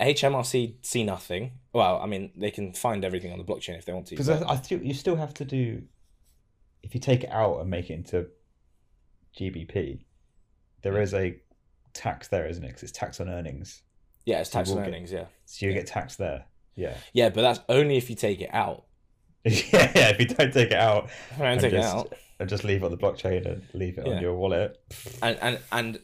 HMRC 0.00 0.76
see 0.80 1.04
nothing. 1.04 1.52
Well, 1.74 2.00
I 2.00 2.06
mean, 2.06 2.32
they 2.34 2.50
can 2.50 2.72
find 2.72 3.04
everything 3.04 3.30
on 3.30 3.38
the 3.38 3.44
blockchain 3.44 3.76
if 3.76 3.84
they 3.84 3.92
want 3.92 4.06
to. 4.06 4.14
Because 4.16 4.30
I, 4.30 4.42
I 4.48 4.56
still, 4.56 4.80
you 4.82 4.94
still 4.94 5.16
have 5.16 5.34
to 5.34 5.44
do. 5.44 5.82
If 6.82 6.94
you 6.94 7.00
take 7.00 7.24
it 7.24 7.30
out 7.30 7.60
and 7.60 7.68
make 7.70 7.90
it 7.90 7.94
into 7.94 8.26
GBP, 9.38 10.00
there 10.82 11.00
is 11.00 11.12
a 11.14 11.36
tax 11.92 12.28
there, 12.28 12.46
isn't 12.46 12.64
it? 12.64 12.68
Because 12.68 12.84
it's 12.84 12.92
tax 12.92 13.20
on 13.20 13.28
earnings, 13.28 13.82
yeah, 14.24 14.40
it's 14.40 14.50
tax 14.50 14.68
you 14.70 14.76
on 14.76 14.82
get- 14.82 14.88
earnings. 14.88 15.12
Yeah, 15.12 15.26
so 15.44 15.66
you 15.66 15.72
Yeah. 15.72 15.78
get 15.78 15.86
taxed 15.88 16.18
there. 16.18 16.46
Yeah, 16.76 16.96
yeah, 17.12 17.30
but 17.30 17.42
that's 17.42 17.60
only 17.68 17.96
if 17.96 18.08
you 18.10 18.16
take 18.16 18.40
it 18.40 18.50
out. 18.52 18.84
yeah, 19.44 19.92
yeah. 19.94 20.08
If 20.10 20.20
you 20.20 20.26
don't 20.26 20.52
take 20.52 20.70
it 20.72 20.78
out 20.78 21.08
If 21.30 21.40
I 21.40 21.44
don't 21.50 21.60
take 21.60 21.72
just, 21.72 21.94
it 21.94 21.98
out, 21.98 22.12
and 22.38 22.48
just 22.48 22.64
leave 22.64 22.82
it 22.82 22.84
on 22.86 22.90
the 22.90 22.98
blockchain 22.98 23.46
and 23.46 23.62
leave 23.72 23.96
it 23.98 24.06
Yeah. 24.06 24.14
on 24.16 24.22
your 24.22 24.34
wallet, 24.34 24.76
and 25.22 25.38
and 25.40 25.58
and 25.72 25.98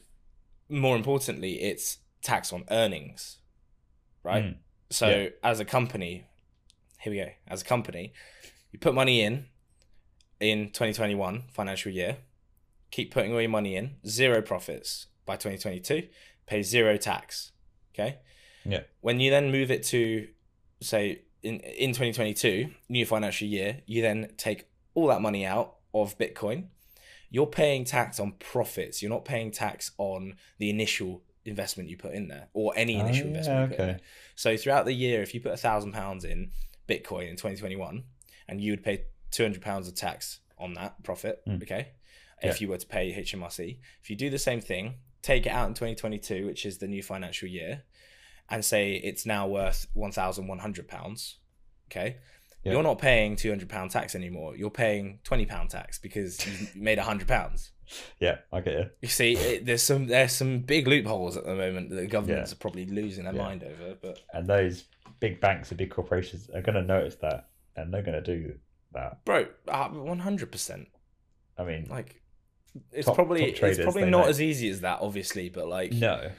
more 0.68 0.96
importantly, 0.96 1.60
it's 1.60 1.98
tax 2.22 2.52
on 2.52 2.64
earnings, 2.70 3.38
right? 4.22 4.44
Mm. 4.44 4.56
So 4.90 5.08
Yeah. 5.08 5.28
as 5.42 5.60
a 5.60 5.64
company, 5.64 6.24
here 7.00 7.12
we 7.12 7.18
go. 7.18 7.28
As 7.48 7.62
a 7.62 7.64
company, 7.64 8.12
you 8.70 8.78
put 8.78 8.94
money 8.94 9.20
in 9.22 9.46
in 10.40 10.70
2021 10.70 11.44
financial 11.52 11.92
year, 11.92 12.18
keep 12.90 13.12
putting 13.12 13.32
all 13.34 13.40
your 13.40 13.50
money 13.50 13.76
in, 13.76 13.96
zero 14.06 14.40
profits 14.40 15.06
by 15.26 15.34
2022, 15.36 16.08
pay 16.46 16.62
zero 16.62 16.96
tax. 16.96 17.52
Okay. 17.94 18.18
Yeah. 18.64 18.82
When 19.00 19.20
you 19.20 19.30
then 19.30 19.50
move 19.50 19.70
it 19.70 19.82
to 19.84 20.28
say 20.82 21.22
in 21.42 21.60
in 21.60 21.90
2022 21.90 22.70
new 22.88 23.06
financial 23.06 23.48
year, 23.48 23.80
you 23.86 24.02
then 24.02 24.28
take 24.36 24.66
all 24.94 25.06
that 25.08 25.20
money 25.20 25.44
out 25.46 25.76
of 25.94 26.16
Bitcoin. 26.18 26.66
You're 27.30 27.46
paying 27.46 27.84
tax 27.84 28.20
on 28.20 28.32
profits. 28.32 29.00
You're 29.00 29.10
not 29.10 29.24
paying 29.24 29.50
tax 29.50 29.92
on 29.98 30.34
the 30.58 30.68
initial 30.70 31.22
investment 31.44 31.88
you 31.88 31.96
put 31.96 32.12
in 32.14 32.28
there 32.28 32.48
or 32.52 32.72
any 32.76 32.96
Oh, 33.00 33.00
initial 33.04 33.22
yeah, 33.26 33.28
investment 33.38 33.70
put 33.70 33.80
in 33.80 33.90
okay. 33.90 34.00
So 34.36 34.56
throughout 34.56 34.84
the 34.84 34.92
year, 34.92 35.22
if 35.22 35.34
you 35.34 35.40
put 35.40 35.52
a 35.52 35.56
thousand 35.56 35.92
pounds 35.92 36.24
in 36.24 36.50
Bitcoin 36.88 37.28
in 37.30 37.36
2021, 37.36 38.04
and 38.48 38.60
you 38.60 38.72
would 38.72 38.82
pay 38.84 39.04
200 39.30 39.60
pounds 39.62 39.88
of 39.88 39.94
tax 39.94 40.40
on 40.58 40.74
that 40.74 41.02
profit, 41.02 41.42
Mm. 41.48 41.62
okay, 41.62 41.88
if 42.42 42.60
you 42.60 42.68
were 42.68 42.76
to 42.76 42.86
pay 42.86 43.12
HMRC, 43.14 43.78
if 44.02 44.10
you 44.10 44.16
do 44.16 44.28
the 44.30 44.38
same 44.38 44.60
thing, 44.60 44.96
take 45.22 45.46
it 45.46 45.50
out 45.50 45.68
in 45.68 45.74
2022, 45.74 46.44
which 46.46 46.66
is 46.66 46.78
the 46.78 46.86
new 46.88 47.02
financial 47.02 47.48
year, 47.48 47.82
and 48.50 48.64
say 48.64 48.94
it's 48.94 49.24
now 49.26 49.46
worth 49.46 49.86
1,100 49.94 50.88
pounds, 50.88 51.38
okay. 51.90 52.16
Yeah. 52.64 52.72
You're 52.72 52.82
not 52.84 52.98
paying 53.00 53.34
two 53.34 53.48
hundred 53.50 53.68
pound 53.68 53.90
tax 53.90 54.14
anymore. 54.14 54.56
You're 54.56 54.70
paying 54.70 55.18
twenty 55.24 55.46
pound 55.46 55.70
tax 55.70 55.98
because 55.98 56.46
you 56.46 56.68
made 56.80 56.96
hundred 56.96 57.26
pounds. 57.26 57.72
yeah, 58.20 58.36
I 58.52 58.60
get 58.60 58.74
you. 58.74 58.84
You 59.00 59.08
see, 59.08 59.32
it, 59.32 59.66
there's 59.66 59.82
some 59.82 60.06
there's 60.06 60.30
some 60.30 60.60
big 60.60 60.86
loopholes 60.86 61.36
at 61.36 61.44
the 61.44 61.56
moment 61.56 61.90
that 61.90 61.96
the 61.96 62.06
governments 62.06 62.52
Yeah. 62.52 62.54
are 62.54 62.58
probably 62.60 62.86
losing 62.86 63.24
their 63.24 63.34
Yeah. 63.34 63.42
mind 63.42 63.64
over. 63.64 63.96
But 64.00 64.20
And 64.32 64.46
those 64.46 64.84
big 65.18 65.40
banks 65.40 65.70
and 65.72 65.78
big 65.78 65.90
corporations 65.90 66.50
are 66.50 66.62
going 66.62 66.76
to 66.76 66.82
notice 66.82 67.16
that, 67.16 67.48
and 67.74 67.92
they're 67.92 68.02
going 68.02 68.22
to 68.22 68.36
do 68.38 68.54
that. 68.92 69.24
bro, 69.24 69.46
uh, 69.66 69.88
one 69.88 70.20
hundred 70.20 70.52
percent. 70.52 70.86
I 71.58 71.64
mean, 71.64 71.88
Like, 71.90 72.22
it's 72.92 73.06
Top- 73.06 73.16
probably 73.16 73.46
top 73.46 73.56
traders, 73.56 73.78
it's 73.80 73.84
probably 73.84 74.08
not 74.08 74.22
know. 74.26 74.28
as 74.30 74.40
easy 74.40 74.68
as 74.70 74.82
that, 74.82 75.00
obviously. 75.00 75.48
But 75.48 75.66
like, 75.66 75.90
no, 75.92 76.30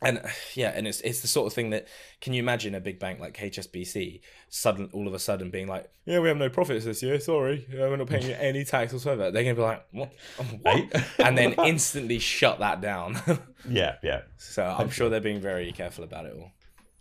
and 0.00 0.20
yeah, 0.54 0.72
and 0.74 0.86
it's 0.86 1.00
it's 1.02 1.20
the 1.20 1.28
sort 1.28 1.46
of 1.46 1.52
thing 1.52 1.70
that 1.70 1.88
can 2.20 2.32
you 2.32 2.42
imagine 2.42 2.74
a 2.74 2.80
big 2.80 2.98
bank 2.98 3.20
like 3.20 3.36
HSBC 3.36 4.20
sudden 4.48 4.90
all 4.92 5.06
of 5.06 5.14
a 5.14 5.18
sudden 5.18 5.50
being 5.50 5.68
like, 5.68 5.90
yeah, 6.04 6.18
we 6.20 6.28
have 6.28 6.36
no 6.36 6.48
profits 6.48 6.84
this 6.84 7.02
year. 7.02 7.18
Sorry, 7.20 7.66
uh, 7.72 7.88
we're 7.88 7.96
not 7.96 8.08
paying 8.08 8.26
you 8.26 8.36
any 8.38 8.64
tax 8.64 8.92
whatsoever. 8.92 9.30
They're 9.30 9.42
gonna 9.42 9.54
be 9.54 9.62
like, 9.62 9.84
what? 9.92 10.12
what? 10.62 11.04
And 11.18 11.36
then 11.36 11.54
instantly 11.64 12.18
shut 12.18 12.60
that 12.60 12.80
down. 12.80 13.20
yeah, 13.68 13.96
yeah, 14.02 14.22
so 14.36 14.64
I'm 14.64 14.90
sure 14.90 15.08
they're 15.08 15.20
being 15.20 15.40
very 15.40 15.72
careful 15.72 16.04
about 16.04 16.26
it 16.26 16.34
all. 16.34 16.52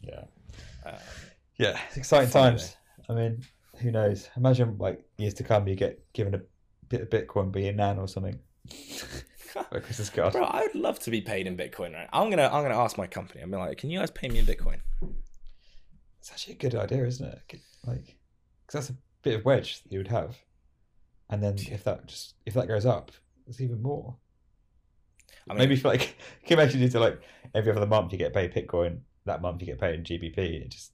yeah, 0.02 0.24
Um, 0.86 0.94
yeah. 1.58 1.80
It's 1.88 1.98
exciting 1.98 2.30
times. 2.30 2.76
I 3.10 3.14
mean, 3.14 3.44
who 3.78 3.92
knows? 3.92 4.30
Imagine 4.36 4.78
like 4.78 5.04
years 5.18 5.36
to 5.36 5.44
come, 5.44 5.68
you 5.68 5.76
get 5.76 6.12
given 6.14 6.34
a 6.36 6.42
bit 6.90 7.02
of 7.02 7.10
Bitcoin, 7.10 7.52
be 7.52 7.68
a 7.68 7.74
nan 7.74 8.00
or 8.00 8.08
something. 8.08 8.40
For 9.48 9.66
oh, 9.72 9.78
a 9.78 9.82
Christmas 9.82 10.10
card. 10.10 10.34
Bro, 10.34 10.44
I 10.44 10.62
would 10.62 10.76
love 10.76 11.00
to 11.00 11.12
be 11.12 11.22
paid 11.22 11.48
in 11.48 11.58
Bitcoin. 11.58 11.94
Right? 11.94 12.08
I'm 12.12 12.30
gonna 12.30 12.50
I'm 12.52 12.64
gonna 12.64 12.78
ask 12.78 12.98
my 12.98 13.08
company. 13.08 13.42
I'm 13.42 13.52
like, 13.52 13.78
can 13.78 13.90
you 13.90 14.00
guys 14.00 14.12
pay 14.12 14.30
me 14.30 14.40
in 14.40 14.46
Bitcoin? 14.46 14.80
It's 16.20 16.32
actually 16.32 16.56
a 16.56 16.58
good 16.58 16.76
idea, 16.76 17.06
isn't 17.06 17.26
it? 17.26 17.62
Like, 17.86 18.18
because 18.66 18.74
that's 18.74 18.89
a 18.89 18.95
bit 19.24 19.36
of 19.36 19.45
wedge 19.45 19.84
that 19.84 19.91
you 19.91 20.00
would 20.00 20.08
have, 20.10 20.38
and 21.30 21.41
then 21.41 21.56
if 21.58 21.84
that 21.86 22.08
just 22.08 22.36
if 22.45 22.54
that 22.56 22.68
goes 22.68 22.86
up, 22.86 23.12
it's 23.48 23.62
even 23.62 23.82
more. 23.82 24.16
I 25.50 25.54
mean, 25.54 25.60
Maybe 25.60 25.76
if 25.76 25.86
like, 25.86 26.00
can 26.45 26.58
you 26.58 26.62
imagine 26.62 26.82
you 26.82 26.89
do 26.89 27.00
like 27.00 27.22
every 27.56 27.72
other 27.72 27.86
month 27.86 28.12
you 28.12 28.18
get 28.18 28.34
paid 28.34 28.54
Bitcoin, 28.54 29.00
that 29.26 29.41
month 29.41 29.62
you 29.62 29.68
get 29.68 29.80
paid 29.80 29.95
in 29.95 30.04
GBP, 30.04 30.38
it 30.38 30.70
just 30.70 30.91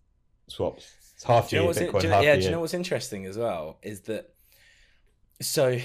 swaps. 0.47 0.91
It's 1.15 1.23
half 1.23 1.51
you 1.51 1.59
year 1.59 1.65
know 1.65 1.71
in- 1.71 1.87
Bitcoin, 1.87 2.03
you 2.03 2.09
half 2.09 2.23
yeah? 2.23 2.33
year. 2.33 2.37
Do 2.37 2.45
you 2.45 2.51
know 2.51 2.59
what's 2.59 2.73
interesting 2.73 3.25
as 3.25 3.37
well 3.37 3.77
is 3.81 4.01
that 4.01 4.33
so 5.41 5.79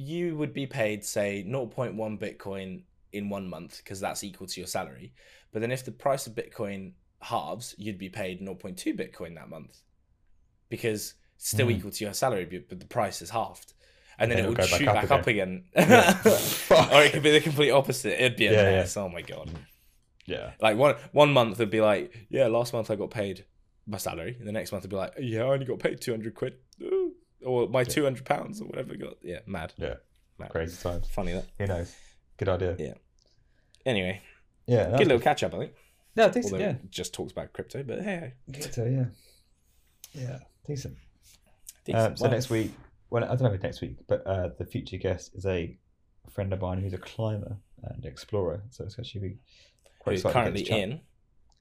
you 0.00 0.36
would 0.36 0.54
be 0.54 0.64
paid 0.66 1.04
say 1.04 1.44
0.1 1.46 1.96
Bitcoin 2.18 2.82
in 3.12 3.28
one 3.28 3.48
month 3.48 3.78
because 3.78 3.98
that's 4.00 4.22
equal 4.22 4.46
to 4.46 4.60
your 4.60 4.66
salary. 4.68 5.12
But 5.52 5.60
then 5.60 5.72
if 5.72 5.84
the 5.84 5.90
price 5.90 6.26
of 6.28 6.34
Bitcoin 6.34 6.92
halves, 7.20 7.74
you'd 7.78 7.98
be 7.98 8.08
paid 8.08 8.40
0.2 8.40 8.96
Bitcoin 8.96 9.34
that 9.34 9.48
month 9.50 9.82
because 10.68 11.14
it's 11.36 11.48
still 11.48 11.66
Mm. 11.66 11.72
equal 11.78 11.90
to 11.90 12.04
your 12.04 12.14
salary, 12.14 12.44
but- 12.68 12.78
the 12.78 12.86
price 12.86 13.20
is 13.22 13.30
halved. 13.30 13.74
And 14.20 14.30
then 14.30 14.36
Then 14.38 14.44
it 14.46 14.48
would 14.48 14.56
go 14.58 14.64
back 14.68 14.78
shoot 14.78 14.88
up 14.88 14.94
back 14.94 15.10
up 15.10 15.26
again. 15.26 15.64
Yeah. 15.76 16.20
or 16.92 17.02
it 17.02 17.12
could 17.12 17.22
be 17.22 17.30
the 17.32 17.40
complete 17.40 17.70
opposite. 17.70 18.14
It'd 18.22 18.36
be 18.36 18.46
a 18.46 18.52
Yeah, 18.52 18.70
yeah. 18.84 18.88
Oh 19.02 19.08
my 19.08 19.22
god. 19.22 19.50
Yeah. 20.26 20.52
Like 20.60 20.76
one 20.76 20.96
one 21.12 21.32
month 21.32 21.58
would 21.58 21.70
be 21.70 21.80
like, 21.80 22.26
yeah, 22.28 22.46
last 22.48 22.72
month 22.72 22.90
I 22.90 22.96
got 22.96 23.10
paid 23.10 23.44
my 23.86 23.96
salary, 23.98 24.36
and 24.38 24.46
the 24.46 24.52
next 24.52 24.70
month 24.72 24.82
would 24.84 24.90
be 24.90 24.96
like, 24.96 25.14
yeah, 25.18 25.40
I 25.44 25.52
only 25.54 25.64
got 25.64 25.78
paid 25.78 26.00
two 26.00 26.10
hundred 26.10 26.34
quid, 26.34 26.54
Ooh. 26.82 26.97
Or 27.44 27.68
my 27.68 27.84
two 27.84 28.04
hundred 28.04 28.24
pounds 28.24 28.60
or 28.60 28.64
whatever. 28.66 28.96
Got 28.96 29.14
yeah, 29.22 29.40
mad, 29.46 29.72
Yeah. 29.76 29.94
mad. 30.38 30.50
Crazy 30.50 30.76
times. 30.82 31.08
funny 31.08 31.32
that. 31.32 31.46
Who 31.58 31.66
knows? 31.66 31.94
Good 32.36 32.48
idea. 32.48 32.76
Yeah. 32.78 32.94
Anyway, 33.86 34.20
Yeah. 34.66 34.90
good 34.96 35.06
little 35.06 35.20
catch 35.20 35.42
up, 35.42 35.54
I 35.54 35.58
think. 35.58 35.72
No, 36.16 36.28
decent. 36.28 36.52
Although 36.54 36.64
Yeah. 36.64 36.70
it 36.72 36.90
just 36.90 37.14
talks 37.14 37.32
about 37.32 37.52
crypto, 37.52 37.82
but 37.82 38.02
hey, 38.02 38.34
So 38.70 38.84
yeah. 38.84 39.06
Yeah. 40.12 40.38
Decent. 40.66 40.96
decent. 41.84 42.04
Um, 42.06 42.16
so 42.16 42.28
next 42.28 42.50
week, 42.50 42.72
well, 43.10 43.24
I 43.24 43.28
don't 43.28 43.42
know 43.42 43.52
if 43.52 43.62
next 43.62 43.80
week, 43.80 43.96
but 44.06 44.26
uh, 44.26 44.48
the 44.58 44.64
future 44.66 44.96
guest 44.98 45.34
is 45.34 45.46
a 45.46 45.78
friend 46.30 46.52
of 46.52 46.60
mine 46.60 46.80
who's 46.82 46.92
a 46.92 46.98
climber 46.98 47.56
and 47.82 48.04
explorer. 48.04 48.62
So 48.70 48.84
it's 48.84 48.98
actually 48.98 49.20
be 49.28 49.38
quite 50.00 50.14
who's 50.14 50.22
to 50.22 50.30
currently 50.32 50.62
in 50.70 51.00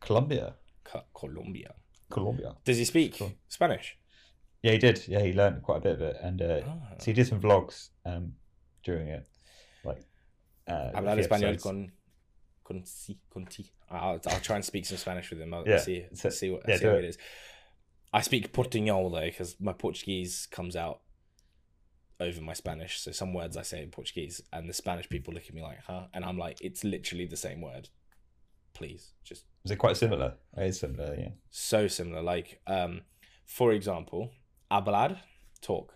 Colombia. 0.02 0.56
Co- 0.84 1.06
Colombia. 1.14 1.74
Colombia. 2.10 2.56
Does 2.66 2.78
he 2.78 2.86
speak. 2.86 3.22
Spanish? 3.48 3.98
Yeah, 4.64 4.72
he 4.74 4.78
did. 4.78 5.08
Yeah, 5.08 5.22
he 5.22 5.34
learned 5.34 5.62
quite 5.64 5.78
a 5.78 5.82
bit 5.82 5.94
of 5.94 6.02
it, 6.02 6.18
and 6.22 6.42
uh, 6.42 6.62
Ah. 6.66 6.96
so 7.00 7.06
he 7.06 7.14
did 7.14 7.28
some 7.28 7.40
vlogs 7.40 7.90
um, 8.06 8.34
during 8.84 9.08
it, 9.08 9.28
like. 9.84 10.02
Uh, 10.68 10.92
Hablar 10.94 11.18
español 11.20 11.62
con 11.62 11.92
con 12.64 12.84
si 12.86 13.18
con 13.30 13.46
ti. 13.46 13.72
I'll, 13.90 14.20
I'll 14.28 14.40
try 14.42 14.58
and 14.58 14.66
speak 14.66 14.86
some 14.86 14.98
Spanish 14.98 15.30
with 15.30 15.40
him. 15.40 15.54
I'll 15.54 15.66
Yeah, 15.66 15.78
see 15.80 16.06
so- 16.14 16.30
see 16.30 16.50
what 16.52 16.64
yeah, 16.68 16.78
see 16.78 16.86
how 16.86 16.92
it. 16.96 17.06
it 17.06 17.10
is. 17.10 17.18
I 18.12 18.22
speak 18.22 18.52
Portuñol 18.52 19.12
though 19.12 19.26
because 19.26 19.56
my 19.62 19.72
Portuguese 19.74 20.48
comes 20.52 20.76
out 20.76 21.00
over 22.20 22.42
my 22.42 22.54
Spanish. 22.54 23.00
So 23.00 23.12
some 23.12 23.34
words 23.34 23.56
I 23.56 23.62
say 23.62 23.82
in 23.84 23.92
Portuguese, 23.92 24.42
and 24.52 24.68
the 24.68 24.74
Spanish 24.74 25.08
people 25.08 25.34
look 25.34 25.44
at 25.48 25.54
me 25.54 25.62
like, 25.62 25.80
"Huh?" 25.86 26.08
And 26.14 26.26
I'm 26.26 26.38
like, 26.38 26.58
"It's 26.60 26.84
literally 26.84 27.28
the 27.28 27.38
same 27.38 27.62
word. 27.62 27.88
Please, 28.74 29.14
just 29.24 29.46
Is 29.64 29.72
it 29.72 29.78
quite 29.78 29.96
similar? 29.98 30.34
It 30.58 30.68
is 30.68 30.80
similar, 30.80 31.16
yeah. 31.18 31.30
so 31.50 31.88
similar. 31.88 32.22
Like, 32.22 32.60
um, 32.68 33.02
for 33.46 33.72
example, 33.72 34.32
hablar, 34.72 35.18
talk, 35.62 35.94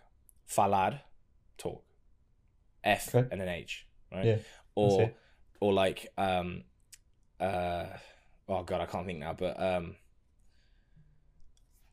falar, 0.47 1.01
talk, 1.57 1.83
F 2.83 3.15
Okay. 3.15 3.27
and 3.31 3.41
an 3.41 3.49
H, 3.49 3.87
right? 4.11 4.25
Yeah, 4.25 4.37
Or, 4.75 5.11
or 5.59 5.73
like, 5.73 6.07
um, 6.17 6.63
uh, 7.39 7.85
oh 8.47 8.63
god, 8.63 8.81
I 8.81 8.85
can't 8.85 9.05
think 9.05 9.19
now, 9.19 9.33
but 9.33 9.61
um, 9.61 9.95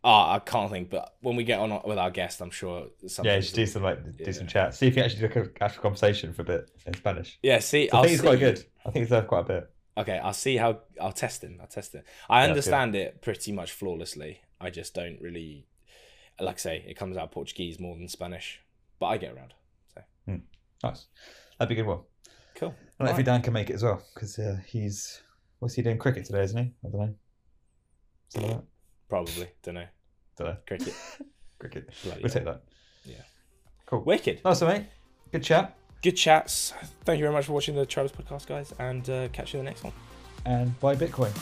ah, 0.05 0.35
I 0.35 0.39
can't 0.39 0.71
think. 0.71 0.91
But 0.91 1.15
when 1.21 1.37
we 1.37 1.45
get 1.45 1.61
on 1.61 1.81
with 1.85 1.99
our 1.99 2.11
guest, 2.11 2.41
I'm 2.41 2.51
sure. 2.51 2.87
Yeah, 3.23 3.39
just 3.41 3.55
do 3.55 3.67
some 3.67 3.83
like 3.83 3.99
do 4.17 4.33
some 4.33 4.47
chat. 4.47 4.75
See 4.75 4.87
if 4.87 4.97
you 4.97 5.03
actually 5.03 5.29
do 5.29 5.41
a 5.41 5.65
actual 5.65 5.83
conversation 5.83 6.33
for 6.33 6.43
a 6.43 6.45
bit 6.45 6.71
in 6.87 6.95
Spanish. 6.95 7.39
Yeah, 7.43 7.59
see, 7.59 7.89
So 7.89 7.99
I 7.99 8.03
think 8.03 8.13
it's 8.15 8.23
quite 8.23 8.39
good. 8.39 8.65
I 8.87 8.91
think 8.91 9.03
it's 9.05 9.11
worth 9.13 9.27
quite 9.27 9.41
a 9.41 9.45
bit. 9.45 9.71
Okay, 9.97 10.19
I'll 10.19 10.33
see 10.33 10.57
how 10.57 10.81
I'll 11.01 11.13
test 11.13 11.43
him. 11.43 11.59
I'll 11.61 11.67
test 11.67 11.95
it. 11.95 12.05
I 12.29 12.41
Yeah, 12.45 12.51
understand 12.51 12.95
it 12.95 13.21
pretty 13.21 13.53
much 13.53 13.73
flawlessly. 13.73 14.41
I 14.61 14.71
just 14.71 14.95
don't 14.95 15.21
really, 15.21 15.67
like 16.41 16.57
I 16.57 16.59
say, 16.59 16.85
it 16.87 16.97
comes 16.97 17.17
out 17.17 17.31
Portuguese 17.33 17.79
more 17.81 17.97
than 17.97 18.09
Spanish, 18.09 18.61
but 18.99 19.07
I 19.07 19.17
get 19.19 19.33
around. 19.35 19.55
So 19.95 20.03
Nice. 20.85 21.07
That'd 21.59 21.75
be 21.75 21.81
a 21.81 21.85
good 21.85 21.89
one. 21.89 22.01
cool. 22.55 22.75
And 22.99 23.09
hopefully 23.09 23.25
Right. 23.25 23.25
Dan 23.25 23.43
can 23.43 23.53
make 23.53 23.71
it 23.71 23.75
as 23.75 23.83
well 23.83 24.03
because 24.15 24.39
uh, 24.39 24.59
he's 24.67 25.23
what's 25.59 25.75
he 25.75 25.83
doing 25.83 25.99
cricket 25.99 26.25
today, 26.25 26.43
isn't 26.43 26.57
he? 26.59 26.73
I 26.87 26.91
don't 26.91 27.01
know. 27.01 27.15
Something 28.29 28.51
like 28.51 28.61
that. 28.61 28.67
Probably 29.09 29.49
don't 29.63 29.75
know 29.75 29.85
Don't 30.37 30.49
know. 30.49 30.57
cricket. 30.67 30.95
Cricket. 31.59 31.91
Bloody 32.05 32.23
We'll 32.23 32.31
take 32.31 32.45
that. 32.45 32.63
Yeah. 33.05 33.17
Cool. 33.87 34.05
Wicked. 34.05 34.41
Nice, 34.45 34.63
mate. 34.63 34.85
Good 35.33 35.43
chat. 35.43 35.77
Good 36.03 36.13
chats. 36.13 36.73
Thank 37.05 37.19
you 37.19 37.25
very 37.25 37.33
much 37.35 37.47
for 37.47 37.53
watching 37.53 37.75
the 37.75 37.85
Tribus 37.85 38.13
podcast, 38.13 38.47
guys, 38.47 38.73
and 38.79 39.11
uh, 39.11 39.27
catch 39.29 39.55
you 39.55 39.59
in 39.59 39.65
the 39.65 39.71
next 39.73 39.83
one. 39.83 39.93
And 40.45 40.79
buy 40.79 40.95
Bitcoin. 40.95 41.33